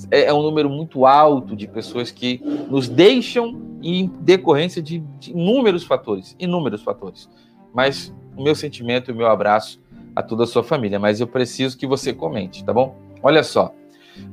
é, 0.09 0.25
é 0.25 0.33
um 0.33 0.41
número 0.41 0.69
muito 0.69 1.05
alto 1.05 1.55
de 1.55 1.67
pessoas 1.67 2.11
que 2.11 2.41
nos 2.69 2.87
deixam 2.87 3.61
em 3.83 4.07
decorrência 4.21 4.81
de, 4.81 4.99
de 5.19 5.31
inúmeros 5.31 5.83
fatores, 5.83 6.35
inúmeros 6.39 6.81
fatores. 6.81 7.29
Mas 7.73 8.13
o 8.35 8.43
meu 8.43 8.55
sentimento 8.55 9.11
e 9.11 9.13
o 9.13 9.17
meu 9.17 9.27
abraço 9.27 9.81
a 10.15 10.21
toda 10.21 10.43
a 10.43 10.47
sua 10.47 10.63
família, 10.63 10.99
mas 10.99 11.19
eu 11.19 11.27
preciso 11.27 11.77
que 11.77 11.87
você 11.87 12.13
comente, 12.13 12.63
tá 12.63 12.73
bom? 12.73 12.95
Olha 13.23 13.43
só, 13.43 13.73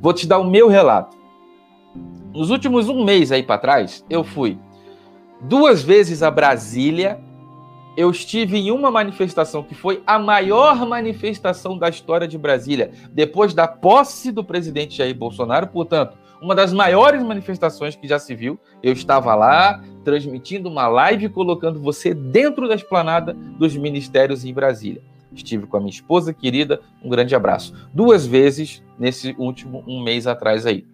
vou 0.01 0.13
te 0.13 0.27
dar 0.27 0.39
o 0.39 0.45
meu 0.45 0.69
relato. 0.69 1.17
Nos 2.33 2.51
últimos 2.51 2.89
um 2.89 3.05
mês 3.05 3.33
aí 3.33 3.43
para 3.43 3.59
trás, 3.59 4.05
eu 4.09 4.25
fui 4.25 4.59
duas 5.41 5.83
vezes 5.83 6.23
a 6.23 6.31
Brasília 6.31 7.21
eu 7.99 8.13
estive 8.13 8.57
em 8.57 8.71
uma 8.71 8.93
manifestação 8.93 9.61
que 9.61 9.75
foi 9.75 10.01
a 10.07 10.21
maior 10.21 10.87
manifestação 10.87 11.77
da 11.77 11.89
história 11.89 12.29
de 12.29 12.39
Brasília, 12.39 12.93
depois 13.11 13.53
da 13.53 13.67
posse 13.67 14.31
do 14.31 14.45
presidente 14.45 14.97
Jair 14.97 15.17
Bolsonaro, 15.17 15.67
portanto, 15.67 16.17
uma 16.41 16.55
das 16.55 16.73
maiores 16.73 17.21
manifestações 17.25 17.97
que 17.97 18.07
já 18.07 18.21
se 18.21 18.37
viu. 18.37 18.57
Eu 18.81 18.93
estava 18.93 19.35
lá 19.35 19.83
transmitindo 20.05 20.69
uma 20.69 20.87
live 20.87 21.29
colocando 21.29 21.81
você 21.81 22.15
dentro 22.15 22.69
da 22.69 22.77
esplanada 22.77 23.35
dos 23.35 23.77
ministérios 23.77 24.45
em 24.45 24.55
Brasília. 24.55 25.03
Estive 25.35 25.67
com 25.67 25.77
a 25.77 25.81
minha 25.81 25.91
esposa 25.91 26.33
querida, 26.33 26.81
um 27.03 27.09
grande 27.09 27.35
abraço. 27.35 27.75
Duas 27.93 28.25
vezes 28.25 28.81
nesse 28.97 29.35
último 29.37 29.83
um 29.89 30.01
mês 30.05 30.29
atrás 30.29 30.67
aí. 30.67 30.87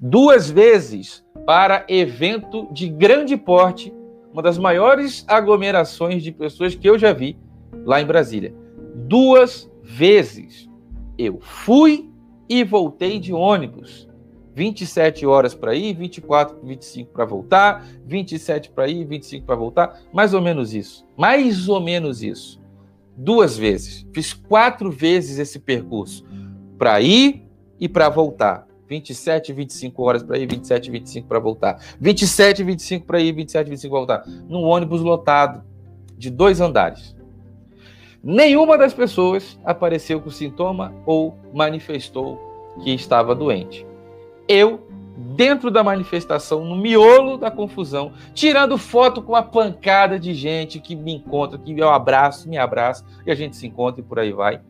Duas 0.00 0.50
vezes 0.50 1.24
para 1.46 1.84
evento 1.88 2.66
de 2.72 2.88
grande 2.88 3.36
porte 3.36 3.92
uma 4.32 4.42
das 4.42 4.58
maiores 4.58 5.24
aglomerações 5.26 6.22
de 6.22 6.32
pessoas 6.32 6.74
que 6.74 6.88
eu 6.88 6.98
já 6.98 7.12
vi 7.12 7.36
lá 7.84 8.00
em 8.00 8.06
Brasília. 8.06 8.54
Duas 8.94 9.70
vezes 9.82 10.68
eu 11.16 11.40
fui 11.40 12.10
e 12.48 12.62
voltei 12.64 13.18
de 13.18 13.32
ônibus. 13.32 14.08
27 14.54 15.24
horas 15.24 15.54
para 15.54 15.74
ir, 15.74 15.94
24, 15.94 16.58
25 16.64 17.12
para 17.12 17.24
voltar, 17.24 17.86
27 18.04 18.70
para 18.70 18.88
ir, 18.88 19.04
25 19.04 19.46
para 19.46 19.54
voltar, 19.54 20.00
mais 20.12 20.34
ou 20.34 20.40
menos 20.40 20.74
isso. 20.74 21.06
Mais 21.16 21.68
ou 21.68 21.80
menos 21.80 22.22
isso. 22.22 22.60
Duas 23.16 23.56
vezes. 23.56 24.06
Fiz 24.12 24.32
quatro 24.32 24.90
vezes 24.90 25.38
esse 25.38 25.60
percurso 25.60 26.24
para 26.76 27.00
ir 27.00 27.44
e 27.78 27.88
para 27.88 28.08
voltar. 28.08 28.67
27, 28.88 29.52
25 29.52 30.02
horas 30.02 30.22
para 30.22 30.38
ir, 30.38 30.46
27, 30.50 30.90
25 30.90 31.28
para 31.28 31.38
voltar. 31.38 31.78
27, 32.00 32.64
25 32.64 33.06
para 33.06 33.20
ir, 33.20 33.32
27, 33.32 33.68
25 33.68 33.90
para 33.90 33.98
voltar. 33.98 34.30
Num 34.48 34.62
ônibus 34.62 35.00
lotado 35.00 35.62
de 36.16 36.30
dois 36.30 36.60
andares. 36.60 37.16
Nenhuma 38.22 38.76
das 38.76 38.92
pessoas 38.92 39.58
apareceu 39.64 40.20
com 40.20 40.30
sintoma 40.30 40.92
ou 41.06 41.38
manifestou 41.54 42.38
que 42.82 42.90
estava 42.90 43.34
doente. 43.34 43.86
Eu, 44.48 44.88
dentro 45.36 45.70
da 45.70 45.84
manifestação, 45.84 46.64
no 46.64 46.76
miolo 46.76 47.36
da 47.36 47.50
confusão, 47.50 48.12
tirando 48.34 48.76
foto 48.76 49.22
com 49.22 49.32
uma 49.32 49.42
pancada 49.42 50.18
de 50.18 50.34
gente 50.34 50.80
que 50.80 50.96
me 50.96 51.14
encontra, 51.14 51.58
que 51.58 51.78
eu 51.78 51.90
abraço, 51.90 52.48
me 52.48 52.58
abraça, 52.58 53.04
e 53.24 53.30
a 53.30 53.34
gente 53.34 53.56
se 53.56 53.66
encontra 53.66 54.00
e 54.00 54.04
por 54.04 54.18
aí 54.18 54.32
vai. 54.32 54.60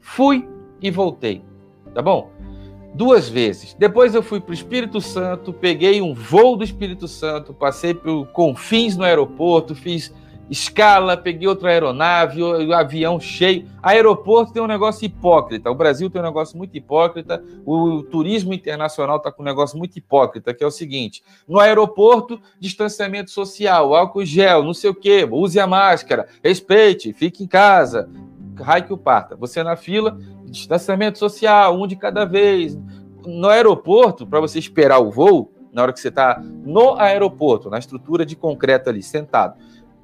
Fui 0.00 0.48
e 0.80 0.90
voltei. 0.90 1.42
Tá 1.92 2.02
bom? 2.02 2.30
Duas 2.94 3.28
vezes. 3.28 3.74
Depois 3.78 4.14
eu 4.14 4.22
fui 4.22 4.40
para 4.40 4.52
o 4.52 4.54
Espírito 4.54 5.00
Santo, 5.00 5.52
peguei 5.52 6.00
um 6.00 6.14
voo 6.14 6.56
do 6.56 6.64
Espírito 6.64 7.08
Santo, 7.08 7.52
passei 7.52 7.92
por 7.92 8.26
confins 8.28 8.96
no 8.96 9.04
aeroporto, 9.04 9.74
fiz 9.74 10.14
escala, 10.48 11.16
peguei 11.16 11.48
outra 11.48 11.70
aeronave, 11.70 12.42
o, 12.42 12.72
avião 12.72 13.18
cheio. 13.18 13.66
Aeroporto 13.82 14.52
tem 14.52 14.62
um 14.62 14.66
negócio 14.66 15.04
hipócrita. 15.04 15.70
O 15.70 15.74
Brasil 15.74 16.10
tem 16.10 16.20
um 16.20 16.24
negócio 16.24 16.56
muito 16.56 16.76
hipócrita. 16.76 17.42
O 17.64 18.02
turismo 18.02 18.52
internacional 18.52 19.16
está 19.16 19.32
com 19.32 19.42
um 19.42 19.46
negócio 19.46 19.76
muito 19.78 19.96
hipócrita, 19.96 20.54
que 20.54 20.62
é 20.62 20.66
o 20.66 20.70
seguinte: 20.70 21.22
no 21.48 21.58
aeroporto, 21.58 22.40
distanciamento 22.60 23.30
social, 23.30 23.94
álcool 23.94 24.24
gel, 24.24 24.62
não 24.62 24.74
sei 24.74 24.90
o 24.90 24.94
quê, 24.94 25.26
use 25.28 25.58
a 25.58 25.66
máscara, 25.66 26.28
respeite, 26.42 27.12
fique 27.12 27.42
em 27.42 27.46
casa. 27.46 28.08
Raio 28.60 28.84
que 28.84 28.92
o 28.92 28.98
parta. 28.98 29.36
Você 29.36 29.62
na 29.62 29.76
fila, 29.76 30.18
distanciamento 30.44 31.18
social, 31.18 31.80
um 31.80 31.86
de 31.86 31.96
cada 31.96 32.24
vez. 32.24 32.78
No 33.26 33.48
aeroporto, 33.48 34.26
para 34.26 34.40
você 34.40 34.58
esperar 34.58 34.98
o 34.98 35.10
voo, 35.10 35.50
na 35.72 35.82
hora 35.82 35.92
que 35.92 36.00
você 36.00 36.08
está 36.08 36.40
no 36.40 36.94
aeroporto, 36.94 37.68
na 37.68 37.78
estrutura 37.78 38.24
de 38.24 38.36
concreto 38.36 38.90
ali, 38.90 39.02
sentado, 39.02 39.54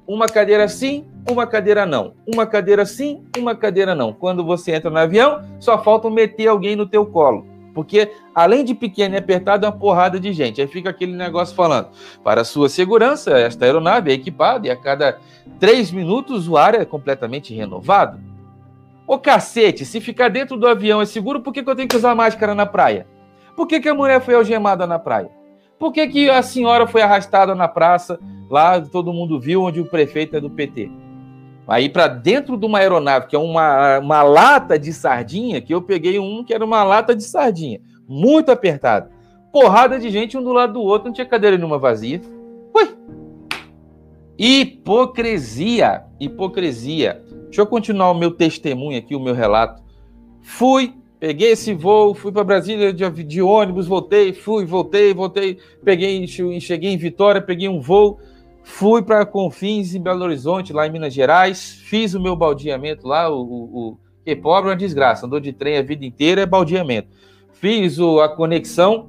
Uma 0.05 0.27
cadeira 0.27 0.67
sim, 0.67 1.05
uma 1.29 1.47
cadeira 1.47 1.85
não. 1.85 2.13
Uma 2.27 2.45
cadeira 2.45 2.85
sim, 2.85 3.23
uma 3.37 3.55
cadeira 3.55 3.95
não. 3.95 4.11
Quando 4.11 4.43
você 4.43 4.73
entra 4.73 4.89
no 4.89 4.97
avião, 4.97 5.41
só 5.59 5.81
falta 5.81 6.09
meter 6.09 6.47
alguém 6.47 6.75
no 6.75 6.85
teu 6.85 7.05
colo. 7.05 7.45
Porque, 7.73 8.11
além 8.35 8.65
de 8.65 8.73
pequeno 8.73 9.15
e 9.15 9.17
apertado, 9.17 9.65
é 9.65 9.69
uma 9.69 9.77
porrada 9.77 10.19
de 10.19 10.33
gente. 10.33 10.59
Aí 10.59 10.67
fica 10.67 10.89
aquele 10.89 11.13
negócio 11.13 11.55
falando: 11.55 11.89
para 12.23 12.43
sua 12.43 12.67
segurança, 12.67 13.31
esta 13.31 13.63
aeronave 13.63 14.11
é 14.11 14.13
equipada 14.13 14.67
e 14.67 14.71
a 14.71 14.75
cada 14.75 15.19
três 15.59 15.91
minutos 15.91 16.49
o 16.49 16.57
ar 16.57 16.75
é 16.75 16.83
completamente 16.83 17.53
renovado. 17.53 18.19
Ô 19.11 19.19
cacete, 19.19 19.83
se 19.83 19.99
ficar 19.99 20.29
dentro 20.29 20.55
do 20.55 20.65
avião 20.65 21.01
é 21.01 21.05
seguro, 21.05 21.41
por 21.41 21.51
que, 21.51 21.61
que 21.61 21.69
eu 21.69 21.75
tenho 21.75 21.89
que 21.89 21.97
usar 21.97 22.15
máscara 22.15 22.55
na 22.55 22.65
praia? 22.65 23.05
Por 23.57 23.67
que, 23.67 23.81
que 23.81 23.89
a 23.89 23.93
mulher 23.93 24.21
foi 24.21 24.35
algemada 24.35 24.87
na 24.87 24.97
praia? 24.97 25.29
Por 25.77 25.91
que, 25.91 26.07
que 26.07 26.29
a 26.29 26.41
senhora 26.41 26.87
foi 26.87 27.01
arrastada 27.01 27.53
na 27.53 27.67
praça, 27.67 28.17
lá 28.49 28.79
todo 28.79 29.11
mundo 29.11 29.37
viu, 29.37 29.63
onde 29.63 29.81
o 29.81 29.85
prefeito 29.85 30.37
é 30.37 30.39
do 30.39 30.49
PT? 30.49 30.89
Aí 31.67 31.89
para 31.89 32.07
dentro 32.07 32.55
de 32.55 32.65
uma 32.65 32.79
aeronave, 32.79 33.27
que 33.27 33.35
é 33.35 33.39
uma, 33.39 33.99
uma 33.99 34.23
lata 34.23 34.79
de 34.79 34.93
sardinha, 34.93 35.59
que 35.59 35.75
eu 35.75 35.81
peguei 35.81 36.17
um 36.17 36.41
que 36.41 36.53
era 36.53 36.63
uma 36.63 36.81
lata 36.81 37.13
de 37.13 37.25
sardinha, 37.25 37.81
muito 38.07 38.49
apertado. 38.49 39.09
Porrada 39.51 39.99
de 39.99 40.09
gente 40.09 40.37
um 40.37 40.41
do 40.41 40.53
lado 40.53 40.71
do 40.71 40.81
outro, 40.81 41.09
não 41.09 41.13
tinha 41.13 41.27
cadeira 41.27 41.57
nenhuma 41.57 41.77
vazia. 41.77 42.21
Ui! 42.73 42.95
Hipocrisia, 44.39 46.05
hipocrisia. 46.17 47.21
Deixa 47.51 47.61
eu 47.61 47.67
continuar 47.67 48.09
o 48.11 48.17
meu 48.17 48.31
testemunho 48.31 48.97
aqui, 48.97 49.15
o 49.15 49.19
meu 49.19 49.33
relato. 49.33 49.83
Fui, 50.41 50.95
peguei 51.19 51.51
esse 51.51 51.73
voo, 51.73 52.15
fui 52.15 52.31
para 52.31 52.43
Brasília 52.43 52.93
de, 52.93 53.23
de, 53.23 53.41
ônibus, 53.41 53.87
voltei, 53.87 54.33
fui, 54.33 54.65
voltei, 54.65 55.13
voltei, 55.13 55.59
peguei, 55.83 56.25
cheguei 56.27 56.91
em 56.91 56.97
Vitória, 56.97 57.41
peguei 57.41 57.67
um 57.69 57.79
voo, 57.79 58.19
Fui 58.63 59.01
para 59.01 59.25
Confins, 59.25 59.95
em 59.95 60.01
Belo 60.01 60.23
Horizonte, 60.23 60.71
lá 60.71 60.85
em 60.85 60.91
Minas 60.91 61.13
Gerais. 61.13 61.81
Fiz 61.83 62.13
o 62.13 62.21
meu 62.21 62.35
baldeamento 62.35 63.07
lá. 63.07 63.29
O, 63.29 63.41
o, 63.41 63.97
que 64.23 64.35
pobre 64.35 64.69
é 64.69 64.73
uma 64.73 64.77
desgraça. 64.77 65.25
Andou 65.25 65.39
de 65.39 65.51
trem 65.51 65.77
a 65.77 65.81
vida 65.81 66.05
inteira, 66.05 66.41
é 66.41 66.45
baldeamento. 66.45 67.09
Fiz 67.53 67.97
o, 67.97 68.21
a 68.21 68.29
conexão. 68.29 69.07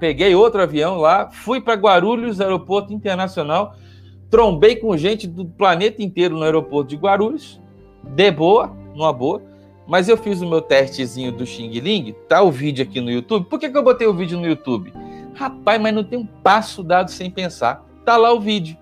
Peguei 0.00 0.34
outro 0.34 0.60
avião 0.60 0.96
lá. 0.96 1.30
Fui 1.30 1.60
para 1.60 1.74
Guarulhos, 1.74 2.40
aeroporto 2.40 2.92
internacional. 2.92 3.74
Trombei 4.32 4.76
com 4.76 4.96
gente 4.96 5.26
do 5.26 5.44
planeta 5.44 6.02
inteiro 6.02 6.34
no 6.34 6.42
aeroporto 6.42 6.88
de 6.88 6.96
Guarulhos. 6.96 7.60
De 8.02 8.30
boa, 8.30 8.74
numa 8.94 9.12
boa. 9.12 9.42
Mas 9.86 10.08
eu 10.08 10.16
fiz 10.16 10.40
o 10.40 10.48
meu 10.48 10.62
testezinho 10.62 11.30
do 11.30 11.44
Xing 11.44 11.68
Ling. 11.68 12.14
Tá 12.30 12.40
o 12.40 12.50
vídeo 12.50 12.82
aqui 12.82 12.98
no 12.98 13.10
YouTube. 13.10 13.44
Por 13.50 13.58
que, 13.58 13.68
que 13.68 13.76
eu 13.76 13.82
botei 13.82 14.06
o 14.06 14.14
vídeo 14.14 14.40
no 14.40 14.46
YouTube? 14.46 14.90
Rapaz, 15.34 15.78
mas 15.78 15.94
não 15.94 16.02
tem 16.02 16.18
um 16.18 16.24
passo 16.24 16.82
dado 16.82 17.10
sem 17.10 17.30
pensar. 17.30 17.86
Tá 18.06 18.16
lá 18.16 18.32
o 18.32 18.40
vídeo. 18.40 18.74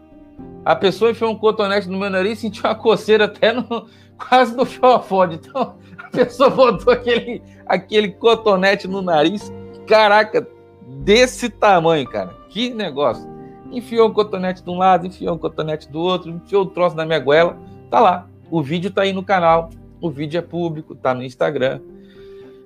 A 0.64 0.76
pessoa 0.76 1.10
enfiou 1.10 1.32
um 1.32 1.36
cotonete 1.36 1.88
no 1.88 1.98
meu 1.98 2.10
nariz 2.10 2.38
e 2.38 2.42
sentiu 2.42 2.62
uma 2.62 2.76
coceira 2.76 3.24
até 3.24 3.52
no, 3.52 3.88
quase 4.16 4.56
no 4.56 4.64
fiofode. 4.64 5.34
Então, 5.34 5.74
a 5.98 6.10
pessoa 6.10 6.48
botou 6.48 6.92
aquele, 6.92 7.42
aquele 7.66 8.12
cotonete 8.12 8.86
no 8.86 9.02
nariz. 9.02 9.52
Caraca, 9.84 10.46
desse 11.02 11.50
tamanho, 11.50 12.08
cara. 12.08 12.36
Que 12.48 12.70
negócio. 12.70 13.39
Enfiou 13.70 14.08
um 14.08 14.12
cotonete 14.12 14.62
de 14.62 14.70
um 14.70 14.78
lado, 14.78 15.06
enfiou 15.06 15.34
um 15.34 15.38
cotonete 15.38 15.90
do 15.90 16.00
outro, 16.00 16.30
enfiou 16.30 16.64
o 16.64 16.66
um 16.66 16.70
troço 16.70 16.96
na 16.96 17.06
minha 17.06 17.18
goela. 17.18 17.56
Tá 17.90 18.00
lá. 18.00 18.26
O 18.50 18.62
vídeo 18.62 18.90
tá 18.90 19.02
aí 19.02 19.12
no 19.12 19.22
canal. 19.22 19.70
O 20.00 20.10
vídeo 20.10 20.38
é 20.38 20.42
público, 20.42 20.94
tá 20.94 21.14
no 21.14 21.22
Instagram. 21.22 21.80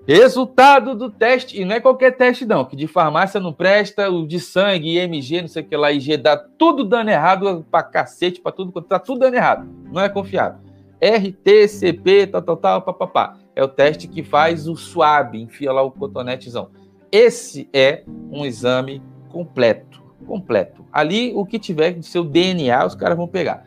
Resultado 0.07 0.95
do 0.95 1.11
teste, 1.11 1.59
e 1.59 1.64
não 1.64 1.77
é 1.77 1.81
qualquer 1.81 2.14
teste, 2.14 2.45
não, 2.45 2.62
que 2.62 2.77
de 2.77 2.87
farmácia 2.87 3.40
não 3.40 3.55
presta, 3.55 4.11
o 4.11 4.27
de 4.27 4.38
sangue, 4.38 4.99
IMG, 4.99 5.40
não 5.40 5.49
sei 5.49 5.62
o 5.62 5.67
que 5.67 5.75
lá, 5.75 5.90
IG, 5.90 6.19
dá 6.19 6.37
tudo 6.37 6.85
dando 6.85 7.09
errado 7.09 7.64
pra 7.71 7.83
cacete, 7.83 8.38
pra 8.38 8.53
tudo, 8.53 8.83
tá 8.83 8.99
tudo 8.99 9.21
dando 9.21 9.35
errado, 9.35 9.67
não 9.90 10.03
é 10.03 10.09
confiável. 10.11 10.61
RTCP, 11.01 12.27
tal, 12.27 12.43
tal, 12.43 12.57
tal, 12.57 12.83
papapá. 12.83 13.38
É 13.57 13.64
o 13.64 13.69
teste 13.69 14.07
que 14.07 14.23
faz 14.23 14.69
o 14.69 14.77
suave, 14.77 15.40
enfia 15.40 15.73
lá 15.73 15.83
o 15.83 15.90
cotonetezão. 15.90 16.71
Esse 17.11 17.69
é 17.73 18.05
um 18.31 18.45
exame 18.45 19.03
completo, 19.31 20.03
completo. 20.25 20.85
Ali, 20.93 21.33
o 21.35 21.45
que 21.47 21.59
tiver 21.59 21.93
de 21.93 22.05
seu 22.05 22.25
DNA, 22.25 22.85
os 22.87 22.95
caras 22.95 23.17
vão 23.17 23.29
pegar. 23.29 23.67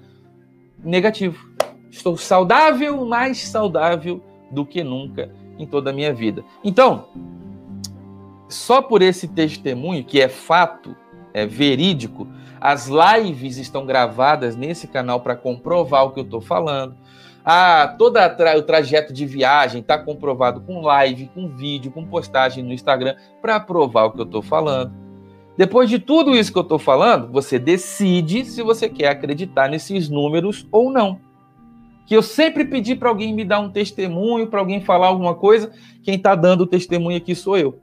Negativo. 0.84 1.48
Estou 1.89 2.17
saudável, 2.17 3.06
mais 3.06 3.48
saudável 3.48 4.22
do 4.52 4.65
que 4.65 4.84
nunca 4.84 5.32
em 5.58 5.65
toda 5.65 5.89
a 5.89 5.93
minha 5.93 6.13
vida. 6.13 6.43
Então, 6.63 7.08
só 8.48 8.82
por 8.82 9.02
esse 9.02 9.28
testemunho, 9.28 10.04
que 10.04 10.22
é 10.22 10.30
fato, 10.30 10.96
é 11.34 11.46
verídico, 11.46 12.28
as 12.60 12.88
lives 12.88 13.58
estão 13.58 13.86
gravadas 13.86 14.56
nesse 14.56 14.88
canal 14.88 15.22
para 15.22 15.36
comprovar 15.36 16.06
o 16.06 16.12
que 16.12 16.20
eu 16.20 16.24
estou 16.24 16.41
falando. 16.41 16.96
Ah, 17.50 17.96
todo 17.98 18.17
o 18.17 18.62
trajeto 18.63 19.13
de 19.13 19.26
viagem 19.26 19.80
está 19.80 19.98
comprovado 19.98 20.60
com 20.62 20.82
live, 20.82 21.32
com 21.34 21.48
vídeo, 21.48 21.91
com 21.91 22.06
postagem 22.06 22.63
no 22.63 22.74
Instagram 22.74 23.15
para 23.41 23.58
provar 23.60 24.06
o 24.06 24.12
que 24.12 24.20
eu 24.20 24.26
estou 24.26 24.41
falando. 24.41 25.07
Depois 25.58 25.89
de 25.89 26.00
tudo 26.00 26.36
isso 26.36 26.52
que 26.52 26.58
eu 26.58 26.63
estou 26.63 26.80
falando, 26.80 27.32
você 27.32 27.58
decide 27.58 28.46
se 28.46 28.62
você 28.62 28.88
quer 28.88 29.10
acreditar 29.10 29.67
nesses 29.67 30.08
números 30.08 30.67
ou 30.72 30.91
não 30.91 31.20
que 32.08 32.15
eu 32.15 32.24
sempre 32.24 32.63
pedi 32.63 32.96
para 32.96 33.10
alguém 33.10 33.34
me 33.34 33.43
dar 33.43 33.60
um 33.60 33.70
testemunho, 33.70 34.48
para 34.48 34.62
alguém 34.62 34.80
falar 34.80 35.08
alguma 35.08 35.36
coisa, 35.36 35.74
quem 36.02 36.15
está 36.15 36.34
dando 36.36 36.62
o 36.62 36.65
testemunho 36.65 37.17
aqui 37.17 37.36
sou 37.36 37.58
eu. 37.58 37.82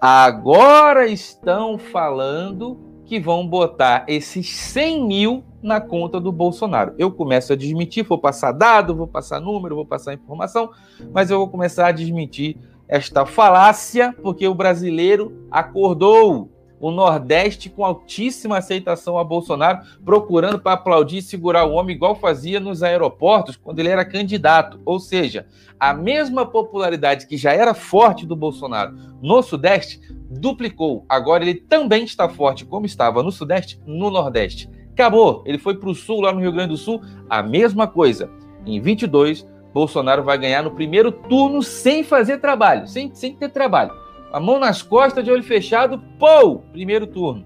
Agora 0.00 1.08
estão 1.08 1.76
falando 1.76 2.78
que 3.04 3.18
vão 3.18 3.46
botar 3.46 4.04
esses 4.06 4.48
100 4.48 5.06
mil 5.06 5.44
na 5.60 5.80
conta 5.80 6.20
do 6.20 6.30
Bolsonaro. 6.30 6.94
Eu 6.96 7.10
começo 7.10 7.52
a 7.52 7.56
desmentir, 7.56 8.04
vou 8.04 8.18
passar 8.18 8.52
dado, 8.52 8.94
vou 8.94 9.08
passar 9.08 9.40
número, 9.40 9.74
vou 9.74 9.86
passar 9.86 10.14
informação, 10.14 10.70
mas 11.12 11.28
eu 11.28 11.38
vou 11.38 11.48
começar 11.48 11.88
a 11.88 11.92
desmentir 11.92 12.56
esta 12.86 13.26
falácia, 13.26 14.14
porque 14.22 14.46
o 14.46 14.54
brasileiro 14.54 15.46
acordou 15.50 16.48
o 16.82 16.90
Nordeste 16.90 17.70
com 17.70 17.84
altíssima 17.84 18.58
aceitação 18.58 19.16
a 19.16 19.22
Bolsonaro, 19.22 19.82
procurando 20.04 20.58
para 20.58 20.72
aplaudir 20.72 21.18
e 21.18 21.22
segurar 21.22 21.64
o 21.64 21.74
homem, 21.74 21.94
igual 21.94 22.16
fazia 22.16 22.58
nos 22.58 22.82
aeroportos 22.82 23.56
quando 23.56 23.78
ele 23.78 23.88
era 23.88 24.04
candidato. 24.04 24.80
Ou 24.84 24.98
seja, 24.98 25.46
a 25.78 25.94
mesma 25.94 26.44
popularidade 26.44 27.28
que 27.28 27.36
já 27.36 27.52
era 27.52 27.72
forte 27.72 28.26
do 28.26 28.34
Bolsonaro 28.34 28.96
no 29.22 29.40
Sudeste 29.42 30.00
duplicou. 30.28 31.06
Agora 31.08 31.44
ele 31.44 31.54
também 31.54 32.02
está 32.02 32.28
forte, 32.28 32.64
como 32.64 32.84
estava 32.84 33.22
no 33.22 33.30
Sudeste, 33.30 33.80
no 33.86 34.10
Nordeste. 34.10 34.68
Acabou. 34.92 35.44
Ele 35.46 35.58
foi 35.58 35.76
para 35.76 35.88
o 35.88 35.94
Sul, 35.94 36.20
lá 36.20 36.32
no 36.32 36.40
Rio 36.40 36.50
Grande 36.50 36.70
do 36.70 36.76
Sul, 36.76 37.00
a 37.30 37.44
mesma 37.44 37.86
coisa. 37.86 38.28
Em 38.66 38.80
22, 38.80 39.46
Bolsonaro 39.72 40.24
vai 40.24 40.36
ganhar 40.36 40.64
no 40.64 40.72
primeiro 40.72 41.12
turno 41.12 41.62
sem 41.62 42.02
fazer 42.02 42.38
trabalho, 42.38 42.88
sem, 42.88 43.14
sem 43.14 43.36
ter 43.36 43.50
trabalho 43.50 44.01
a 44.32 44.40
mão 44.40 44.58
nas 44.58 44.82
costas, 44.82 45.24
de 45.24 45.30
olho 45.30 45.42
fechado, 45.42 46.02
pô, 46.18 46.58
primeiro 46.72 47.06
turno. 47.06 47.44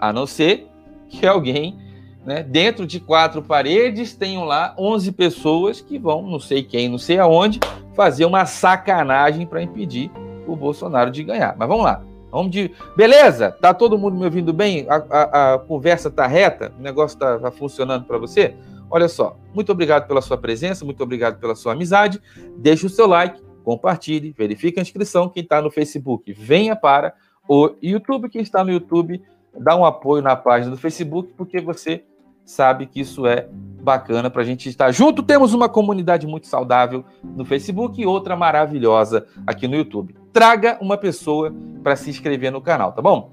A 0.00 0.12
não 0.12 0.26
ser 0.26 0.66
que 1.08 1.26
alguém, 1.26 1.78
né, 2.24 2.42
dentro 2.42 2.86
de 2.86 2.98
quatro 2.98 3.42
paredes, 3.42 4.14
tenham 4.16 4.44
lá 4.44 4.74
11 4.78 5.12
pessoas 5.12 5.80
que 5.80 5.98
vão, 5.98 6.22
não 6.22 6.40
sei 6.40 6.62
quem, 6.62 6.88
não 6.88 6.98
sei 6.98 7.18
aonde, 7.18 7.60
fazer 7.94 8.24
uma 8.24 8.46
sacanagem 8.46 9.46
para 9.46 9.62
impedir 9.62 10.10
o 10.46 10.56
Bolsonaro 10.56 11.10
de 11.10 11.22
ganhar. 11.22 11.54
Mas 11.56 11.68
vamos 11.68 11.84
lá. 11.84 12.02
Vamos 12.30 12.50
de. 12.50 12.72
Beleza? 12.96 13.52
Tá 13.52 13.72
todo 13.72 13.96
mundo 13.96 14.16
me 14.16 14.24
ouvindo 14.24 14.52
bem? 14.52 14.86
A, 14.88 14.96
a, 15.08 15.54
a 15.54 15.58
conversa 15.58 16.10
tá 16.10 16.26
reta? 16.26 16.72
O 16.76 16.82
negócio 16.82 17.16
tá, 17.16 17.38
tá 17.38 17.50
funcionando 17.50 18.04
para 18.06 18.18
você? 18.18 18.56
Olha 18.90 19.08
só, 19.08 19.36
muito 19.54 19.70
obrigado 19.70 20.06
pela 20.06 20.20
sua 20.20 20.36
presença, 20.36 20.84
muito 20.84 21.02
obrigado 21.02 21.38
pela 21.38 21.54
sua 21.54 21.72
amizade. 21.72 22.20
Deixe 22.56 22.86
o 22.86 22.90
seu 22.90 23.06
like, 23.06 23.40
compartilhe, 23.64 24.34
verifique 24.36 24.78
a 24.78 24.82
inscrição. 24.82 25.28
Quem 25.28 25.42
está 25.42 25.60
no 25.60 25.70
Facebook, 25.70 26.32
venha 26.32 26.76
para 26.76 27.14
o 27.48 27.70
YouTube. 27.82 28.28
Quem 28.28 28.42
está 28.42 28.62
no 28.62 28.70
YouTube, 28.70 29.22
dá 29.58 29.74
um 29.74 29.84
apoio 29.84 30.22
na 30.22 30.36
página 30.36 30.70
do 30.70 30.76
Facebook, 30.76 31.32
porque 31.36 31.60
você 31.60 32.04
sabe 32.44 32.86
que 32.86 33.00
isso 33.00 33.26
é 33.26 33.48
bacana 33.50 34.30
para 34.30 34.42
a 34.42 34.44
gente 34.44 34.68
estar 34.68 34.92
junto. 34.92 35.22
Temos 35.22 35.54
uma 35.54 35.68
comunidade 35.68 36.26
muito 36.26 36.46
saudável 36.46 37.04
no 37.22 37.44
Facebook 37.44 38.00
e 38.00 38.06
outra 38.06 38.36
maravilhosa 38.36 39.26
aqui 39.46 39.66
no 39.66 39.76
YouTube. 39.76 40.14
Traga 40.32 40.78
uma 40.80 40.96
pessoa 40.96 41.54
para 41.82 41.96
se 41.96 42.10
inscrever 42.10 42.52
no 42.52 42.60
canal, 42.60 42.92
tá 42.92 43.00
bom? 43.00 43.32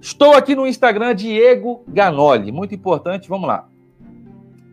Estou 0.00 0.34
aqui 0.34 0.54
no 0.54 0.66
Instagram, 0.66 1.14
Diego 1.14 1.84
Ganoli. 1.88 2.50
Muito 2.50 2.74
importante, 2.74 3.28
vamos 3.28 3.48
lá. 3.48 3.68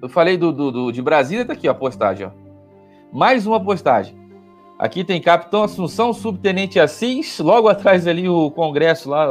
Eu 0.02 0.10
falei 0.10 0.38
do, 0.38 0.52
do, 0.52 0.72
do 0.72 0.92
de 0.92 1.02
Brasília, 1.02 1.46
tá 1.46 1.54
aqui 1.54 1.68
ó, 1.68 1.72
a 1.72 1.76
postagem. 1.76 2.28
Ó. 2.28 2.32
Mais 3.12 3.48
uma 3.48 3.64
postagem. 3.64 4.16
Aqui 4.86 5.04
tem 5.04 5.20
Capitão 5.20 5.64
Assunção, 5.64 6.14
Subtenente 6.14 6.80
Assis, 6.80 7.40
logo 7.40 7.68
atrás 7.68 8.06
ali 8.06 8.30
o 8.30 8.52
Congresso 8.52 9.10
lá, 9.10 9.28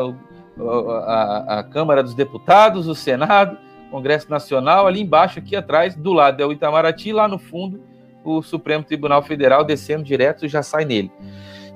a, 1.07 1.61
a, 1.61 1.63
Câmara 1.63 2.03
dos 2.03 2.13
Deputados, 2.13 2.89
o 2.89 2.95
Senado, 2.95 3.57
Congresso 3.89 4.29
Nacional, 4.29 4.85
ali 4.89 5.01
embaixo, 5.01 5.39
aqui 5.39 5.55
atrás, 5.55 5.95
do 5.95 6.13
lado 6.13 6.43
é 6.43 6.45
o 6.45 6.51
Itamaraty, 6.51 7.13
lá 7.13 7.29
no 7.29 7.39
fundo, 7.39 7.81
o 8.25 8.43
Supremo 8.43 8.83
Tribunal 8.83 9.23
Federal 9.23 9.63
descendo 9.63 10.03
direto 10.03 10.49
já 10.49 10.61
sai 10.61 10.85
nele. 10.85 11.13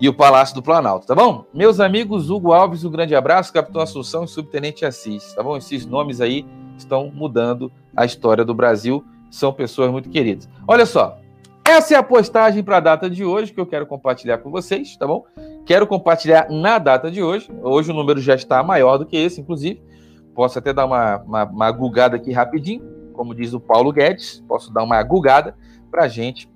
e 0.00 0.08
o 0.08 0.14
Palácio 0.14 0.56
do 0.56 0.62
Planalto, 0.62 1.06
tá 1.06 1.14
bom? 1.14 1.44
Meus 1.54 1.78
amigos, 1.78 2.30
Hugo 2.30 2.52
Alves, 2.52 2.84
um 2.84 2.90
grande 2.90 3.14
abraço, 3.14 3.52
Capitão 3.52 3.80
Assunção 3.80 4.24
e 4.24 4.28
Subtenente 4.28 4.84
Assis, 4.84 5.34
tá 5.34 5.42
bom? 5.42 5.56
Esses 5.56 5.86
nomes 5.86 6.20
aí 6.20 6.44
estão 6.76 7.12
mudando 7.14 7.70
a 7.96 8.04
história 8.04 8.44
do 8.44 8.54
Brasil, 8.56 9.04
são 9.30 9.52
pessoas 9.52 9.88
muito 9.88 10.08
queridas. 10.08 10.48
Olha 10.66 10.84
só, 10.84 11.16
essa 11.68 11.94
é 11.94 11.98
a 11.98 12.02
postagem 12.02 12.64
para 12.64 12.78
a 12.78 12.80
data 12.80 13.10
de 13.10 13.22
hoje 13.24 13.52
que 13.52 13.60
eu 13.60 13.66
quero 13.66 13.86
compartilhar 13.86 14.38
com 14.38 14.50
vocês, 14.50 14.96
tá 14.96 15.06
bom? 15.06 15.26
Quero 15.66 15.86
compartilhar 15.86 16.48
na 16.48 16.78
data 16.78 17.10
de 17.10 17.22
hoje. 17.22 17.50
Hoje 17.62 17.90
o 17.90 17.94
número 17.94 18.20
já 18.22 18.34
está 18.34 18.62
maior 18.62 18.96
do 18.96 19.04
que 19.04 19.18
esse, 19.18 19.42
inclusive. 19.42 19.82
Posso 20.34 20.58
até 20.58 20.72
dar 20.72 20.86
uma, 20.86 21.18
uma, 21.18 21.44
uma 21.44 21.70
gugada 21.70 22.16
aqui 22.16 22.32
rapidinho, 22.32 22.82
como 23.12 23.34
diz 23.34 23.52
o 23.52 23.60
Paulo 23.60 23.92
Guedes. 23.92 24.42
Posso 24.48 24.72
dar 24.72 24.82
uma 24.82 25.02
gugada 25.02 25.54
para 25.90 26.04
a 26.04 26.08
gente 26.08 26.48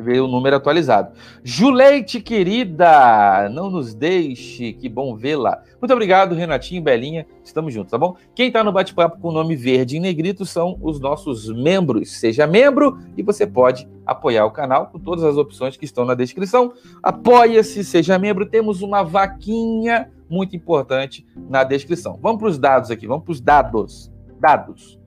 ver 0.00 0.20
o 0.20 0.26
número 0.26 0.56
atualizado. 0.56 1.12
Juleite, 1.42 2.20
querida, 2.20 3.48
não 3.50 3.70
nos 3.70 3.94
deixe, 3.94 4.72
que 4.72 4.88
bom 4.88 5.14
vê-la. 5.16 5.62
Muito 5.80 5.92
obrigado, 5.92 6.34
Renatinho, 6.34 6.82
Belinha, 6.82 7.26
estamos 7.42 7.72
juntos, 7.72 7.90
tá 7.90 7.98
bom? 7.98 8.16
Quem 8.34 8.48
está 8.48 8.62
no 8.62 8.72
bate-papo 8.72 9.18
com 9.20 9.28
o 9.28 9.32
nome 9.32 9.56
verde 9.56 9.96
em 9.96 10.00
negrito 10.00 10.44
são 10.44 10.78
os 10.82 11.00
nossos 11.00 11.48
membros. 11.48 12.18
Seja 12.18 12.46
membro 12.46 12.98
e 13.16 13.22
você 13.22 13.46
pode 13.46 13.88
apoiar 14.04 14.44
o 14.44 14.50
canal 14.50 14.88
com 14.88 14.98
todas 14.98 15.24
as 15.24 15.36
opções 15.36 15.76
que 15.76 15.84
estão 15.84 16.04
na 16.04 16.14
descrição. 16.14 16.74
Apoia-se, 17.02 17.82
seja 17.82 18.18
membro, 18.18 18.44
temos 18.44 18.82
uma 18.82 19.02
vaquinha 19.02 20.10
muito 20.28 20.54
importante 20.54 21.26
na 21.48 21.64
descrição. 21.64 22.18
Vamos 22.20 22.38
para 22.38 22.48
os 22.48 22.58
dados 22.58 22.90
aqui, 22.90 23.06
vamos 23.06 23.24
para 23.24 23.32
os 23.32 23.40
dados. 23.40 24.12
Dados. 24.38 24.99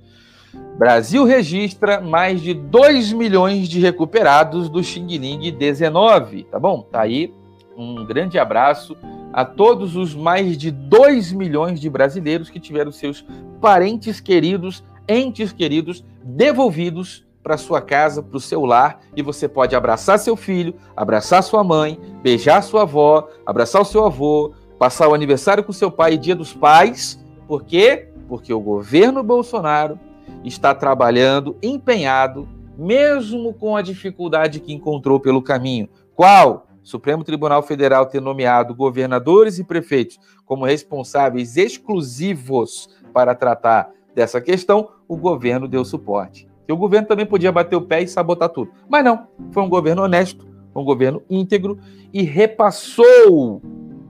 Brasil 0.77 1.23
registra 1.23 2.01
mais 2.01 2.41
de 2.41 2.53
2 2.53 3.13
milhões 3.13 3.67
de 3.67 3.79
recuperados 3.79 4.69
do 4.69 4.83
Xing 4.83 5.17
Ling 5.17 5.51
19, 5.51 6.43
tá 6.45 6.59
bom? 6.59 6.81
Tá 6.81 7.01
aí 7.01 7.33
um 7.77 8.05
grande 8.05 8.37
abraço 8.37 8.95
a 9.31 9.43
todos 9.43 9.95
os 9.95 10.13
mais 10.13 10.57
de 10.57 10.69
2 10.69 11.31
milhões 11.31 11.79
de 11.79 11.89
brasileiros 11.89 12.49
que 12.49 12.59
tiveram 12.59 12.91
seus 12.91 13.25
parentes 13.59 14.19
queridos, 14.19 14.83
entes 15.07 15.51
queridos, 15.51 16.03
devolvidos 16.23 17.25
para 17.41 17.57
sua 17.57 17.81
casa, 17.81 18.23
para 18.23 18.37
o 18.37 18.39
seu 18.39 18.63
lar, 18.63 19.01
e 19.15 19.21
você 19.21 19.49
pode 19.49 19.75
abraçar 19.75 20.17
seu 20.17 20.35
filho, 20.35 20.75
abraçar 20.95 21.43
sua 21.43 21.63
mãe, 21.63 21.99
beijar 22.21 22.61
sua 22.61 22.83
avó, 22.83 23.27
abraçar 23.45 23.81
o 23.81 23.85
seu 23.85 24.05
avô, 24.05 24.53
passar 24.79 25.09
o 25.09 25.13
aniversário 25.13 25.63
com 25.63 25.73
seu 25.73 25.91
pai 25.91 26.17
dia 26.17 26.35
dos 26.35 26.53
pais. 26.53 27.21
Por 27.47 27.63
quê? 27.63 28.09
Porque 28.29 28.53
o 28.53 28.61
governo 28.61 29.21
Bolsonaro 29.23 29.99
está 30.43 30.73
trabalhando 30.73 31.57
empenhado, 31.61 32.47
mesmo 32.77 33.53
com 33.53 33.75
a 33.75 33.81
dificuldade 33.81 34.59
que 34.59 34.73
encontrou 34.73 35.19
pelo 35.19 35.41
caminho. 35.41 35.89
Qual? 36.15 36.67
Supremo 36.83 37.23
Tribunal 37.23 37.63
Federal 37.63 38.05
ter 38.05 38.21
nomeado 38.21 38.75
governadores 38.75 39.57
e 39.57 39.63
prefeitos 39.63 40.19
como 40.45 40.65
responsáveis 40.65 41.55
exclusivos 41.55 42.89
para 43.13 43.33
tratar 43.33 43.89
dessa 44.13 44.41
questão, 44.41 44.89
o 45.07 45.15
governo 45.15 45.67
deu 45.67 45.85
suporte. 45.85 46.47
E 46.67 46.73
o 46.73 46.77
governo 46.77 47.07
também 47.07 47.25
podia 47.25 47.51
bater 47.51 47.75
o 47.75 47.81
pé 47.81 48.01
e 48.01 48.07
sabotar 48.07 48.49
tudo. 48.49 48.71
Mas 48.89 49.03
não, 49.03 49.27
foi 49.51 49.63
um 49.63 49.69
governo 49.69 50.03
honesto, 50.03 50.45
um 50.75 50.83
governo 50.83 51.21
íntegro 51.29 51.79
e 52.11 52.23
repassou 52.23 53.61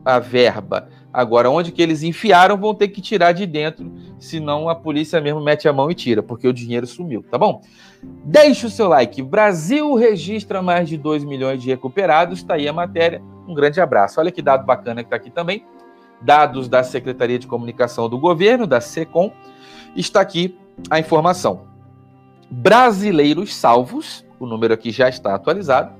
a 0.03 0.19
verba 0.19 0.89
Agora, 1.13 1.49
onde 1.49 1.71
que 1.71 1.79
eles 1.79 2.01
enfiaram, 2.01 2.57
vão 2.57 2.73
ter 2.73 2.87
que 2.87 2.99
tirar 2.99 3.33
de 3.33 3.45
dentro, 3.45 3.93
senão 4.17 4.67
a 4.67 4.73
polícia 4.73 5.21
mesmo 5.21 5.39
mete 5.39 5.67
a 5.67 5.73
mão 5.73 5.91
e 5.91 5.93
tira, 5.93 6.23
porque 6.23 6.47
o 6.47 6.53
dinheiro 6.53 6.87
sumiu, 6.87 7.23
tá 7.29 7.37
bom? 7.37 7.61
Deixe 8.25 8.65
o 8.65 8.69
seu 8.69 8.87
like. 8.87 9.21
Brasil 9.21 9.93
registra 9.93 10.63
mais 10.63 10.89
de 10.89 10.97
2 10.97 11.23
milhões 11.23 11.61
de 11.61 11.69
recuperados, 11.69 12.39
está 12.39 12.55
aí 12.55 12.67
a 12.67 12.73
matéria. 12.73 13.21
Um 13.47 13.53
grande 13.53 13.79
abraço. 13.79 14.19
Olha 14.19 14.31
que 14.31 14.41
dado 14.41 14.65
bacana 14.65 15.03
que 15.03 15.07
está 15.07 15.17
aqui 15.17 15.29
também. 15.29 15.63
Dados 16.19 16.67
da 16.67 16.83
Secretaria 16.83 17.37
de 17.37 17.45
Comunicação 17.45 18.09
do 18.09 18.17
Governo, 18.17 18.65
da 18.65 18.81
SECOM. 18.81 19.31
Está 19.95 20.21
aqui 20.21 20.57
a 20.89 20.99
informação. 20.99 21.67
Brasileiros 22.49 23.53
salvos, 23.53 24.25
o 24.39 24.47
número 24.47 24.73
aqui 24.73 24.89
já 24.89 25.09
está 25.09 25.35
atualizado, 25.35 25.93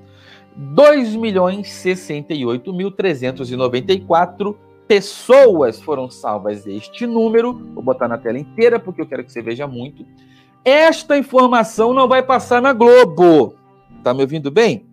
2 0.55 1.15
milhões 1.15 1.67
68.394 1.67 4.55
pessoas 4.87 5.81
foram 5.81 6.09
salvas 6.09 6.65
este 6.67 7.05
número. 7.05 7.53
Vou 7.73 7.83
botar 7.83 8.07
na 8.07 8.17
tela 8.17 8.37
inteira 8.37 8.79
porque 8.79 9.01
eu 9.01 9.07
quero 9.07 9.23
que 9.23 9.31
você 9.31 9.41
veja 9.41 9.67
muito. 9.67 10.05
Esta 10.65 11.17
informação 11.17 11.93
não 11.93 12.07
vai 12.07 12.23
passar 12.23 12.61
na 12.61 12.73
Globo. 12.73 13.55
Tá 14.03 14.13
me 14.13 14.21
ouvindo 14.21 14.49
bem? 14.49 14.85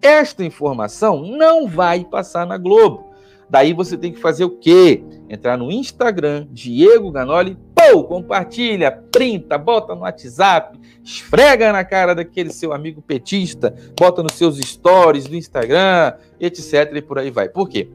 Esta 0.00 0.44
informação 0.44 1.22
não 1.22 1.66
vai 1.66 2.04
passar 2.04 2.46
na 2.46 2.56
Globo. 2.56 3.08
Daí 3.50 3.72
você 3.72 3.96
tem 3.96 4.12
que 4.12 4.20
fazer 4.20 4.44
o 4.44 4.50
quê? 4.50 5.02
Entrar 5.28 5.56
no 5.56 5.72
Instagram, 5.72 6.46
Diego 6.50 7.10
Ganoli, 7.10 7.56
pô, 7.74 8.04
compartilha, 8.04 8.92
printa, 8.92 9.56
bota 9.56 9.94
no 9.94 10.02
WhatsApp, 10.02 10.78
esfrega 11.02 11.72
na 11.72 11.82
cara 11.82 12.14
daquele 12.14 12.52
seu 12.52 12.74
amigo 12.74 13.00
petista, 13.00 13.74
bota 13.98 14.22
nos 14.22 14.32
seus 14.32 14.58
stories 14.58 15.26
do 15.26 15.34
Instagram, 15.34 16.14
etc. 16.38 16.92
e 16.94 17.02
por 17.02 17.18
aí 17.18 17.30
vai. 17.30 17.48
Por 17.48 17.68
quê? 17.68 17.88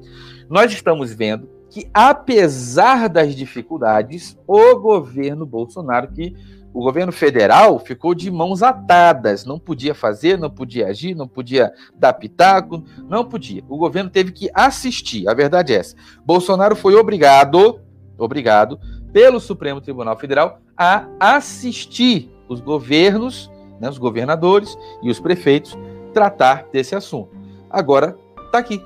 Nós 0.54 0.72
estamos 0.72 1.12
vendo 1.12 1.50
que, 1.68 1.89
apesar 1.92 3.10
das 3.10 3.36
dificuldades, 3.36 4.38
o 4.46 4.76
governo 4.76 5.48
Bolsonaro, 5.48 6.10
que 6.10 6.36
o 6.72 6.84
governo 6.84 7.12
federal 7.12 7.80
ficou 7.80 8.13
de 8.13 8.30
mãos 8.30 8.62
atadas, 8.62 9.46
não 9.46 9.58
podia 9.58 9.96
fazer, 9.96 10.38
não 10.38 10.52
podia 10.52 10.89
agir, 10.89 11.16
não 11.16 11.28
podia 11.28 11.74
dar 11.96 12.13
pitaco, 12.13 12.84
não 13.10 13.26
podia. 13.26 13.63
O 13.68 13.80
governo 13.80 14.12
teve 14.12 14.32
que 14.32 14.48
assistir, 14.54 15.28
a 15.28 15.34
verdade 15.34 15.74
é 15.74 15.78
essa. 15.78 15.96
Bolsonaro 16.24 16.76
foi 16.76 16.94
obrigado, 16.94 17.80
obrigado, 18.16 18.80
pelo 19.12 19.39
Supremo 19.39 19.82
Tribunal 19.82 20.20
Federal 20.20 20.60
a 20.78 21.08
assistir 21.20 22.32
os 22.48 22.62
governos, 22.62 23.50
né, 23.82 23.89
os 23.89 23.98
governadores 23.98 24.78
e 25.02 25.10
os 25.10 25.20
prefeitos 25.20 25.76
tratar 26.13 26.68
desse 26.72 26.96
assunto. 26.96 27.36
Agora 27.72 28.16
está 28.46 28.60
aqui, 28.60 28.80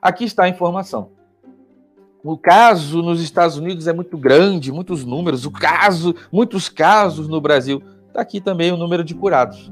aqui 0.01 0.25
está 0.25 0.43
a 0.43 0.49
informação. 0.49 1.11
O 2.21 2.37
caso 2.37 3.01
nos 3.01 3.21
Estados 3.21 3.55
Unidos 3.55 3.87
é 3.87 3.93
muito 3.93 4.17
grande, 4.17 4.69
muitos 4.69 5.05
números. 5.05 5.45
O 5.45 5.51
caso, 5.51 6.13
muitos 6.29 6.67
casos 6.67 7.29
no 7.29 7.39
Brasil. 7.39 7.81
Está 8.09 8.19
aqui 8.19 8.41
também 8.41 8.69
o 8.69 8.75
número 8.75 9.01
de 9.01 9.15
curados. 9.15 9.71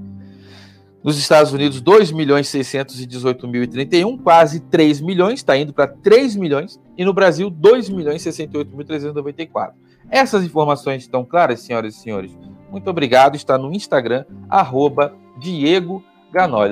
Nos 1.03 1.17
Estados 1.17 1.51
Unidos, 1.51 1.81
2 1.81 2.13
milhões 2.13 2.47
618 2.47 3.45
mil 3.45 3.61
e 3.61 3.67
31, 3.67 4.17
quase 4.17 4.61
3 4.61 5.01
milhões, 5.01 5.39
está 5.39 5.57
indo 5.57 5.73
para 5.73 5.87
3 5.87 6.37
milhões. 6.37 6.79
E 6.97 7.03
no 7.03 7.13
Brasil, 7.13 7.49
2 7.49 7.89
milhões 7.89 8.21
68 8.21 8.73
mil 8.73 8.85
394. 8.85 9.75
Essas 10.09 10.45
informações 10.45 11.03
estão 11.03 11.25
claras, 11.25 11.59
senhoras 11.59 11.93
e 11.93 11.99
senhores? 11.99 12.31
Muito 12.71 12.89
obrigado. 12.89 13.35
Está 13.35 13.57
no 13.57 13.73
Instagram, 13.73 14.23
arroba 14.49 15.13
Diego 15.37 16.01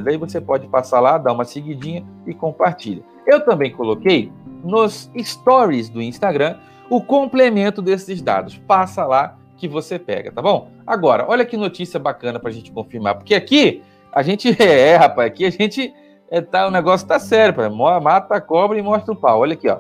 Daí 0.02 0.18
você 0.18 0.42
pode 0.42 0.68
passar 0.68 1.00
lá, 1.00 1.18
dar 1.18 1.32
uma 1.32 1.46
seguidinha 1.46 2.06
e 2.28 2.34
compartilha. 2.34 3.04
Eu 3.26 3.44
também 3.46 3.72
coloquei 3.72 4.32
nos 4.64 5.10
stories 5.18 5.90
do 5.90 6.02
Instagram 6.02 6.58
o 6.90 7.02
complemento 7.02 7.82
desses 7.82 8.22
dados. 8.22 8.58
Passa 8.58 9.06
lá 9.06 9.38
que 9.58 9.68
você 9.68 9.98
pega, 9.98 10.32
tá 10.32 10.42
bom? 10.42 10.70
Agora, 10.86 11.26
olha 11.28 11.46
que 11.46 11.56
notícia 11.56 12.00
bacana 12.00 12.40
para 12.40 12.50
a 12.50 12.54
gente 12.54 12.72
confirmar, 12.72 13.16
porque 13.16 13.34
aqui 13.34 13.82
a 14.12 14.22
gente 14.22 14.50
é, 14.62 14.96
rapaz, 14.96 15.28
aqui 15.28 15.46
a 15.46 15.50
gente 15.50 15.94
é, 16.30 16.42
tá, 16.42 16.68
o 16.68 16.72
negócio 16.72 17.08
tá 17.08 17.20
sério, 17.20 17.54
pra, 17.54 17.70
mata 17.70 18.36
a 18.36 18.42
cobra 18.42 18.78
e 18.78 18.82
mostra 18.82 19.14
o 19.14 19.16
pau. 19.16 19.40
Olha 19.40 19.54
aqui, 19.54 19.70
ó. 19.70 19.80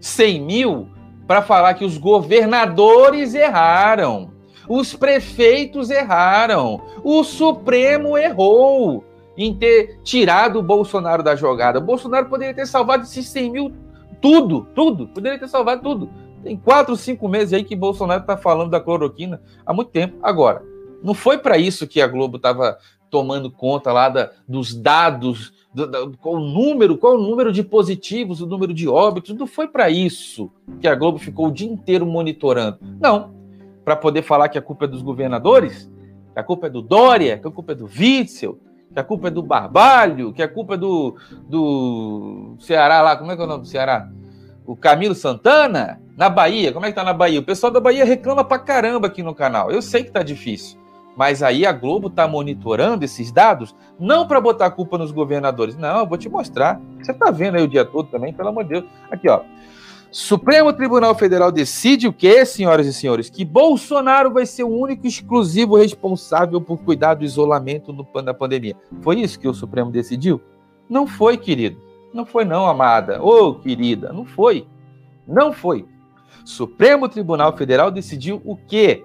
100 0.00 0.40
mil 0.40 0.88
para 1.26 1.42
falar 1.42 1.74
que 1.74 1.84
os 1.84 1.98
governadores 1.98 3.34
erraram, 3.34 4.30
os 4.68 4.94
prefeitos 4.94 5.90
erraram, 5.90 6.80
o 7.02 7.24
Supremo 7.24 8.16
errou 8.16 9.04
em 9.36 9.54
ter 9.54 10.00
tirado 10.02 10.58
o 10.58 10.62
Bolsonaro 10.62 11.22
da 11.22 11.36
jogada. 11.36 11.78
O 11.78 11.82
Bolsonaro 11.82 12.26
poderia 12.26 12.54
ter 12.54 12.66
salvado 12.66 13.02
esses 13.02 13.28
100 13.28 13.50
mil, 13.50 13.72
tudo, 14.20 14.66
tudo, 14.74 15.08
poderia 15.08 15.38
ter 15.38 15.48
salvado 15.48 15.82
tudo. 15.82 16.10
Tem 16.42 16.56
quatro, 16.56 16.96
cinco 16.96 17.28
meses 17.28 17.52
aí 17.52 17.64
que 17.64 17.74
Bolsonaro 17.74 18.20
está 18.20 18.36
falando 18.36 18.70
da 18.70 18.80
cloroquina 18.80 19.42
há 19.64 19.72
muito 19.72 19.90
tempo. 19.90 20.16
Agora, 20.22 20.62
não 21.02 21.12
foi 21.12 21.38
para 21.38 21.58
isso 21.58 21.86
que 21.86 22.00
a 22.00 22.06
Globo 22.06 22.36
estava 22.36 22.78
tomando 23.10 23.50
conta 23.50 23.92
lá 23.92 24.08
da, 24.08 24.30
dos 24.48 24.74
dados, 24.74 25.52
do, 25.76 25.86
do, 25.86 26.16
qual 26.16 26.36
o 26.36 26.40
número, 26.40 26.96
qual 26.96 27.16
o 27.16 27.20
número 27.22 27.52
de 27.52 27.62
positivos, 27.62 28.40
o 28.40 28.46
número 28.46 28.72
de 28.72 28.88
óbitos. 28.88 29.36
Não 29.36 29.46
foi 29.46 29.68
para 29.68 29.90
isso 29.90 30.50
que 30.80 30.88
a 30.88 30.94
Globo 30.94 31.18
ficou 31.18 31.48
o 31.48 31.52
dia 31.52 31.70
inteiro 31.70 32.06
monitorando. 32.06 32.78
Não. 32.98 33.34
Para 33.84 33.94
poder 33.94 34.22
falar 34.22 34.48
que 34.48 34.56
a 34.56 34.62
culpa 34.62 34.86
é 34.86 34.88
dos 34.88 35.02
governadores, 35.02 35.90
que 36.32 36.40
a 36.40 36.42
culpa 36.42 36.68
é 36.68 36.70
do 36.70 36.80
Dória, 36.80 37.38
que 37.38 37.46
a 37.46 37.50
culpa 37.50 37.72
é 37.72 37.74
do 37.74 37.84
Witzel, 37.84 38.58
que 38.90 38.98
a 38.98 39.04
culpa 39.04 39.28
é 39.28 39.30
do 39.30 39.42
Barbalho, 39.42 40.32
que 40.32 40.42
a 40.42 40.48
culpa 40.48 40.74
é 40.74 40.76
do, 40.78 41.14
do 41.46 42.56
Ceará 42.58 43.02
lá, 43.02 43.14
como 43.14 43.30
é 43.30 43.36
que 43.36 43.42
é 43.42 43.44
o 43.44 43.48
nome 43.48 43.60
do 43.62 43.68
Ceará? 43.68 44.10
O 44.64 44.74
Camilo 44.74 45.14
Santana, 45.14 46.00
na 46.16 46.30
Bahia, 46.30 46.72
como 46.72 46.86
é 46.86 46.88
que 46.88 46.94
tá 46.94 47.04
na 47.04 47.12
Bahia? 47.12 47.38
O 47.38 47.44
pessoal 47.44 47.70
da 47.70 47.78
Bahia 47.78 48.04
reclama 48.04 48.42
pra 48.42 48.58
caramba 48.58 49.08
aqui 49.08 49.22
no 49.22 49.34
canal. 49.34 49.70
Eu 49.70 49.82
sei 49.82 50.02
que 50.02 50.10
tá 50.10 50.22
difícil. 50.22 50.78
Mas 51.16 51.42
aí 51.42 51.64
a 51.64 51.72
Globo 51.72 52.08
está 52.08 52.28
monitorando 52.28 53.04
esses 53.04 53.32
dados, 53.32 53.74
não 53.98 54.28
para 54.28 54.40
botar 54.40 54.66
a 54.66 54.70
culpa 54.70 54.98
nos 54.98 55.10
governadores. 55.10 55.76
Não, 55.76 56.00
eu 56.00 56.06
vou 56.06 56.18
te 56.18 56.28
mostrar. 56.28 56.80
Você 57.00 57.12
está 57.12 57.30
vendo 57.30 57.56
aí 57.56 57.62
o 57.62 57.68
dia 57.68 57.84
todo 57.84 58.08
também, 58.10 58.34
pelo 58.34 58.50
amor 58.50 58.64
de 58.64 58.70
Deus. 58.70 58.84
Aqui, 59.10 59.28
ó. 59.28 59.40
Supremo 60.10 60.72
Tribunal 60.72 61.14
Federal 61.14 61.50
decide 61.50 62.06
o 62.06 62.12
quê, 62.12 62.44
senhoras 62.46 62.86
e 62.86 62.92
senhores? 62.92 63.28
Que 63.28 63.44
Bolsonaro 63.44 64.32
vai 64.32 64.46
ser 64.46 64.62
o 64.64 64.68
único 64.68 65.06
exclusivo 65.06 65.76
responsável 65.76 66.60
por 66.60 66.78
cuidar 66.78 67.14
do 67.14 67.24
isolamento 67.24 67.92
da 68.22 68.32
pandemia. 68.32 68.76
Foi 69.02 69.20
isso 69.20 69.38
que 69.38 69.48
o 69.48 69.54
Supremo 69.54 69.90
decidiu? 69.90 70.40
Não 70.88 71.06
foi, 71.06 71.36
querido. 71.36 71.80
Não 72.14 72.24
foi, 72.24 72.44
não, 72.44 72.66
amada. 72.66 73.22
Ô, 73.22 73.48
oh, 73.48 73.54
querida, 73.56 74.12
não 74.12 74.24
foi. 74.24 74.66
Não 75.26 75.52
foi. 75.52 75.84
Supremo 76.44 77.08
Tribunal 77.08 77.56
Federal 77.56 77.90
decidiu 77.90 78.40
o 78.44 78.56
quê? 78.56 79.04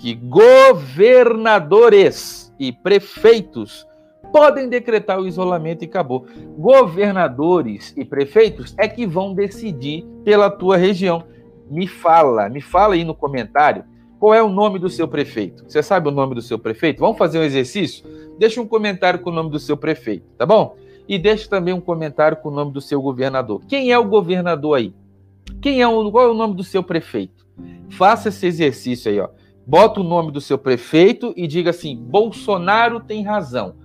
Que 0.00 0.14
governadores 0.14 2.52
e 2.58 2.72
prefeitos 2.72 3.86
podem 4.32 4.66
decretar 4.66 5.20
o 5.20 5.26
isolamento 5.26 5.84
e 5.84 5.86
acabou. 5.86 6.24
Governadores 6.56 7.92
e 7.94 8.02
prefeitos 8.04 8.74
é 8.78 8.88
que 8.88 9.06
vão 9.06 9.34
decidir 9.34 10.06
pela 10.24 10.50
tua 10.50 10.78
região. 10.78 11.22
Me 11.70 11.86
fala, 11.86 12.48
me 12.48 12.62
fala 12.62 12.94
aí 12.94 13.04
no 13.04 13.14
comentário 13.14 13.84
qual 14.18 14.32
é 14.32 14.42
o 14.42 14.48
nome 14.48 14.78
do 14.78 14.88
seu 14.88 15.06
prefeito. 15.06 15.64
Você 15.68 15.82
sabe 15.82 16.08
o 16.08 16.12
nome 16.12 16.34
do 16.34 16.40
seu 16.40 16.58
prefeito? 16.58 17.00
Vamos 17.00 17.18
fazer 17.18 17.38
um 17.38 17.42
exercício? 17.42 18.08
Deixa 18.38 18.58
um 18.58 18.66
comentário 18.66 19.20
com 19.20 19.28
o 19.28 19.34
nome 19.34 19.50
do 19.50 19.58
seu 19.58 19.76
prefeito, 19.76 20.24
tá 20.38 20.46
bom? 20.46 20.76
E 21.06 21.18
deixa 21.18 21.46
também 21.46 21.74
um 21.74 21.80
comentário 21.80 22.38
com 22.38 22.48
o 22.48 22.52
nome 22.52 22.72
do 22.72 22.80
seu 22.80 23.02
governador. 23.02 23.60
Quem 23.68 23.92
é 23.92 23.98
o 23.98 24.06
governador 24.06 24.78
aí? 24.78 24.94
Quem 25.60 25.82
é 25.82 25.88
o, 25.88 26.10
qual 26.10 26.24
é 26.24 26.30
o 26.30 26.34
nome 26.34 26.54
do 26.54 26.64
seu 26.64 26.82
prefeito? 26.82 27.46
Faça 27.90 28.30
esse 28.30 28.46
exercício 28.46 29.12
aí, 29.12 29.20
ó 29.20 29.28
bota 29.70 30.00
o 30.00 30.02
nome 30.02 30.32
do 30.32 30.40
seu 30.40 30.58
prefeito 30.58 31.32
e 31.36 31.46
diga 31.46 31.70
assim: 31.70 31.94
Bolsonaro 31.96 32.98
tem 32.98 33.22
razão. 33.22 33.76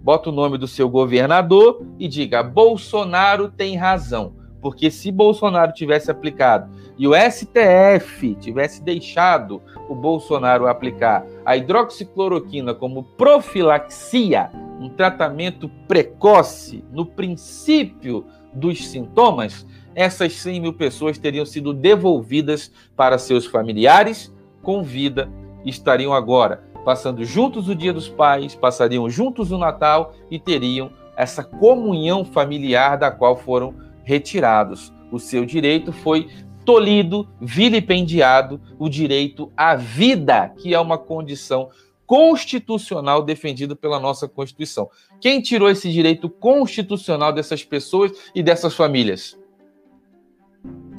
Bota 0.00 0.30
o 0.30 0.32
nome 0.32 0.56
do 0.56 0.68
seu 0.68 0.88
governador 0.88 1.84
e 1.98 2.06
diga: 2.06 2.44
Bolsonaro 2.44 3.48
tem 3.48 3.76
razão. 3.76 4.36
Porque 4.60 4.88
se 4.88 5.10
Bolsonaro 5.10 5.72
tivesse 5.72 6.08
aplicado 6.08 6.70
e 6.96 7.08
o 7.08 7.12
STF 7.12 8.36
tivesse 8.36 8.80
deixado 8.80 9.60
o 9.88 9.94
Bolsonaro 9.96 10.68
aplicar 10.68 11.26
a 11.44 11.56
hidroxicloroquina 11.56 12.72
como 12.72 13.02
profilaxia, 13.02 14.48
um 14.80 14.88
tratamento 14.88 15.68
precoce 15.88 16.84
no 16.92 17.04
princípio 17.04 18.24
dos 18.54 18.86
sintomas, 18.86 19.66
essas 19.96 20.34
100 20.34 20.60
mil 20.60 20.72
pessoas 20.74 21.18
teriam 21.18 21.44
sido 21.44 21.74
devolvidas 21.74 22.70
para 22.94 23.18
seus 23.18 23.44
familiares 23.44 24.32
com 24.62 24.82
vida 24.82 25.30
estariam 25.64 26.12
agora 26.14 26.72
passando 26.84 27.24
juntos 27.24 27.68
o 27.68 27.74
Dia 27.74 27.92
dos 27.92 28.08
Pais, 28.08 28.54
passariam 28.54 29.08
juntos 29.08 29.52
o 29.52 29.58
Natal 29.58 30.14
e 30.30 30.38
teriam 30.38 30.90
essa 31.16 31.44
comunhão 31.44 32.24
familiar 32.24 32.98
da 32.98 33.10
qual 33.10 33.36
foram 33.36 33.74
retirados. 34.04 34.92
O 35.10 35.18
seu 35.18 35.44
direito 35.44 35.92
foi 35.92 36.28
tolhido, 36.64 37.28
vilipendiado, 37.40 38.60
o 38.78 38.88
direito 38.88 39.52
à 39.56 39.74
vida, 39.74 40.48
que 40.48 40.74
é 40.74 40.80
uma 40.80 40.98
condição 40.98 41.70
constitucional 42.06 43.22
defendido 43.22 43.76
pela 43.76 43.98
nossa 43.98 44.28
Constituição. 44.28 44.90
Quem 45.20 45.40
tirou 45.40 45.70
esse 45.70 45.90
direito 45.90 46.28
constitucional 46.28 47.32
dessas 47.32 47.64
pessoas 47.64 48.12
e 48.34 48.42
dessas 48.42 48.74
famílias? 48.74 49.38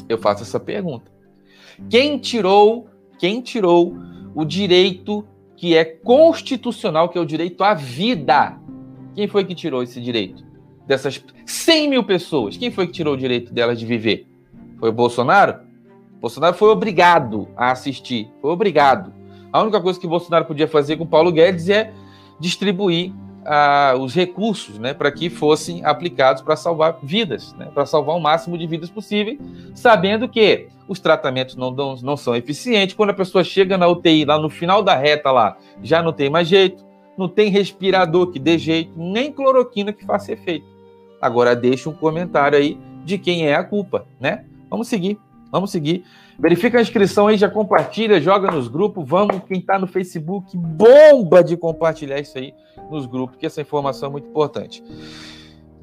Eu 0.07 0.17
faço 0.17 0.43
essa 0.43 0.59
pergunta. 0.59 1.11
Quem 1.89 2.17
tirou 2.17 2.87
quem 3.17 3.41
tirou 3.41 3.95
o 4.35 4.43
direito 4.43 5.25
que 5.55 5.75
é 5.75 5.85
constitucional, 5.85 7.09
que 7.09 7.17
é 7.17 7.21
o 7.21 7.25
direito 7.25 7.63
à 7.63 7.73
vida. 7.73 8.57
Quem 9.15 9.27
foi 9.27 9.45
que 9.45 9.55
tirou 9.55 9.83
esse 9.83 10.01
direito? 10.01 10.43
Dessas 10.85 11.23
100 11.45 11.89
mil 11.89 12.03
pessoas, 12.03 12.57
quem 12.57 12.71
foi 12.71 12.87
que 12.87 12.93
tirou 12.93 13.13
o 13.13 13.17
direito 13.17 13.53
delas 13.53 13.79
de 13.79 13.85
viver? 13.85 14.27
Foi 14.79 14.89
o 14.89 14.93
Bolsonaro? 14.93 15.59
O 16.17 16.19
Bolsonaro 16.19 16.55
foi 16.55 16.69
obrigado 16.69 17.47
a 17.55 17.71
assistir, 17.71 18.29
foi 18.41 18.51
obrigado. 18.51 19.13
A 19.51 19.61
única 19.61 19.79
coisa 19.79 19.99
que 19.99 20.05
o 20.05 20.09
Bolsonaro 20.09 20.45
podia 20.45 20.67
fazer 20.67 20.97
com 20.97 21.05
Paulo 21.05 21.31
Guedes 21.31 21.69
é 21.69 21.93
distribuir 22.39 23.13
ah, 23.45 23.95
os 23.99 24.13
recursos 24.13 24.79
né, 24.79 24.93
para 24.93 25.11
que 25.11 25.29
fossem 25.29 25.85
aplicados 25.85 26.41
para 26.41 26.55
salvar 26.55 26.97
vidas, 27.03 27.53
né, 27.53 27.69
para 27.73 27.85
salvar 27.85 28.15
o 28.15 28.19
máximo 28.19 28.57
de 28.57 28.65
vidas 28.65 28.89
possível, 28.89 29.37
sabendo 29.75 30.27
que 30.27 30.67
os 30.87 30.99
tratamentos 30.99 31.55
não, 31.55 31.71
não, 31.71 31.95
não 31.95 32.17
são 32.17 32.35
eficientes. 32.35 32.95
Quando 32.95 33.11
a 33.11 33.13
pessoa 33.13 33.43
chega 33.43 33.77
na 33.77 33.87
UTI, 33.87 34.25
lá 34.25 34.39
no 34.39 34.49
final 34.49 34.81
da 34.81 34.95
reta, 34.95 35.31
lá, 35.31 35.57
já 35.81 36.01
não 36.01 36.11
tem 36.13 36.29
mais 36.29 36.47
jeito, 36.47 36.83
não 37.17 37.27
tem 37.27 37.49
respirador 37.49 38.27
que 38.31 38.39
dê 38.39 38.57
jeito, 38.57 38.91
nem 38.97 39.31
cloroquina 39.31 39.93
que 39.93 40.05
faça 40.05 40.31
efeito. 40.31 40.65
Agora 41.21 41.55
deixa 41.55 41.89
um 41.89 41.93
comentário 41.93 42.57
aí 42.57 42.77
de 43.05 43.17
quem 43.17 43.47
é 43.47 43.55
a 43.55 43.63
culpa, 43.63 44.05
né? 44.19 44.45
Vamos 44.69 44.87
seguir, 44.87 45.17
vamos 45.51 45.71
seguir. 45.71 46.03
Verifica 46.37 46.79
a 46.79 46.81
inscrição 46.81 47.27
aí, 47.27 47.37
já 47.37 47.49
compartilha, 47.49 48.19
joga 48.19 48.51
nos 48.51 48.67
grupos. 48.67 49.07
Vamos, 49.07 49.41
quem 49.47 49.59
está 49.59 49.77
no 49.77 49.85
Facebook, 49.85 50.57
bomba 50.57 51.43
de 51.43 51.55
compartilhar 51.55 52.19
isso 52.19 52.37
aí 52.37 52.53
nos 52.89 53.05
grupos, 53.05 53.37
que 53.37 53.45
essa 53.45 53.61
informação 53.61 54.09
é 54.09 54.11
muito 54.11 54.27
importante. 54.27 54.83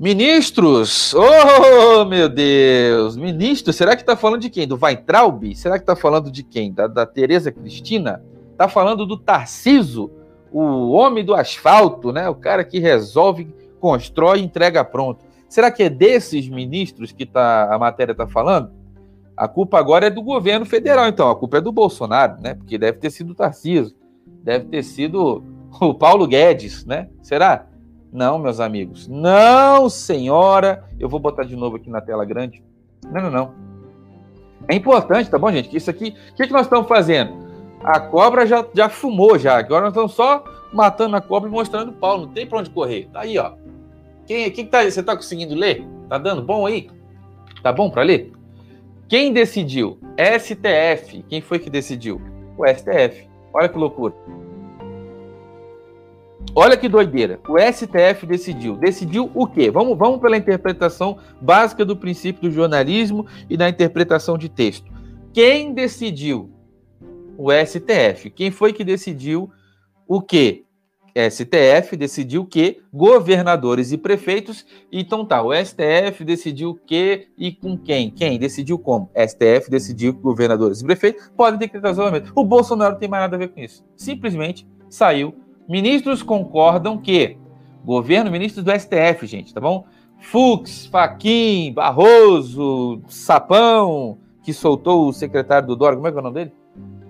Ministros! 0.00 1.12
Oh, 1.12 2.06
meu 2.06 2.26
Deus! 2.26 3.18
Ministro, 3.18 3.70
será 3.70 3.94
que 3.94 4.00
está 4.00 4.16
falando 4.16 4.40
de 4.40 4.48
quem? 4.48 4.66
Do 4.66 4.78
Weintraub? 4.80 5.54
Será 5.54 5.76
que 5.76 5.82
está 5.82 5.94
falando 5.94 6.30
de 6.30 6.42
quem? 6.42 6.72
Da, 6.72 6.86
da 6.86 7.04
Tereza 7.04 7.52
Cristina? 7.52 8.24
Está 8.50 8.66
falando 8.66 9.04
do 9.04 9.18
Tarciso, 9.18 10.10
o 10.50 10.92
homem 10.92 11.22
do 11.22 11.34
asfalto, 11.34 12.12
né? 12.12 12.30
O 12.30 12.34
cara 12.34 12.64
que 12.64 12.78
resolve, 12.78 13.54
constrói 13.78 14.40
e 14.40 14.42
entrega 14.42 14.82
pronto. 14.82 15.22
Será 15.50 15.70
que 15.70 15.82
é 15.82 15.90
desses 15.90 16.48
ministros 16.48 17.12
que 17.12 17.26
tá, 17.26 17.68
a 17.70 17.78
matéria 17.78 18.12
está 18.12 18.26
falando? 18.26 18.70
A 19.36 19.46
culpa 19.46 19.78
agora 19.78 20.06
é 20.06 20.10
do 20.10 20.22
governo 20.22 20.64
federal, 20.64 21.08
então. 21.08 21.28
A 21.28 21.36
culpa 21.36 21.58
é 21.58 21.60
do 21.60 21.72
Bolsonaro, 21.72 22.40
né? 22.40 22.54
Porque 22.54 22.78
deve 22.78 22.96
ter 22.96 23.10
sido 23.10 23.32
o 23.32 23.34
Tarciso, 23.34 23.94
deve 24.42 24.64
ter 24.64 24.82
sido 24.82 25.44
o 25.78 25.92
Paulo 25.92 26.26
Guedes, 26.26 26.86
né? 26.86 27.10
Será? 27.20 27.66
Não, 28.12 28.38
meus 28.38 28.60
amigos. 28.60 29.06
Não, 29.06 29.88
senhora. 29.88 30.84
Eu 30.98 31.08
vou 31.08 31.20
botar 31.20 31.44
de 31.44 31.54
novo 31.54 31.76
aqui 31.76 31.88
na 31.88 32.00
tela 32.00 32.24
grande. 32.24 32.62
Não, 33.04 33.22
não, 33.22 33.30
não. 33.30 33.54
É 34.68 34.74
importante, 34.74 35.30
tá 35.30 35.38
bom, 35.38 35.50
gente? 35.50 35.68
Que 35.68 35.76
isso 35.76 35.90
aqui. 35.90 36.14
O 36.32 36.34
que, 36.34 36.46
que 36.46 36.52
nós 36.52 36.62
estamos 36.62 36.88
fazendo? 36.88 37.48
A 37.82 37.98
cobra 37.98 38.46
já, 38.46 38.64
já 38.74 38.88
fumou, 38.88 39.38
já. 39.38 39.58
Agora 39.58 39.82
nós 39.82 39.92
estamos 39.92 40.12
só 40.12 40.44
matando 40.72 41.16
a 41.16 41.20
cobra 41.20 41.48
e 41.48 41.52
mostrando 41.52 41.90
o 41.90 41.94
pau. 41.94 42.18
Não 42.18 42.28
tem 42.28 42.46
para 42.46 42.58
onde 42.58 42.70
correr. 42.70 43.08
Tá 43.12 43.20
aí, 43.20 43.38
ó. 43.38 43.52
Quem, 44.26 44.50
quem 44.50 44.66
tá, 44.66 44.82
você 44.82 45.00
está 45.00 45.16
conseguindo 45.16 45.54
ler? 45.54 45.84
Tá 46.08 46.18
dando 46.18 46.42
bom 46.42 46.66
aí? 46.66 46.90
Tá 47.62 47.72
bom 47.72 47.90
para 47.90 48.02
ler? 48.02 48.32
Quem 49.08 49.32
decidiu? 49.32 49.98
STF. 50.16 51.24
Quem 51.28 51.40
foi 51.40 51.58
que 51.58 51.70
decidiu? 51.70 52.20
O 52.56 52.66
STF. 52.66 53.28
Olha 53.52 53.68
que 53.68 53.78
loucura. 53.78 54.14
Olha 56.54 56.76
que 56.76 56.88
doideira. 56.88 57.40
O 57.48 57.56
STF 57.58 58.26
decidiu. 58.26 58.76
Decidiu 58.76 59.30
o 59.34 59.46
quê? 59.46 59.70
Vamos, 59.70 59.96
vamos 59.96 60.20
pela 60.20 60.36
interpretação 60.36 61.18
básica 61.40 61.84
do 61.84 61.96
princípio 61.96 62.42
do 62.42 62.50
jornalismo 62.50 63.26
e 63.48 63.56
da 63.56 63.68
interpretação 63.68 64.36
de 64.36 64.48
texto. 64.48 64.90
Quem 65.32 65.72
decidiu? 65.72 66.50
O 67.38 67.50
STF. 67.52 68.30
Quem 68.30 68.50
foi 68.50 68.72
que 68.72 68.84
decidiu 68.84 69.50
o 70.06 70.20
quê? 70.20 70.64
STF 71.16 71.96
decidiu 71.96 72.44
que 72.44 72.80
governadores 72.92 73.92
e 73.92 73.98
prefeitos. 73.98 74.66
Então 74.92 75.24
tá, 75.24 75.42
o 75.42 75.52
STF 75.54 76.24
decidiu 76.24 76.74
que 76.86 77.28
e 77.38 77.52
com 77.52 77.76
quem? 77.78 78.10
Quem? 78.10 78.38
Decidiu 78.38 78.78
como? 78.78 79.10
STF 79.14 79.70
decidiu 79.70 80.14
que 80.14 80.20
governadores 80.20 80.80
e 80.80 80.84
prefeitos 80.84 81.30
podem 81.36 81.58
decretar 81.58 81.92
isolamento. 81.92 82.32
O 82.34 82.44
Bolsonaro 82.44 82.92
não 82.92 82.98
tem 82.98 83.08
mais 83.08 83.22
nada 83.22 83.36
a 83.36 83.38
ver 83.38 83.48
com 83.48 83.60
isso. 83.60 83.84
Simplesmente 83.96 84.66
saiu. 84.88 85.34
Ministros 85.70 86.20
concordam 86.20 86.98
que 86.98 87.38
governo, 87.84 88.28
ministros 88.28 88.64
do 88.64 88.72
STF, 88.72 89.24
gente, 89.24 89.54
tá 89.54 89.60
bom? 89.60 89.84
Fux, 90.18 90.86
Faquim, 90.86 91.72
Barroso, 91.72 93.00
Sapão, 93.06 94.18
que 94.42 94.52
soltou 94.52 95.06
o 95.06 95.12
secretário 95.12 95.68
do 95.68 95.76
Dória, 95.76 95.94
como 95.94 96.08
é 96.08 96.10
que 96.10 96.16
é 96.16 96.20
o 96.20 96.24
nome 96.24 96.34
dele? 96.34 96.52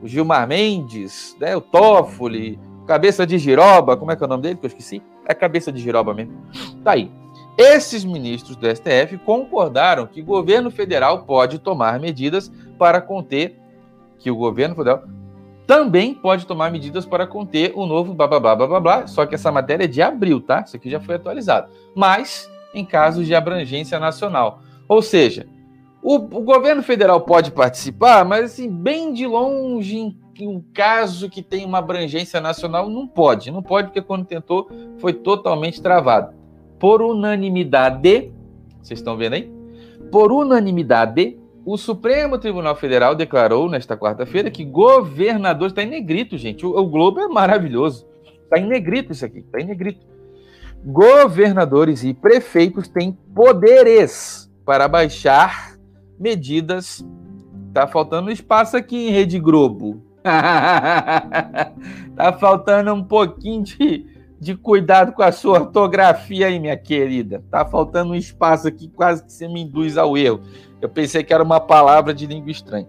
O 0.02 0.06
Gilmar 0.06 0.46
Mendes, 0.46 1.34
né? 1.40 1.56
o 1.56 1.62
Toffoli, 1.62 2.60
Cabeça 2.86 3.26
de 3.26 3.38
Giroba, 3.38 3.96
como 3.96 4.12
é 4.12 4.16
que 4.16 4.22
é 4.22 4.26
o 4.26 4.28
nome 4.28 4.42
dele 4.42 4.56
que 4.56 4.66
eu 4.66 4.68
esqueci? 4.68 5.02
É 5.26 5.32
Cabeça 5.32 5.72
de 5.72 5.80
Giroba 5.80 6.12
mesmo. 6.12 6.34
Tá 6.84 6.90
aí. 6.90 7.10
Esses 7.56 8.04
ministros 8.04 8.56
do 8.56 8.66
STF 8.68 9.16
concordaram 9.24 10.06
que 10.06 10.20
o 10.20 10.24
governo 10.24 10.70
federal 10.70 11.24
pode 11.24 11.58
tomar 11.58 11.98
medidas 11.98 12.52
para 12.78 13.00
conter 13.00 13.58
que 14.18 14.30
o 14.30 14.36
governo 14.36 14.74
federal 14.76 15.02
também 15.70 16.12
pode 16.12 16.46
tomar 16.46 16.68
medidas 16.72 17.06
para 17.06 17.28
conter 17.28 17.70
o 17.76 17.86
novo 17.86 18.12
blá 18.12 18.26
blá 18.26 18.40
blá 18.40 18.56
blá 18.56 18.80
blá, 18.80 19.06
só 19.06 19.24
que 19.24 19.36
essa 19.36 19.52
matéria 19.52 19.84
é 19.84 19.86
de 19.86 20.02
abril, 20.02 20.40
tá? 20.40 20.64
Isso 20.66 20.74
aqui 20.74 20.90
já 20.90 20.98
foi 20.98 21.14
atualizado. 21.14 21.70
Mas 21.94 22.50
em 22.74 22.84
casos 22.84 23.24
de 23.24 23.36
abrangência 23.36 24.00
nacional. 24.00 24.62
Ou 24.88 25.00
seja, 25.00 25.46
o, 26.02 26.16
o 26.16 26.42
governo 26.42 26.82
federal 26.82 27.20
pode 27.20 27.52
participar, 27.52 28.24
mas 28.24 28.46
assim, 28.46 28.68
bem 28.68 29.12
de 29.12 29.28
longe, 29.28 29.96
em 29.96 30.48
um 30.48 30.60
caso 30.74 31.30
que 31.30 31.40
tem 31.40 31.64
uma 31.64 31.78
abrangência 31.78 32.40
nacional, 32.40 32.90
não 32.90 33.06
pode. 33.06 33.52
Não 33.52 33.62
pode, 33.62 33.86
porque 33.86 34.02
quando 34.02 34.24
tentou, 34.24 34.68
foi 34.98 35.12
totalmente 35.12 35.80
travado. 35.80 36.34
Por 36.80 37.00
unanimidade, 37.00 38.32
vocês 38.82 38.98
estão 38.98 39.16
vendo 39.16 39.34
aí? 39.34 39.48
Por 40.10 40.32
unanimidade, 40.32 41.38
o 41.64 41.76
Supremo 41.76 42.38
Tribunal 42.38 42.74
Federal 42.74 43.14
declarou 43.14 43.68
nesta 43.68 43.96
quarta-feira 43.96 44.50
que 44.50 44.64
governadores. 44.64 45.72
Está 45.72 45.82
em 45.82 45.90
negrito, 45.90 46.36
gente. 46.38 46.64
O, 46.64 46.70
o 46.70 46.86
Globo 46.86 47.20
é 47.20 47.28
maravilhoso. 47.28 48.06
Está 48.44 48.58
em 48.58 48.66
negrito 48.66 49.12
isso 49.12 49.24
aqui. 49.24 49.40
Está 49.40 49.60
em 49.60 49.66
negrito. 49.66 50.00
Governadores 50.84 52.02
e 52.04 52.14
prefeitos 52.14 52.88
têm 52.88 53.12
poderes 53.34 54.50
para 54.64 54.88
baixar 54.88 55.76
medidas. 56.18 57.04
Tá 57.74 57.86
faltando 57.86 58.30
espaço 58.30 58.76
aqui 58.76 59.08
em 59.08 59.10
Rede 59.10 59.38
Globo. 59.38 60.02
tá 62.16 62.32
faltando 62.38 62.92
um 62.94 63.04
pouquinho 63.04 63.62
de, 63.62 64.06
de 64.40 64.56
cuidado 64.56 65.12
com 65.12 65.22
a 65.22 65.30
sua 65.30 65.60
ortografia 65.60 66.46
aí, 66.46 66.58
minha 66.58 66.76
querida. 66.76 67.44
Tá 67.50 67.64
faltando 67.64 68.12
um 68.12 68.16
espaço 68.16 68.66
aqui, 68.66 68.88
quase 68.88 69.22
que 69.22 69.30
você 69.30 69.46
me 69.46 69.60
induz 69.62 69.98
ao 69.98 70.16
erro. 70.16 70.40
Eu 70.80 70.88
pensei 70.88 71.22
que 71.22 71.34
era 71.34 71.44
uma 71.44 71.60
palavra 71.60 72.14
de 72.14 72.26
língua 72.26 72.50
estranha. 72.50 72.88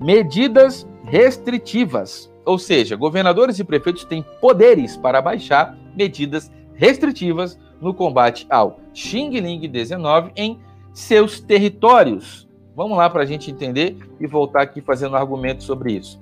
Medidas 0.00 0.88
restritivas. 1.04 2.32
Ou 2.46 2.58
seja, 2.58 2.96
governadores 2.96 3.58
e 3.58 3.64
prefeitos 3.64 4.04
têm 4.04 4.24
poderes 4.40 4.96
para 4.96 5.20
baixar 5.20 5.76
medidas 5.94 6.50
restritivas 6.74 7.58
no 7.80 7.92
combate 7.92 8.46
ao 8.48 8.80
Xing 8.94 9.38
Ling 9.40 9.68
19 9.68 10.32
em 10.34 10.58
seus 10.94 11.40
territórios. 11.40 12.48
Vamos 12.74 12.96
lá 12.96 13.10
para 13.10 13.22
a 13.22 13.26
gente 13.26 13.50
entender 13.50 13.98
e 14.18 14.26
voltar 14.26 14.62
aqui 14.62 14.80
fazendo 14.80 15.12
um 15.12 15.16
argumento 15.16 15.62
sobre 15.62 15.92
isso. 15.92 16.20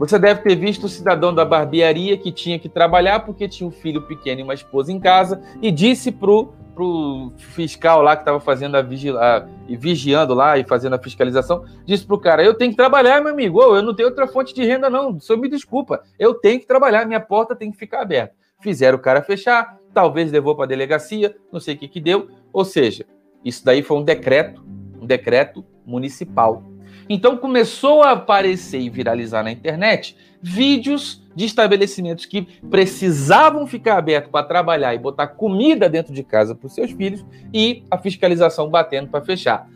Você 0.00 0.18
deve 0.18 0.40
ter 0.40 0.56
visto 0.56 0.84
o 0.84 0.88
cidadão 0.88 1.34
da 1.34 1.44
barbearia 1.44 2.16
que 2.16 2.32
tinha 2.32 2.58
que 2.58 2.70
trabalhar 2.70 3.20
porque 3.20 3.46
tinha 3.46 3.68
um 3.68 3.70
filho 3.70 4.00
pequeno 4.00 4.40
e 4.40 4.42
uma 4.42 4.54
esposa 4.54 4.90
em 4.90 4.98
casa 4.98 5.42
e 5.60 5.70
disse 5.70 6.10
pro, 6.10 6.54
pro 6.74 7.30
fiscal 7.36 8.00
lá 8.00 8.16
que 8.16 8.22
estava 8.22 8.40
fazendo 8.40 8.78
a, 8.78 8.80
vigila, 8.80 9.46
e 9.68 9.76
vigiando 9.76 10.32
lá 10.32 10.56
e 10.56 10.64
fazendo 10.64 10.94
a 10.94 10.98
fiscalização, 10.98 11.66
disse 11.84 12.06
pro 12.06 12.18
cara: 12.18 12.42
"Eu 12.42 12.54
tenho 12.54 12.70
que 12.70 12.78
trabalhar, 12.78 13.20
meu 13.20 13.30
amigo. 13.30 13.60
eu 13.60 13.82
não 13.82 13.94
tenho 13.94 14.08
outra 14.08 14.26
fonte 14.26 14.54
de 14.54 14.64
renda 14.64 14.88
não. 14.88 15.20
Senhor 15.20 15.38
me 15.38 15.50
desculpa. 15.50 16.02
Eu 16.18 16.32
tenho 16.32 16.58
que 16.58 16.66
trabalhar, 16.66 17.04
minha 17.04 17.20
porta 17.20 17.54
tem 17.54 17.70
que 17.70 17.76
ficar 17.76 18.00
aberta." 18.00 18.34
Fizeram 18.62 18.96
o 18.96 19.02
cara 19.02 19.20
fechar, 19.20 19.76
talvez 19.92 20.32
levou 20.32 20.56
para 20.56 20.64
a 20.64 20.68
delegacia, 20.68 21.36
não 21.52 21.60
sei 21.60 21.74
o 21.74 21.78
que 21.78 21.86
que 21.86 22.00
deu. 22.00 22.26
Ou 22.54 22.64
seja, 22.64 23.04
isso 23.44 23.62
daí 23.62 23.82
foi 23.82 23.98
um 23.98 24.02
decreto, 24.02 24.64
um 24.98 25.04
decreto 25.04 25.62
municipal 25.84 26.69
então 27.12 27.36
começou 27.36 28.04
a 28.04 28.12
aparecer 28.12 28.80
e 28.80 28.88
viralizar 28.88 29.42
na 29.42 29.50
internet 29.50 30.16
vídeos 30.40 31.20
de 31.34 31.44
estabelecimentos 31.44 32.24
que 32.24 32.42
precisavam 32.70 33.66
ficar 33.66 33.98
abertos 33.98 34.30
para 34.30 34.46
trabalhar 34.46 34.94
e 34.94 34.98
botar 34.98 35.26
comida 35.26 35.88
dentro 35.88 36.14
de 36.14 36.22
casa 36.22 36.54
para 36.54 36.68
os 36.68 36.72
seus 36.72 36.92
filhos 36.92 37.26
e 37.52 37.82
a 37.90 37.98
fiscalização 37.98 38.70
batendo 38.70 39.08
para 39.08 39.24
fechar. 39.24 39.68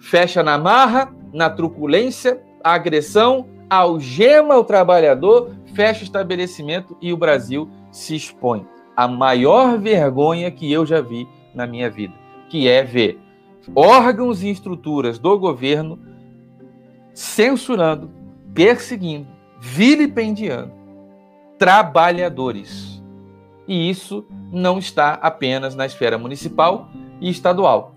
Fecha 0.00 0.42
na 0.42 0.58
marra, 0.58 1.14
na 1.32 1.48
truculência, 1.48 2.40
agressão, 2.62 3.46
algema 3.68 4.56
o 4.56 4.64
trabalhador, 4.64 5.54
fecha 5.72 6.00
o 6.00 6.04
estabelecimento 6.04 6.96
e 7.00 7.12
o 7.12 7.16
Brasil 7.16 7.70
se 7.92 8.16
expõe. 8.16 8.66
A 8.96 9.06
maior 9.06 9.78
vergonha 9.78 10.50
que 10.50 10.70
eu 10.70 10.84
já 10.84 11.00
vi 11.00 11.28
na 11.54 11.68
minha 11.68 11.88
vida, 11.88 12.14
que 12.48 12.68
é 12.68 12.82
ver 12.82 13.20
órgãos 13.76 14.42
e 14.42 14.50
estruturas 14.50 15.20
do 15.20 15.38
governo 15.38 16.09
censurando, 17.20 18.10
perseguindo, 18.54 19.28
vilipendiando 19.60 20.72
trabalhadores. 21.58 23.02
E 23.68 23.90
isso 23.90 24.24
não 24.50 24.78
está 24.78 25.12
apenas 25.20 25.74
na 25.74 25.84
esfera 25.84 26.16
municipal 26.16 26.88
e 27.20 27.28
estadual. 27.28 27.94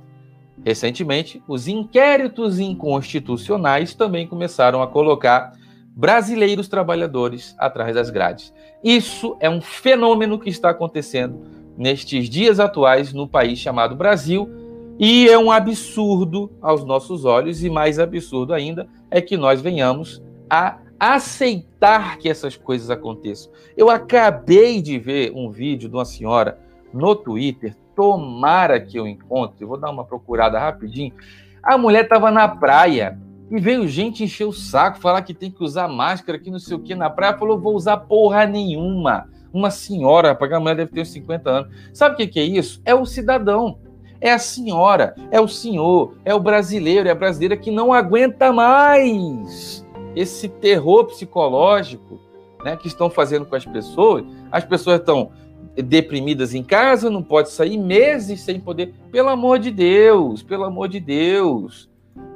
Recentemente, 0.66 1.42
os 1.48 1.70
inquéritos 1.70 2.60
inconstitucionais 2.60 3.96
também 3.96 4.28
começaram 4.28 4.84
a 4.84 4.88
colocar 4.88 5.54
brasileiros 5.96 6.68
trabalhadores 6.68 7.56
atrás 7.58 7.96
das 7.96 8.10
grades. 8.10 8.54
Isso 8.84 9.38
é 9.40 9.50
um 9.50 9.62
fenômeno 9.62 10.38
que 10.38 10.50
está 10.50 10.72
acontecendo 10.72 11.46
nestes 11.78 12.30
dias 12.30 12.60
atuais 12.60 13.14
no 13.14 13.26
país 13.26 13.58
chamado 13.58 13.96
Brasil 13.96 14.63
e 15.00 15.28
é 15.28 15.38
um 15.38 15.52
absurdo 15.52 16.52
aos 16.62 16.84
nossos 16.84 17.26
olhos, 17.26 17.64
e 17.64 17.70
mais 17.70 18.00
absurdo 18.00 18.54
ainda 18.54 18.88
é 19.10 19.22
que 19.22 19.36
nós 19.36 19.62
venhamos 19.62 20.22
a 20.50 20.78
aceitar 21.00 22.18
que 22.18 22.30
essas 22.30 22.56
coisas 22.56 22.90
aconteçam. 22.90 23.52
Eu 23.76 23.90
acabei 23.90 24.82
de 24.82 24.98
ver 24.98 25.32
um 25.36 25.50
vídeo 25.50 25.90
de 25.90 25.96
uma 25.96 26.06
senhora 26.06 26.60
no 26.94 27.16
Twitter, 27.16 27.76
tomara 27.96 28.80
que 28.80 28.98
eu 28.98 29.08
encontre, 29.08 29.66
vou 29.66 29.78
dar 29.78 29.90
uma 29.90 30.06
procurada 30.06 30.60
rapidinho. 30.60 31.14
A 31.62 31.78
mulher 31.78 32.04
estava 32.04 32.30
na 32.32 32.48
praia 32.48 33.20
e 33.50 33.60
veio 33.60 33.88
gente 33.88 34.24
encher 34.24 34.46
o 34.46 34.54
saco, 34.54 35.00
falar 35.00 35.22
que 35.22 35.34
tem 35.34 35.52
que 35.52 35.64
usar 35.64 35.88
máscara, 35.88 36.40
que 36.40 36.52
não 36.52 36.60
sei 36.60 36.76
o 36.76 36.80
que 36.80 36.96
na 36.96 37.10
praia. 37.10 37.38
Falou, 37.38 37.60
vou 37.60 37.76
usar 37.76 37.98
porra 37.98 38.46
nenhuma. 38.46 39.30
Uma 39.52 39.70
senhora, 39.70 40.38
a 40.40 40.60
mulher 40.60 40.76
deve 40.76 40.92
ter 40.92 41.02
uns 41.02 41.12
50 41.12 41.50
anos. 41.50 41.76
Sabe 41.94 42.16
o 42.16 42.18
que, 42.18 42.28
que 42.28 42.40
é 42.40 42.44
isso? 42.44 42.82
É 42.84 42.96
o 42.96 43.06
cidadão 43.06 43.78
é 44.24 44.32
a 44.32 44.40
senhora, 44.40 45.14
é 45.30 45.40
o 45.42 45.50
senhor, 45.50 46.16
é 46.24 46.34
o 46.34 46.40
brasileiro, 46.40 47.10
é 47.10 47.12
a 47.12 47.16
brasileira 47.16 47.58
que 47.58 47.70
não 47.70 47.92
aguenta 47.92 48.54
mais 48.54 49.86
esse 50.16 50.48
terror 50.48 51.04
psicológico 51.08 52.22
né, 52.64 52.78
que 52.78 52.88
estão 52.88 53.10
fazendo 53.10 53.46
com 53.46 53.54
as 53.54 53.66
pessoas. 53.66 54.24
As 54.50 54.64
pessoas 54.64 55.02
estão 55.02 55.32
deprimidas 55.76 56.54
em 56.54 56.64
casa, 56.64 57.10
não 57.10 57.22
pode 57.22 57.50
sair 57.50 57.78
meses 57.78 58.40
sem 58.40 58.62
poder. 58.62 58.94
Pelo 59.12 59.28
amor 59.28 59.60
de 59.60 59.70
Deus, 59.70 60.42
pelo 60.42 60.64
amor 60.64 60.88
de 60.88 61.02
Deus. 61.02 61.90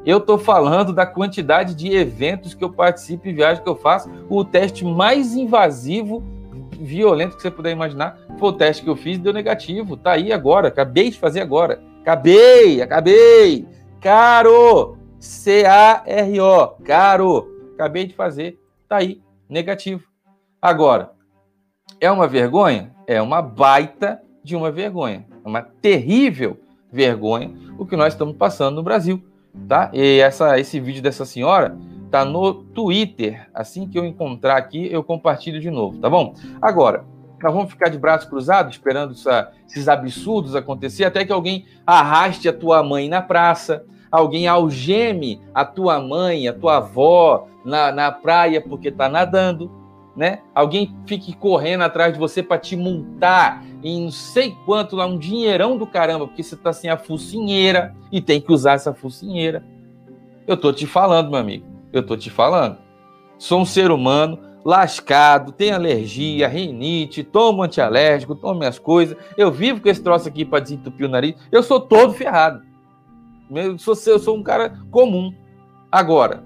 Eu 0.06 0.18
estou 0.18 0.38
falando 0.38 0.92
da 0.92 1.06
quantidade 1.06 1.74
de 1.74 1.96
eventos 1.96 2.54
que 2.54 2.64
eu 2.66 2.74
participo 2.74 3.30
e 3.30 3.34
viagens 3.34 3.64
que 3.64 3.70
eu 3.70 3.76
faço. 3.78 4.10
O 4.30 4.44
teste 4.44 4.84
mais 4.84 5.36
invasivo, 5.36 6.22
violento 6.80 7.36
que 7.36 7.42
você 7.42 7.52
puder 7.52 7.72
imaginar 7.72 8.18
foi 8.38 8.50
o 8.50 8.54
teste 8.54 8.84
que 8.84 8.90
eu 8.90 8.96
fiz, 8.96 9.18
deu 9.18 9.34
negativo. 9.34 9.98
Tá 9.98 10.12
aí 10.14 10.32
agora, 10.32 10.68
acabei 10.68 11.10
de 11.10 11.18
fazer 11.18 11.42
agora. 11.42 11.82
Acabei, 12.02 12.82
acabei. 12.82 13.68
Caro, 14.02 14.98
C-A-R-O, 15.20 16.68
caro. 16.84 17.54
Acabei 17.74 18.08
de 18.08 18.16
fazer, 18.16 18.60
tá 18.90 18.98
aí, 18.98 19.22
negativo. 19.48 20.04
Agora, 20.62 21.12
é 22.02 22.10
uma 22.10 22.28
vergonha? 22.28 22.92
É 23.06 23.22
uma 23.22 23.42
baita 23.42 24.20
de 24.44 24.56
uma 24.56 24.72
vergonha, 24.72 25.26
uma 25.44 25.62
terrível 25.62 26.58
vergonha 26.92 27.68
o 27.78 27.86
que 27.86 27.96
nós 27.96 28.14
estamos 28.14 28.36
passando 28.36 28.76
no 28.76 28.84
Brasil, 28.84 29.24
tá? 29.68 29.90
E 29.94 30.20
essa, 30.20 30.60
esse 30.60 30.80
vídeo 30.80 31.02
dessa 31.02 31.26
senhora 31.26 31.78
tá 32.10 32.26
no 32.26 32.54
Twitter. 32.54 33.50
Assim 33.54 33.88
que 33.88 33.98
eu 33.98 34.06
encontrar 34.06 34.58
aqui, 34.58 34.88
eu 34.92 35.04
compartilho 35.04 35.60
de 35.60 35.70
novo, 35.70 36.00
tá 36.00 36.10
bom? 36.10 36.34
Agora, 36.62 37.06
nós 37.42 37.54
vamos 37.54 37.70
ficar 37.70 37.90
de 37.90 37.98
braços 37.98 38.28
cruzados 38.28 38.74
esperando 38.74 39.12
essa, 39.12 39.52
esses 39.68 39.88
absurdos 39.88 40.56
acontecer 40.56 41.06
até 41.06 41.24
que 41.24 41.32
alguém 41.32 41.66
arraste 41.86 42.50
a 42.50 42.54
tua 42.54 42.82
mãe 42.82 43.08
na 43.08 43.22
praça, 43.22 43.86
alguém 44.12 44.48
algeme 44.48 45.42
a 45.54 45.64
tua 45.64 46.00
mãe, 46.00 46.48
a 46.48 46.54
tua 46.54 46.78
avó 46.78 47.48
na, 47.64 47.92
na 47.92 48.12
praia 48.12 48.62
porque 48.62 48.88
está 48.88 49.08
nadando, 49.08 49.72
né? 50.16 50.40
Alguém 50.56 50.96
fique 51.06 51.36
correndo 51.36 51.84
atrás 51.84 52.14
de 52.14 52.20
você 52.20 52.42
para 52.42 52.58
te 52.58 52.76
multar 52.76 53.64
em 53.84 54.06
não 54.06 54.12
sei 54.12 54.56
quanto 54.66 54.96
lá, 54.96 55.06
um 55.06 55.18
dinheirão 55.18 55.78
do 55.78 55.86
caramba, 55.86 56.26
porque 56.28 56.42
você 56.42 56.56
está 56.56 56.74
sem 56.74 56.90
a 56.90 56.98
focinheira 56.98 57.96
e 58.12 58.20
tem 58.20 58.42
que 58.42 58.52
usar 58.52 58.74
essa 58.74 58.94
focinheira. 58.94 59.64
Eu 60.48 60.58
tô 60.58 60.74
te 60.74 60.88
falando, 60.88 61.30
meu 61.30 61.40
amigo. 61.40 61.77
Eu 61.92 62.06
tô 62.06 62.16
te 62.18 62.30
falando. 62.30 62.78
Sou 63.38 63.62
um 63.62 63.66
ser 63.66 63.92
humano 63.92 64.40
lascado, 64.66 65.52
tenho 65.52 65.76
alergia, 65.76 66.48
rinite, 66.48 67.24
tomo 67.24 67.64
antialérgico, 67.64 68.36
tomo 68.36 68.60
minhas 68.60 68.78
coisas. 68.78 69.16
Eu 69.38 69.52
vivo 69.52 69.80
com 69.80 69.88
esse 69.88 70.04
troço 70.04 70.28
aqui 70.28 70.44
para 70.44 70.60
desentupir 70.60 71.08
o 71.08 71.10
nariz. 71.10 71.36
Eu 71.52 71.64
sou 71.64 71.80
todo 71.80 72.14
ferrado. 72.14 72.62
Eu 73.50 73.78
sou, 73.78 73.96
eu 74.08 74.20
sou 74.20 74.36
um 74.36 74.44
cara 74.44 74.78
comum. 74.92 75.34
Agora, 75.90 76.44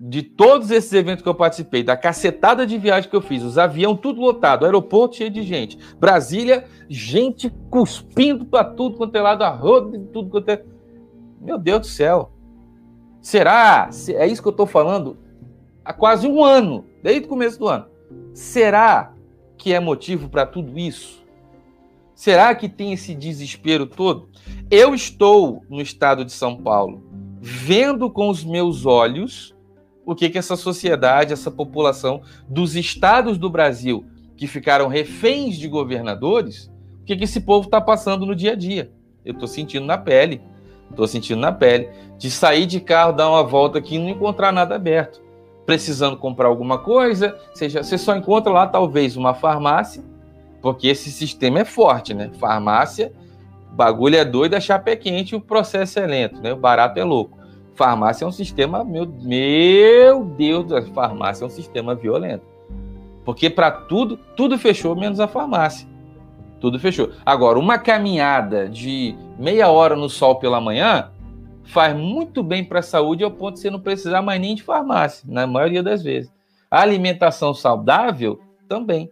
de 0.00 0.22
todos 0.22 0.70
esses 0.70 0.92
eventos 0.92 1.22
que 1.22 1.28
eu 1.28 1.34
participei, 1.34 1.82
da 1.82 1.96
cacetada 1.96 2.66
de 2.66 2.78
viagem 2.78 3.08
que 3.08 3.16
eu 3.16 3.20
fiz, 3.20 3.42
os 3.42 3.58
aviões 3.58 4.00
tudo 4.00 4.20
lotado, 4.20 4.64
aeroporto 4.64 5.16
cheio 5.16 5.30
de 5.30 5.42
gente, 5.42 5.78
Brasília, 5.98 6.64
gente 6.88 7.50
cuspindo 7.70 8.44
para 8.44 8.64
tudo 8.64 8.96
quanto 8.96 9.16
é 9.16 9.22
lado, 9.22 9.42
a 9.42 9.50
roda, 9.50 9.98
tudo 10.12 10.30
quanto 10.30 10.48
é. 10.48 10.64
Meu 11.40 11.58
Deus 11.58 11.80
do 11.80 11.86
céu. 11.86 12.32
Será? 13.20 13.90
É 14.08 14.26
isso 14.26 14.42
que 14.42 14.48
eu 14.48 14.52
estou 14.52 14.66
falando 14.66 15.18
há 15.84 15.92
quase 15.92 16.26
um 16.26 16.44
ano, 16.44 16.84
desde 17.02 17.26
o 17.26 17.28
começo 17.28 17.58
do 17.58 17.68
ano. 17.68 17.86
Será 18.34 19.14
que 19.56 19.72
é 19.72 19.80
motivo 19.80 20.28
para 20.28 20.46
tudo 20.46 20.78
isso? 20.78 21.24
Será 22.14 22.54
que 22.54 22.68
tem 22.68 22.92
esse 22.92 23.14
desespero 23.14 23.86
todo? 23.86 24.28
Eu 24.70 24.94
estou 24.94 25.62
no 25.68 25.80
estado 25.80 26.24
de 26.24 26.32
São 26.32 26.56
Paulo, 26.56 27.02
vendo 27.40 28.10
com 28.10 28.28
os 28.28 28.44
meus 28.44 28.84
olhos 28.84 29.54
o 30.04 30.14
que, 30.14 30.28
que 30.28 30.38
essa 30.38 30.56
sociedade, 30.56 31.32
essa 31.32 31.50
população 31.50 32.22
dos 32.48 32.74
estados 32.74 33.38
do 33.38 33.50
Brasil 33.50 34.04
que 34.36 34.46
ficaram 34.46 34.88
reféns 34.88 35.56
de 35.56 35.68
governadores, 35.68 36.70
o 37.00 37.04
que, 37.04 37.16
que 37.16 37.24
esse 37.24 37.40
povo 37.40 37.66
está 37.66 37.80
passando 37.80 38.24
no 38.24 38.34
dia 38.34 38.52
a 38.52 38.56
dia. 38.56 38.90
Eu 39.24 39.34
estou 39.34 39.48
sentindo 39.48 39.84
na 39.84 39.98
pele, 39.98 40.40
estou 40.90 41.06
sentindo 41.06 41.40
na 41.40 41.52
pele, 41.52 41.88
de 42.16 42.30
sair 42.30 42.66
de 42.66 42.80
carro, 42.80 43.12
dar 43.12 43.28
uma 43.28 43.42
volta 43.42 43.78
aqui 43.78 43.96
e 43.96 43.98
não 43.98 44.08
encontrar 44.08 44.52
nada 44.52 44.74
aberto. 44.74 45.22
Precisando 45.64 46.16
comprar 46.16 46.48
alguma 46.48 46.78
coisa, 46.78 47.38
seja, 47.54 47.82
você 47.82 47.98
só 47.98 48.16
encontra 48.16 48.52
lá 48.52 48.66
talvez 48.66 49.16
uma 49.16 49.34
farmácia, 49.34 50.02
porque 50.60 50.88
esse 50.88 51.10
sistema 51.10 51.60
é 51.60 51.64
forte, 51.64 52.14
né? 52.14 52.30
Farmácia, 52.38 53.12
bagulho 53.70 54.16
é 54.16 54.24
doido, 54.24 54.54
a 54.54 54.60
chapa 54.60 54.90
é 54.90 54.96
quente, 54.96 55.36
o 55.36 55.40
processo 55.40 55.98
é 55.98 56.06
lento, 56.06 56.40
né? 56.40 56.52
O 56.52 56.56
barato 56.56 56.98
é 56.98 57.04
louco. 57.04 57.38
Farmácia 57.74 58.24
é 58.24 58.28
um 58.28 58.32
sistema, 58.32 58.82
meu, 58.82 59.06
meu 59.06 60.24
Deus, 60.24 60.72
a 60.72 60.82
farmácia 60.82 61.44
é 61.44 61.46
um 61.46 61.50
sistema 61.50 61.94
violento. 61.94 62.44
Porque 63.24 63.48
para 63.48 63.70
tudo, 63.70 64.18
tudo 64.36 64.58
fechou 64.58 64.96
menos 64.96 65.20
a 65.20 65.28
farmácia. 65.28 65.87
Tudo 66.60 66.78
fechou. 66.78 67.10
Agora, 67.24 67.58
uma 67.58 67.78
caminhada 67.78 68.68
de 68.68 69.14
meia 69.38 69.68
hora 69.68 69.94
no 69.94 70.08
sol 70.08 70.36
pela 70.36 70.60
manhã 70.60 71.10
faz 71.64 71.94
muito 71.96 72.42
bem 72.42 72.64
para 72.64 72.80
a 72.80 72.82
saúde 72.82 73.22
ao 73.22 73.30
ponto 73.30 73.54
de 73.54 73.60
você 73.60 73.70
não 73.70 73.80
precisar 73.80 74.22
mais 74.22 74.40
nem 74.40 74.54
de 74.54 74.62
farmácia, 74.62 75.24
na 75.30 75.46
maioria 75.46 75.82
das 75.82 76.02
vezes. 76.02 76.32
A 76.70 76.80
alimentação 76.80 77.54
saudável 77.54 78.40
também, 78.68 79.10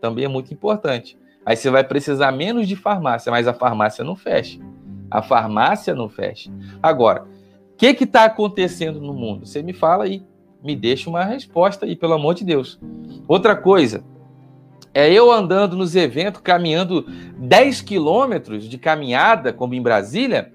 também 0.00 0.24
é 0.24 0.28
muito 0.28 0.52
importante. 0.52 1.16
Aí 1.44 1.56
você 1.56 1.70
vai 1.70 1.84
precisar 1.84 2.32
menos 2.32 2.66
de 2.66 2.76
farmácia, 2.76 3.30
mas 3.30 3.46
a 3.46 3.54
farmácia 3.54 4.04
não 4.04 4.16
fecha. 4.16 4.58
A 5.10 5.22
farmácia 5.22 5.94
não 5.94 6.08
fecha. 6.08 6.50
Agora, 6.82 7.26
que 7.78 7.94
que 7.94 8.04
está 8.04 8.24
acontecendo 8.24 9.00
no 9.00 9.14
mundo? 9.14 9.46
Você 9.46 9.62
me 9.62 9.72
fala 9.72 10.04
aí, 10.04 10.20
me 10.62 10.74
deixa 10.74 11.08
uma 11.08 11.24
resposta 11.24 11.86
aí, 11.86 11.94
pelo 11.94 12.14
amor 12.14 12.34
de 12.34 12.44
Deus. 12.44 12.78
Outra 13.28 13.54
coisa, 13.54 14.02
é 14.98 15.12
eu 15.12 15.30
andando 15.30 15.76
nos 15.76 15.94
eventos, 15.94 16.40
caminhando 16.40 17.06
10 17.38 17.82
quilômetros 17.82 18.68
de 18.68 18.76
caminhada, 18.76 19.52
como 19.52 19.72
em 19.72 19.80
Brasília, 19.80 20.52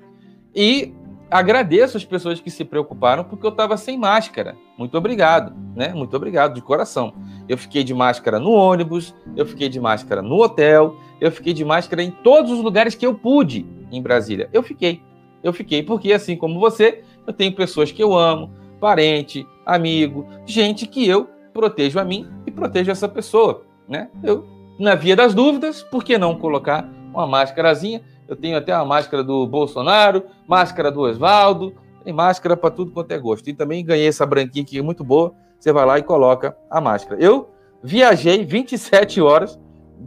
e 0.54 0.94
agradeço 1.32 1.96
as 1.96 2.04
pessoas 2.04 2.42
que 2.42 2.52
se 2.52 2.66
preocuparam 2.66 3.24
porque 3.24 3.46
eu 3.46 3.52
estava 3.52 3.78
sem 3.78 3.98
máscara. 3.98 4.58
Muito 4.78 4.98
obrigado, 4.98 5.56
né? 5.74 5.94
Muito 5.94 6.14
obrigado 6.18 6.56
de 6.56 6.62
coração. 6.62 7.14
Eu 7.48 7.58
fiquei 7.58 7.86
de 7.86 7.94
máscara 7.94 8.38
no 8.38 8.52
ônibus, 8.52 9.16
eu 9.34 9.46
fiquei 9.46 9.70
de 9.70 9.80
máscara 9.80 10.22
no 10.22 10.44
hotel, 10.44 10.94
eu 11.22 11.32
fiquei 11.32 11.54
de 11.54 11.64
máscara 11.64 12.04
em 12.04 12.12
todos 12.12 12.52
os 12.52 12.60
lugares 12.60 12.96
que 12.96 13.06
eu 13.06 13.16
pude 13.16 13.66
em 13.94 14.02
Brasília. 14.02 14.50
Eu 14.52 14.62
fiquei. 14.62 15.02
Eu 15.42 15.54
fiquei 15.54 15.84
porque, 15.84 16.12
assim 16.12 16.36
como 16.36 16.60
você, 16.60 17.02
eu 17.26 17.32
tenho 17.32 17.56
pessoas 17.56 17.94
que 17.94 18.04
eu 18.04 18.14
amo, 18.14 18.52
parente, 18.82 19.48
amigo, 19.66 20.28
gente 20.46 20.86
que 20.86 21.08
eu 21.08 21.30
protejo 21.54 21.98
a 21.98 22.04
mim 22.04 22.28
e 22.46 22.52
protejo 22.52 22.92
essa 22.92 23.08
pessoa, 23.08 23.64
né? 23.88 24.10
Eu, 24.24 24.46
na 24.80 24.96
via 24.96 25.16
das 25.16 25.34
dúvidas, 25.34 25.84
por 25.84 26.04
que 26.04 26.18
não 26.18 26.38
colocar 26.38 26.90
uma 27.14 27.28
máscarazinha? 27.28 28.02
Eu 28.28 28.36
tenho 28.36 28.58
até 28.58 28.72
a 28.72 28.84
máscara 28.84 29.24
do 29.24 29.46
Bolsonaro, 29.46 30.24
máscara 30.48 30.92
do 30.92 31.02
Oswaldo, 31.02 31.74
tem 32.04 32.14
máscara 32.14 32.58
para 32.58 32.72
tudo 32.72 32.92
quanto 32.92 33.12
é 33.12 33.18
gosto. 33.18 33.50
E 33.50 33.54
também 33.54 33.86
ganhei 33.86 34.08
essa 34.08 34.26
branquinha 34.26 34.64
aqui, 34.64 34.82
muito 34.82 35.04
boa. 35.04 35.34
Você 35.60 35.72
vai 35.72 35.86
lá 35.86 36.00
e 36.00 36.04
coloca 36.04 36.56
a 36.70 36.82
máscara. 36.82 37.22
Eu 37.22 37.50
viajei 37.82 38.46
27 38.46 39.22
horas 39.22 39.60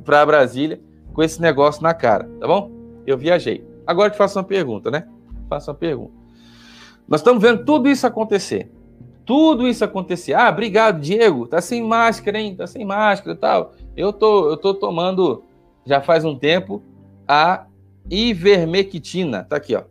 para 0.04 0.24
Brasília 0.26 0.80
com 1.12 1.22
esse 1.22 1.40
negócio 1.40 1.82
na 1.82 1.94
cara, 1.94 2.28
tá 2.38 2.46
bom? 2.46 2.70
Eu 3.06 3.16
viajei. 3.16 3.66
Agora 3.86 4.10
te 4.10 4.16
faço 4.16 4.38
uma 4.38 4.44
pergunta, 4.44 4.90
né? 4.90 5.06
Faço 5.48 5.70
uma 5.70 5.76
pergunta. 5.76 6.12
Nós 7.08 7.20
estamos 7.20 7.40
vendo 7.40 7.64
tudo 7.64 7.88
isso 7.88 8.06
acontecer. 8.06 8.70
Tudo 9.26 9.66
isso 9.66 9.84
acontecer. 9.84 10.34
Ah, 10.34 10.48
obrigado, 10.48 11.00
Diego. 11.00 11.48
Tá 11.48 11.60
sem 11.60 11.82
máscara, 11.82 12.40
hein? 12.40 12.54
Tá 12.54 12.64
sem 12.66 12.84
máscara 12.84 13.34
e 13.34 13.38
tal. 13.38 13.74
Eu 13.96 14.12
tô, 14.12 14.50
eu 14.50 14.56
tô 14.56 14.72
tomando 14.72 15.42
já 15.84 16.00
faz 16.00 16.24
um 16.24 16.38
tempo 16.38 16.80
a 17.26 17.66
ivermectina. 18.08 19.42
Tá 19.42 19.56
aqui, 19.56 19.74
ó. 19.74 19.82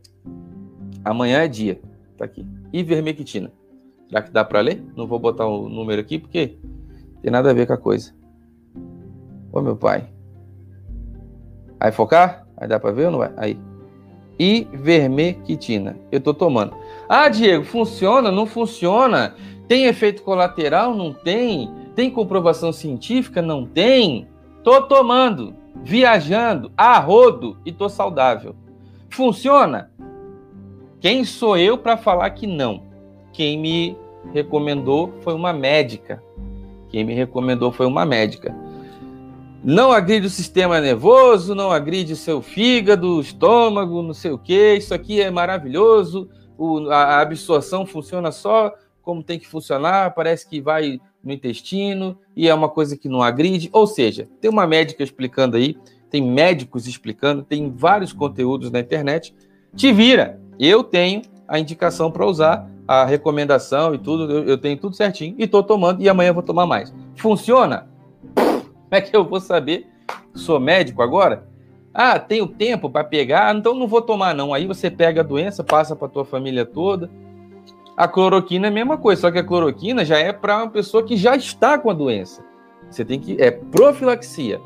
Amanhã 1.03 1.39
é 1.39 1.47
dia. 1.49 1.81
Tá 2.17 2.23
aqui. 2.23 2.47
Ivermectina. 2.71 3.51
Será 4.07 4.21
que 4.21 4.31
dá 4.31 4.45
para 4.45 4.61
ler? 4.61 4.81
Não 4.95 5.05
vou 5.05 5.19
botar 5.19 5.45
o 5.45 5.67
número 5.67 5.99
aqui 5.99 6.17
porque 6.17 6.57
tem 7.21 7.29
nada 7.29 7.51
a 7.51 7.53
ver 7.53 7.67
com 7.67 7.73
a 7.73 7.77
coisa. 7.77 8.13
Ô, 9.51 9.61
meu 9.61 9.75
pai. 9.75 10.07
Aí 11.77 11.91
focar? 11.91 12.47
Aí 12.55 12.69
dá 12.69 12.79
para 12.79 12.91
ver 12.91 13.07
ou 13.07 13.11
não 13.11 13.19
vai? 13.19 13.33
Aí. 13.35 13.59
Ivermectina. 14.39 15.97
Eu 16.09 16.21
tô 16.21 16.33
tomando. 16.33 16.73
Ah, 17.07 17.29
Diego, 17.29 17.63
funciona? 17.63 18.31
Não 18.31 18.45
funciona? 18.45 19.35
Tem 19.67 19.85
efeito 19.85 20.23
colateral? 20.23 20.95
Não 20.95 21.13
tem? 21.13 21.71
Tem 21.95 22.09
comprovação 22.09 22.71
científica? 22.71 23.41
Não 23.41 23.65
tem? 23.65 24.27
Tô 24.63 24.81
tomando, 24.81 25.55
viajando, 25.83 26.71
a 26.75 26.97
rodo 26.99 27.57
e 27.65 27.71
tô 27.71 27.87
saudável. 27.87 28.55
Funciona? 29.09 29.91
Quem 30.99 31.23
sou 31.23 31.55
eu 31.57 31.77
para 31.77 31.97
falar 31.97 32.29
que 32.31 32.47
não? 32.47 32.83
Quem 33.31 33.59
me 33.59 33.95
recomendou 34.33 35.13
foi 35.21 35.33
uma 35.33 35.53
médica. 35.53 36.23
Quem 36.89 37.03
me 37.03 37.13
recomendou 37.13 37.71
foi 37.71 37.85
uma 37.85 38.05
médica. 38.05 38.55
Não 39.63 39.91
agride 39.91 40.27
o 40.27 40.29
sistema 40.29 40.79
nervoso, 40.79 41.53
não 41.55 41.71
agride 41.71 42.13
o 42.13 42.15
seu 42.15 42.41
fígado, 42.41 43.19
estômago, 43.19 44.01
não 44.01 44.13
sei 44.13 44.31
o 44.31 44.37
que. 44.37 44.75
Isso 44.75 44.93
aqui 44.93 45.21
é 45.21 45.29
maravilhoso 45.29 46.29
o, 46.57 46.89
a 46.89 47.19
absorção 47.21 47.85
funciona 47.85 48.31
só 48.31 48.73
como 49.01 49.23
tem 49.23 49.37
que 49.37 49.47
funcionar, 49.47 50.13
parece 50.15 50.49
que 50.49 50.59
vai 50.59 50.99
no 51.23 51.31
intestino 51.31 52.17
e 52.35 52.47
é 52.47 52.53
uma 52.53 52.69
coisa 52.69 52.97
que 52.97 53.07
não 53.07 53.21
agride. 53.21 53.69
Ou 53.71 53.85
seja, 53.85 54.27
tem 54.41 54.49
uma 54.49 54.65
médica 54.65 55.03
explicando 55.03 55.57
aí, 55.57 55.77
tem 56.09 56.23
médicos 56.23 56.87
explicando, 56.87 57.43
tem 57.43 57.71
vários 57.71 58.11
conteúdos 58.11 58.71
na 58.71 58.79
internet. 58.79 59.35
Te 59.75 59.91
vira. 59.91 60.39
Eu 60.57 60.83
tenho 60.83 61.21
a 61.47 61.59
indicação 61.59 62.09
para 62.09 62.25
usar, 62.25 62.67
a 62.87 63.05
recomendação 63.05 63.93
e 63.93 63.97
tudo, 63.97 64.31
eu, 64.31 64.43
eu 64.45 64.57
tenho 64.57 64.77
tudo 64.77 64.95
certinho 64.95 65.35
e 65.37 65.43
estou 65.43 65.63
tomando 65.63 66.01
e 66.01 66.09
amanhã 66.09 66.33
vou 66.33 66.43
tomar 66.43 66.65
mais. 66.65 66.93
Funciona? 67.15 67.87
Como 68.33 68.89
é 68.91 69.01
que 69.01 69.15
eu 69.15 69.23
vou 69.23 69.39
saber? 69.39 69.87
Sou 70.33 70.59
médico 70.59 71.01
agora? 71.01 71.47
Ah, 71.97 72.19
tenho 72.19 72.45
tempo 72.45 72.89
para 72.89 73.05
pegar, 73.05 73.55
então 73.55 73.73
não 73.73 73.87
vou 73.87 74.01
tomar 74.01 74.35
não. 74.35 74.53
Aí 74.53 74.67
você 74.67 74.91
pega 74.91 75.21
a 75.21 75.23
doença, 75.23 75.63
passa 75.63 75.95
para 75.95 76.09
tua 76.09 76.25
família 76.25 76.65
toda. 76.65 77.09
A 77.95 78.05
cloroquina 78.05 78.67
é 78.67 78.69
a 78.69 78.73
mesma 78.73 78.97
coisa, 78.97 79.21
só 79.21 79.31
que 79.31 79.39
a 79.39 79.43
cloroquina 79.43 80.03
já 80.03 80.19
é 80.19 80.33
para 80.33 80.57
uma 80.57 80.69
pessoa 80.69 81.05
que 81.05 81.15
já 81.15 81.37
está 81.37 81.79
com 81.79 81.89
a 81.89 81.93
doença. 81.93 82.43
Você 82.89 83.05
tem 83.05 83.17
que 83.17 83.41
é 83.41 83.49
profilaxia. 83.49 84.59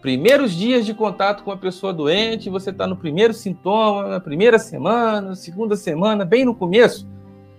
primeiros 0.00 0.52
dias 0.52 0.86
de 0.86 0.94
contato 0.94 1.42
com 1.42 1.50
a 1.50 1.56
pessoa 1.56 1.92
doente, 1.92 2.48
você 2.48 2.70
está 2.70 2.86
no 2.86 2.96
primeiro 2.96 3.34
sintoma, 3.34 4.06
na 4.06 4.20
primeira 4.20 4.56
semana, 4.56 5.34
segunda 5.34 5.74
semana, 5.74 6.24
bem 6.24 6.44
no 6.44 6.54
começo, 6.54 7.08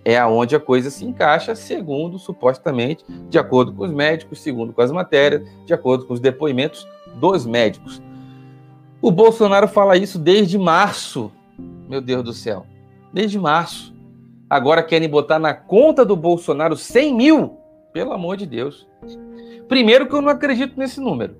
é 0.02 0.16
aonde 0.16 0.56
a 0.56 0.60
coisa 0.60 0.88
se 0.88 1.04
encaixa, 1.04 1.54
segundo, 1.54 2.18
supostamente, 2.18 3.04
de 3.28 3.38
acordo 3.38 3.74
com 3.74 3.84
os 3.84 3.92
médicos, 3.92 4.40
segundo 4.40 4.72
com 4.72 4.80
as 4.80 4.90
matérias, 4.90 5.46
de 5.66 5.74
acordo 5.74 6.06
com 6.06 6.14
os 6.14 6.20
depoimentos 6.20 6.88
dos 7.16 7.44
médicos. 7.44 8.00
O 9.02 9.10
Bolsonaro 9.10 9.66
fala 9.66 9.96
isso 9.96 10.18
desde 10.18 10.58
março, 10.58 11.32
meu 11.88 12.02
Deus 12.02 12.22
do 12.22 12.34
céu, 12.34 12.66
desde 13.10 13.38
março. 13.38 13.94
Agora 14.48 14.82
querem 14.82 15.08
botar 15.08 15.38
na 15.38 15.54
conta 15.54 16.04
do 16.04 16.14
Bolsonaro 16.14 16.76
100 16.76 17.14
mil, 17.14 17.56
pelo 17.94 18.12
amor 18.12 18.36
de 18.36 18.44
Deus. 18.44 18.86
Primeiro 19.68 20.06
que 20.06 20.14
eu 20.14 20.20
não 20.20 20.28
acredito 20.28 20.78
nesse 20.78 21.00
número. 21.00 21.34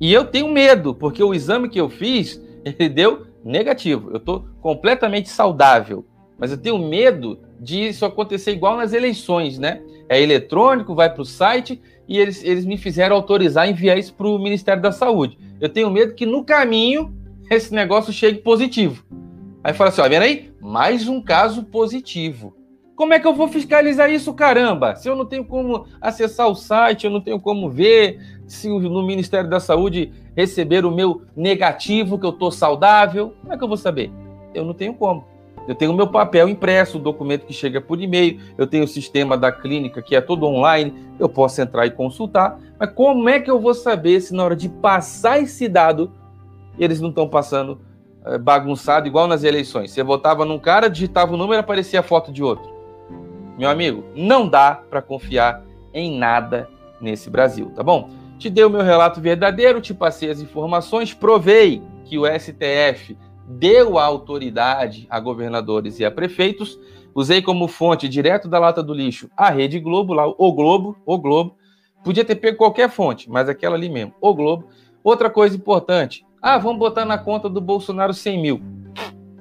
E 0.00 0.10
eu 0.10 0.24
tenho 0.24 0.48
medo, 0.48 0.94
porque 0.94 1.22
o 1.22 1.34
exame 1.34 1.68
que 1.68 1.78
eu 1.78 1.90
fiz, 1.90 2.42
ele 2.64 2.88
deu 2.88 3.26
negativo. 3.44 4.10
Eu 4.10 4.16
estou 4.16 4.46
completamente 4.62 5.28
saudável. 5.28 6.06
Mas 6.38 6.50
eu 6.50 6.56
tenho 6.56 6.78
medo 6.78 7.38
de 7.60 7.88
isso 7.88 8.06
acontecer 8.06 8.52
igual 8.52 8.76
nas 8.76 8.94
eleições, 8.94 9.58
né? 9.58 9.82
É 10.08 10.18
eletrônico, 10.18 10.94
vai 10.94 11.12
para 11.12 11.20
o 11.20 11.26
site 11.26 11.78
e 12.10 12.18
eles, 12.18 12.42
eles 12.42 12.64
me 12.64 12.76
fizeram 12.76 13.14
autorizar 13.14 13.68
enviar 13.68 13.96
isso 13.96 14.12
para 14.12 14.26
o 14.26 14.36
Ministério 14.36 14.82
da 14.82 14.90
Saúde. 14.90 15.38
Eu 15.60 15.68
tenho 15.68 15.88
medo 15.88 16.12
que 16.12 16.26
no 16.26 16.44
caminho 16.44 17.14
esse 17.48 17.72
negócio 17.72 18.12
chegue 18.12 18.40
positivo. 18.40 19.04
Aí 19.62 19.72
fala 19.72 19.90
assim: 19.90 20.00
ó, 20.00 20.08
vendo 20.08 20.24
aí? 20.24 20.50
Mais 20.60 21.06
um 21.06 21.22
caso 21.22 21.62
positivo. 21.62 22.56
Como 22.96 23.14
é 23.14 23.20
que 23.20 23.26
eu 23.26 23.32
vou 23.32 23.46
fiscalizar 23.46 24.10
isso, 24.10 24.34
caramba? 24.34 24.96
Se 24.96 25.08
eu 25.08 25.14
não 25.14 25.24
tenho 25.24 25.44
como 25.44 25.86
acessar 26.00 26.48
o 26.48 26.54
site, 26.54 27.04
eu 27.04 27.10
não 27.12 27.20
tenho 27.20 27.40
como 27.40 27.70
ver 27.70 28.20
se 28.46 28.68
no 28.68 29.06
Ministério 29.06 29.48
da 29.48 29.60
Saúde 29.60 30.12
receber 30.36 30.84
o 30.84 30.90
meu 30.90 31.22
negativo, 31.36 32.18
que 32.18 32.26
eu 32.26 32.30
estou 32.30 32.50
saudável, 32.50 33.34
como 33.40 33.54
é 33.54 33.56
que 33.56 33.62
eu 33.62 33.68
vou 33.68 33.76
saber? 33.76 34.10
Eu 34.52 34.64
não 34.64 34.74
tenho 34.74 34.94
como. 34.94 35.24
Eu 35.68 35.74
tenho 35.74 35.92
o 35.92 35.94
meu 35.94 36.08
papel 36.08 36.48
impresso, 36.48 36.98
o 36.98 37.00
documento 37.00 37.46
que 37.46 37.52
chega 37.52 37.80
por 37.80 38.00
e-mail, 38.00 38.40
eu 38.56 38.66
tenho 38.66 38.84
o 38.84 38.88
sistema 38.88 39.36
da 39.36 39.52
clínica 39.52 40.02
que 40.02 40.16
é 40.16 40.20
todo 40.20 40.46
online, 40.46 40.94
eu 41.18 41.28
posso 41.28 41.60
entrar 41.60 41.86
e 41.86 41.90
consultar, 41.90 42.58
mas 42.78 42.90
como 42.92 43.28
é 43.28 43.38
que 43.40 43.50
eu 43.50 43.60
vou 43.60 43.74
saber 43.74 44.20
se 44.20 44.34
na 44.34 44.44
hora 44.44 44.56
de 44.56 44.68
passar 44.68 45.40
esse 45.40 45.68
dado 45.68 46.12
eles 46.78 47.00
não 47.00 47.10
estão 47.10 47.28
passando 47.28 47.80
é, 48.24 48.38
bagunçado 48.38 49.06
igual 49.06 49.26
nas 49.26 49.44
eleições? 49.44 49.90
Você 49.90 50.02
votava 50.02 50.44
num 50.44 50.58
cara, 50.58 50.88
digitava 50.88 51.34
o 51.34 51.36
número 51.36 51.58
e 51.58 51.60
aparecia 51.60 52.00
a 52.00 52.02
foto 52.02 52.32
de 52.32 52.42
outro. 52.42 52.70
Meu 53.58 53.68
amigo, 53.68 54.04
não 54.16 54.48
dá 54.48 54.80
para 54.88 55.02
confiar 55.02 55.62
em 55.92 56.18
nada 56.18 56.68
nesse 57.00 57.28
Brasil, 57.28 57.70
tá 57.76 57.82
bom? 57.82 58.08
Te 58.38 58.48
dei 58.48 58.64
o 58.64 58.70
meu 58.70 58.80
relato 58.80 59.20
verdadeiro, 59.20 59.82
te 59.82 59.92
passei 59.92 60.30
as 60.30 60.40
informações, 60.40 61.12
provei 61.12 61.82
que 62.06 62.18
o 62.18 62.24
STF 62.26 63.16
deu 63.58 63.98
a 63.98 64.04
autoridade 64.04 65.06
a 65.10 65.18
governadores 65.18 65.98
e 65.98 66.04
a 66.04 66.10
prefeitos. 66.10 66.78
Usei 67.14 67.42
como 67.42 67.66
fonte 67.66 68.08
direto 68.08 68.48
da 68.48 68.58
lata 68.58 68.82
do 68.82 68.94
lixo 68.94 69.28
a 69.36 69.50
Rede 69.50 69.80
Globo, 69.80 70.12
lá, 70.12 70.26
o 70.26 70.52
Globo, 70.52 70.96
o 71.04 71.18
Globo. 71.18 71.56
Podia 72.04 72.24
ter 72.24 72.36
pego 72.36 72.56
qualquer 72.56 72.88
fonte, 72.88 73.28
mas 73.28 73.48
aquela 73.48 73.76
ali 73.76 73.88
mesmo, 73.88 74.14
o 74.20 74.32
Globo. 74.32 74.68
Outra 75.02 75.28
coisa 75.28 75.56
importante, 75.56 76.24
ah, 76.40 76.58
vamos 76.58 76.78
botar 76.78 77.04
na 77.04 77.18
conta 77.18 77.48
do 77.48 77.60
Bolsonaro 77.60 78.14
100 78.14 78.40
mil. 78.40 78.62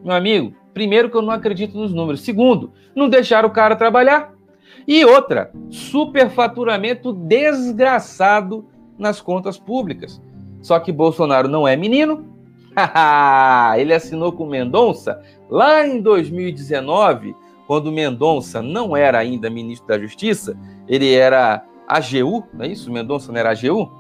Meu 0.04 0.16
amigo, 0.16 0.54
Primeiro, 0.74 1.10
que 1.10 1.18
eu 1.18 1.22
não 1.22 1.32
acredito 1.32 1.78
nos 1.78 1.94
números. 1.94 2.22
Segundo, 2.22 2.72
não 2.96 3.10
deixaram 3.10 3.50
o 3.50 3.52
cara 3.52 3.76
trabalhar. 3.76 4.34
E 4.88 5.04
outra, 5.04 5.52
superfaturamento 5.70 7.12
desgraçado 7.12 8.66
nas 8.98 9.20
contas 9.20 9.58
públicas. 9.58 10.22
Só 10.62 10.80
que 10.80 10.92
Bolsonaro 10.92 11.48
não 11.48 11.68
é 11.68 11.76
menino. 11.76 12.26
Ele 13.78 13.94
assinou 13.94 14.32
com 14.32 14.46
Mendonça 14.46 15.22
lá 15.50 15.86
em 15.86 16.02
2019, 16.02 17.36
quando 17.68 17.92
Mendonça 17.92 18.62
não 18.62 18.96
era 18.96 19.20
ainda 19.20 19.50
ministro 19.50 19.88
da 19.88 20.00
Justiça, 20.00 20.58
ele 20.88 21.14
era 21.14 21.64
AGU, 21.88 22.44
não 22.54 22.66
é 22.66 22.68
isso? 22.68 22.92
Mendonça 22.92 23.32
não 23.32 23.40
era 23.40 23.52
AGU? 23.52 23.92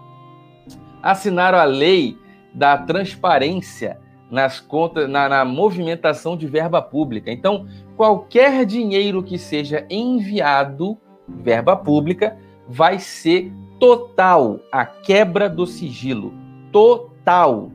Assinaram 1.04 1.58
a 1.58 1.64
lei 1.64 2.18
da 2.54 2.78
transparência 2.78 4.00
nas 4.30 4.60
contas, 4.60 5.10
na, 5.10 5.30
na, 5.30 5.46
movimentação 5.46 6.38
de 6.38 6.48
verba 6.48 6.82
pública. 6.82 7.32
Então, 7.32 7.68
qualquer 7.96 8.66
dinheiro 8.66 9.24
que 9.24 9.38
seja 9.38 9.86
enviado, 9.90 10.98
verba 11.28 11.76
pública, 11.76 12.38
vai 12.68 13.00
ser 13.00 13.52
total 13.80 14.60
a 14.72 14.86
quebra 14.86 15.50
do 15.50 15.66
sigilo. 15.66 16.34
Total. 16.72 17.72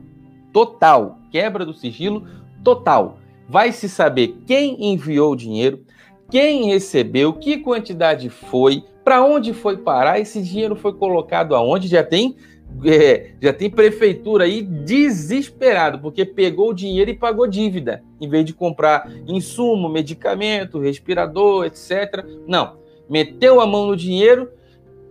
Total. 0.55 1.19
Quebra 1.29 1.65
do 1.65 1.73
sigilo 1.73 2.25
total. 2.63 3.17
Vai 3.49 3.73
se 3.73 3.89
saber 3.89 4.37
quem 4.47 4.93
enviou 4.93 5.33
o 5.33 5.35
dinheiro, 5.35 5.83
quem 6.31 6.67
recebeu, 6.67 7.33
que 7.33 7.57
quantidade 7.57 8.29
foi, 8.29 8.81
para 9.03 9.21
onde 9.21 9.53
foi 9.53 9.75
parar, 9.75 10.17
esse 10.17 10.41
dinheiro 10.41 10.73
foi 10.73 10.93
colocado 10.93 11.53
aonde, 11.55 11.89
já 11.89 12.01
tem 12.01 12.37
é, 12.85 13.31
já 13.41 13.51
tem 13.51 13.69
prefeitura 13.69 14.45
aí 14.45 14.61
desesperado, 14.61 15.99
porque 15.99 16.23
pegou 16.23 16.69
o 16.69 16.73
dinheiro 16.73 17.11
e 17.11 17.17
pagou 17.17 17.47
dívida, 17.47 18.01
em 18.19 18.29
vez 18.29 18.45
de 18.45 18.53
comprar 18.53 19.11
insumo, 19.27 19.89
medicamento, 19.89 20.79
respirador, 20.79 21.65
etc. 21.65 22.25
Não, 22.47 22.77
meteu 23.09 23.59
a 23.59 23.67
mão 23.67 23.87
no 23.87 23.95
dinheiro, 23.95 24.49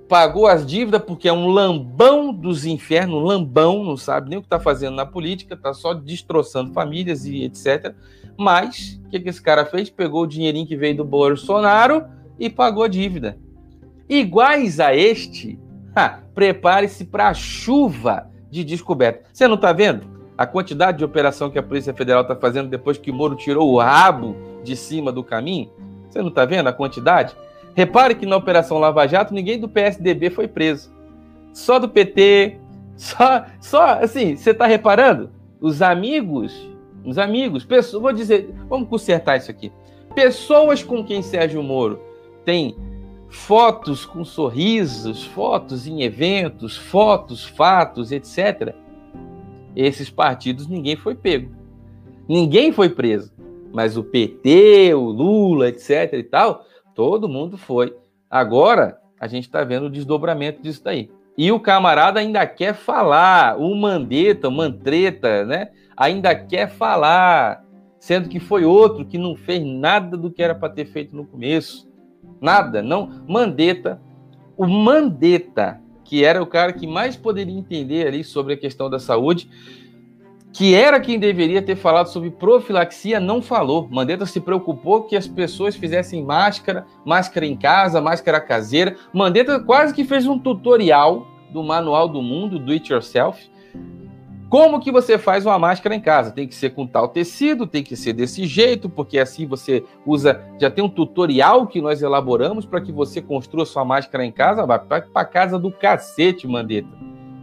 pagou 0.09 0.46
as 0.46 0.66
dívidas, 0.66 1.02
porque 1.02 1.28
é 1.28 1.32
um 1.32 1.48
lambão 1.48 2.32
dos 2.32 2.64
infernos, 2.64 3.22
lambão, 3.22 3.84
não 3.84 3.96
sabe 3.96 4.28
nem 4.28 4.38
o 4.38 4.42
que 4.42 4.46
está 4.46 4.61
fazendo 4.61 4.94
na 4.94 5.07
política, 5.07 5.55
está 5.55 5.72
só 5.72 5.94
destroçando 5.94 6.72
famílias 6.72 7.24
e 7.24 7.44
etc. 7.44 7.94
Mas, 8.36 9.00
o 9.07 9.09
que, 9.09 9.20
que 9.20 9.28
esse 9.28 9.40
cara 9.40 9.64
fez? 9.64 9.88
Pegou 9.88 10.22
o 10.22 10.26
dinheirinho 10.26 10.66
que 10.66 10.76
veio 10.76 10.96
do 10.96 11.05
Bolsonaro 11.05 12.05
e 12.38 12.50
pagou 12.50 12.82
a 12.82 12.88
dívida. 12.88 13.38
Iguais 14.09 14.80
a 14.80 14.94
este, 14.94 15.59
prepare-se 16.34 17.05
para 17.07 17.28
a 17.28 17.34
chuva 17.34 18.28
de 18.50 18.64
descoberta. 18.64 19.24
Você 19.32 19.48
não 19.48 19.55
está 19.55 19.72
vendo 19.72 20.07
a 20.36 20.46
quantidade 20.46 20.98
de 20.98 21.05
operação 21.05 21.50
que 21.50 21.59
a 21.59 21.62
Polícia 21.62 21.94
Federal 21.94 22.22
está 22.22 22.36
fazendo 22.36 22.68
depois 22.68 22.98
que 22.98 23.12
Moro 23.12 23.36
tirou 23.36 23.72
o 23.72 23.78
rabo 23.78 24.36
de 24.62 24.76
cima 24.76 25.11
do 25.11 25.24
caminho? 25.24 25.70
Você 26.09 26.20
não 26.20 26.28
está 26.28 26.44
vendo 26.44 26.68
a 26.68 26.72
quantidade? 26.72 27.34
Repare 27.74 28.14
que 28.14 28.26
na 28.26 28.36
Operação 28.36 28.78
Lava 28.78 29.06
Jato 29.06 29.34
ninguém 29.34 29.58
do 29.58 29.68
PSDB 29.68 30.30
foi 30.30 30.46
preso. 30.46 30.92
Só 31.52 31.78
do 31.78 31.88
PT, 31.88 32.58
só, 32.96 33.44
só 33.60 33.84
assim, 34.00 34.36
você 34.36 34.50
está 34.50 34.66
reparando? 34.66 35.30
Os 35.60 35.82
amigos, 35.82 36.68
os 37.04 37.18
amigos, 37.18 37.64
pessoas, 37.64 38.02
vou 38.02 38.12
dizer, 38.12 38.54
vamos 38.68 38.88
consertar 38.88 39.36
isso 39.36 39.50
aqui. 39.50 39.72
Pessoas 40.14 40.82
com 40.82 41.04
quem 41.04 41.22
Sérgio 41.22 41.62
Moro 41.62 42.00
tem 42.44 42.76
fotos 43.28 44.04
com 44.06 44.24
sorrisos, 44.24 45.24
fotos 45.24 45.86
em 45.86 46.02
eventos, 46.02 46.76
fotos, 46.76 47.44
fatos, 47.44 48.12
etc. 48.12 48.74
Esses 49.74 50.08
partidos 50.08 50.68
ninguém 50.68 50.94
foi 50.94 51.14
pego. 51.16 51.50
Ninguém 52.28 52.70
foi 52.70 52.88
preso. 52.88 53.32
Mas 53.72 53.96
o 53.96 54.04
PT, 54.04 54.94
o 54.94 55.06
Lula, 55.06 55.68
etc. 55.68 56.12
e 56.12 56.22
tal, 56.22 56.64
todo 56.95 57.28
mundo 57.28 57.57
foi. 57.57 57.97
Agora 58.30 58.99
a 59.20 59.26
gente 59.26 59.45
está 59.45 59.64
vendo 59.64 59.86
o 59.86 59.90
desdobramento 59.90 60.62
disso 60.62 60.82
daí. 60.84 61.11
E 61.36 61.51
o 61.51 61.59
camarada 61.59 62.20
ainda 62.20 62.47
quer 62.47 62.74
falar, 62.74 63.59
o 63.59 63.74
Mandetta, 63.74 64.49
o 64.49 64.53
Mantreta, 64.53 65.45
né? 65.45 65.70
Ainda 65.97 66.34
quer 66.34 66.68
falar, 66.68 67.64
sendo 67.99 68.28
que 68.28 68.38
foi 68.38 68.64
outro 68.64 69.05
que 69.05 69.18
não 69.18 69.34
fez 69.34 69.64
nada 69.64 70.16
do 70.16 70.30
que 70.30 70.42
era 70.42 70.55
para 70.55 70.72
ter 70.72 70.86
feito 70.86 71.14
no 71.16 71.26
começo. 71.26 71.88
Nada, 72.40 72.82
não. 72.82 73.24
Mandetta, 73.26 74.01
o 74.57 74.66
Mandetta, 74.66 75.80
que 76.05 76.24
era 76.24 76.42
o 76.42 76.47
cara 76.47 76.72
que 76.72 76.86
mais 76.86 77.16
poderia 77.16 77.57
entender 77.57 78.07
ali 78.07 78.22
sobre 78.22 78.55
a 78.55 78.57
questão 78.57 78.88
da 78.88 78.99
saúde, 78.99 79.49
que 80.55 80.72
era 80.74 81.00
quem 81.00 81.18
deveria 81.18 81.61
ter 81.61 81.74
falado 81.74 82.07
sobre 82.07 82.30
profilaxia, 82.30 83.18
não 83.18 83.42
falou. 83.42 83.88
Mandetta 83.90 84.24
se 84.24 84.40
preocupou 84.40 85.02
que 85.02 85.16
as 85.16 85.26
pessoas 85.26 85.74
fizessem 85.74 86.24
máscara, 86.24 86.86
máscara 87.05 87.44
em 87.44 87.57
casa, 87.57 88.00
máscara 88.00 88.40
caseira. 88.40 88.96
Mandetta 89.12 89.59
quase 89.59 89.92
que 89.92 90.05
fez 90.05 90.26
um 90.26 90.38
tutorial 90.38 91.26
do 91.52 91.62
Manual 91.62 92.09
do 92.09 92.22
Mundo, 92.22 92.59
do 92.59 92.70
It 92.70 92.92
Yourself, 92.92 93.50
como 94.55 94.78
que 94.78 94.92
você 94.92 95.18
faz 95.18 95.44
uma 95.44 95.59
máscara 95.59 95.96
em 95.96 96.00
casa? 96.00 96.30
Tem 96.30 96.46
que 96.46 96.55
ser 96.55 96.70
com 96.70 96.86
tal 96.86 97.09
tecido, 97.09 97.66
tem 97.66 97.82
que 97.82 97.96
ser 97.96 98.12
desse 98.12 98.46
jeito, 98.46 98.88
porque 98.88 99.18
assim 99.18 99.48
você 99.48 99.82
usa. 100.07 100.40
Já 100.61 100.70
tem 100.70 100.84
um 100.84 100.88
tutorial 100.88 101.66
que 101.66 101.80
nós 101.80 102.00
elaboramos 102.00 102.64
para 102.64 102.80
que 102.80 102.92
você 102.92 103.20
construa 103.20 103.66
sua 103.66 103.84
máscara 103.84 104.24
em 104.24 104.30
casa. 104.30 104.64
Vai 104.64 104.78
para 104.78 105.24
casa 105.24 105.59
do 105.59 105.72
cacete, 105.72 106.46
Mandetta. 106.46 106.88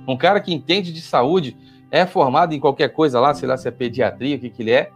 Um 0.07 0.15
cara 0.15 0.39
que 0.39 0.53
entende 0.53 0.93
de 0.93 1.01
saúde, 1.01 1.57
é 1.91 2.05
formado 2.05 2.55
em 2.55 2.59
qualquer 2.59 2.89
coisa 2.89 3.19
lá, 3.19 3.33
sei 3.33 3.47
lá 3.47 3.57
se 3.57 3.67
é 3.67 3.71
pediatria, 3.71 4.37
o 4.37 4.39
que, 4.39 4.49
que 4.49 4.63
ele 4.63 4.71
é. 4.71 4.91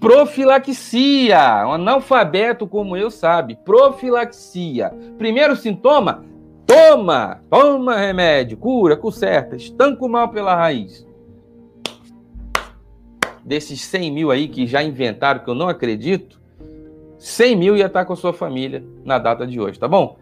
Profilaxia. 0.00 1.66
Um 1.66 1.72
analfabeto 1.72 2.66
como 2.66 2.96
eu 2.96 3.10
sabe. 3.10 3.56
Profilaxia. 3.64 4.90
Primeiro 5.18 5.54
sintoma: 5.54 6.24
Toma! 6.66 7.42
Toma 7.50 7.96
remédio, 7.96 8.56
cura, 8.56 8.96
conserta, 8.96 9.56
estanca 9.56 10.04
o 10.04 10.08
mal 10.08 10.28
pela 10.28 10.54
raiz. 10.54 11.06
Desses 13.44 13.80
100 13.80 14.12
mil 14.12 14.30
aí 14.30 14.48
que 14.48 14.66
já 14.66 14.82
inventaram, 14.82 15.40
que 15.40 15.48
eu 15.48 15.54
não 15.54 15.68
acredito, 15.68 16.38
100 17.18 17.56
mil 17.56 17.76
ia 17.76 17.86
estar 17.86 18.04
com 18.04 18.12
a 18.12 18.16
sua 18.16 18.32
família 18.32 18.84
na 19.04 19.18
data 19.18 19.46
de 19.46 19.58
hoje, 19.58 19.78
tá 19.78 19.88
bom? 19.88 20.18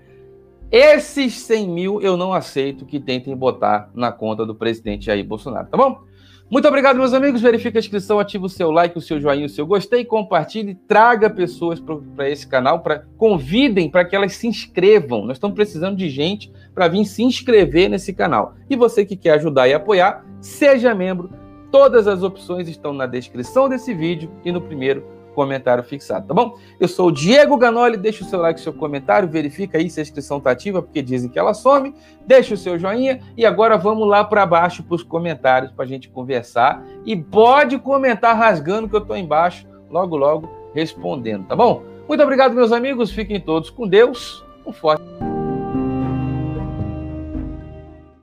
Esses 0.70 1.34
100 1.34 1.68
mil 1.68 2.02
eu 2.02 2.16
não 2.16 2.32
aceito 2.32 2.84
que 2.84 2.98
tentem 2.98 3.36
botar 3.36 3.88
na 3.94 4.10
conta 4.10 4.44
do 4.44 4.54
presidente 4.54 5.06
Jair 5.06 5.24
Bolsonaro, 5.24 5.68
tá 5.68 5.76
bom? 5.76 6.00
Muito 6.48 6.66
obrigado, 6.68 6.96
meus 6.96 7.12
amigos. 7.12 7.40
Verifique 7.40 7.76
a 7.76 7.80
inscrição, 7.80 8.20
ative 8.20 8.44
o 8.44 8.48
seu 8.48 8.70
like, 8.70 8.96
o 8.96 9.00
seu 9.00 9.20
joinha, 9.20 9.46
o 9.46 9.48
seu 9.48 9.66
gostei, 9.66 10.04
compartilhe, 10.04 10.76
traga 10.86 11.28
pessoas 11.28 11.80
para 11.80 12.30
esse 12.30 12.46
canal, 12.46 12.80
para 12.80 13.04
convidem 13.16 13.90
para 13.90 14.04
que 14.04 14.14
elas 14.14 14.34
se 14.34 14.46
inscrevam. 14.46 15.24
Nós 15.24 15.36
estamos 15.36 15.56
precisando 15.56 15.96
de 15.96 16.08
gente 16.08 16.52
para 16.72 16.86
vir 16.86 17.04
se 17.04 17.22
inscrever 17.22 17.88
nesse 17.88 18.12
canal. 18.12 18.54
E 18.70 18.76
você 18.76 19.04
que 19.04 19.16
quer 19.16 19.32
ajudar 19.32 19.66
e 19.66 19.74
apoiar, 19.74 20.24
seja 20.40 20.94
membro. 20.94 21.30
Todas 21.70 22.06
as 22.06 22.22
opções 22.22 22.68
estão 22.68 22.92
na 22.92 23.06
descrição 23.06 23.68
desse 23.68 23.92
vídeo 23.92 24.30
e 24.44 24.52
no 24.52 24.60
primeiro 24.60 25.15
comentário 25.36 25.84
fixado, 25.84 26.26
tá 26.26 26.32
bom? 26.32 26.56
Eu 26.80 26.88
sou 26.88 27.08
o 27.08 27.12
Diego 27.12 27.58
Ganoli, 27.58 27.98
deixa 27.98 28.24
o 28.24 28.26
seu 28.26 28.40
like, 28.40 28.58
seu 28.58 28.72
comentário, 28.72 29.28
verifica 29.28 29.76
aí 29.76 29.90
se 29.90 30.00
a 30.00 30.02
inscrição 30.02 30.40
tá 30.40 30.50
ativa, 30.50 30.80
porque 30.80 31.02
dizem 31.02 31.28
que 31.28 31.38
ela 31.38 31.52
some, 31.52 31.94
deixa 32.26 32.54
o 32.54 32.56
seu 32.56 32.78
joinha 32.78 33.20
e 33.36 33.44
agora 33.44 33.76
vamos 33.76 34.08
lá 34.08 34.24
para 34.24 34.46
baixo 34.46 34.82
para 34.82 34.94
os 34.94 35.02
comentários 35.02 35.70
para 35.70 35.84
a 35.84 35.88
gente 35.88 36.08
conversar 36.08 36.82
e 37.04 37.14
pode 37.14 37.78
comentar 37.78 38.34
rasgando 38.34 38.88
que 38.88 38.96
eu 38.96 39.02
tô 39.02 39.14
embaixo, 39.14 39.66
logo 39.90 40.16
logo 40.16 40.48
respondendo, 40.74 41.46
tá 41.46 41.54
bom? 41.54 41.82
Muito 42.08 42.22
obrigado, 42.22 42.54
meus 42.54 42.72
amigos, 42.72 43.10
fiquem 43.10 43.38
todos 43.38 43.68
com 43.68 43.86
Deus, 43.86 44.42
um 44.64 44.72
forte 44.72 45.04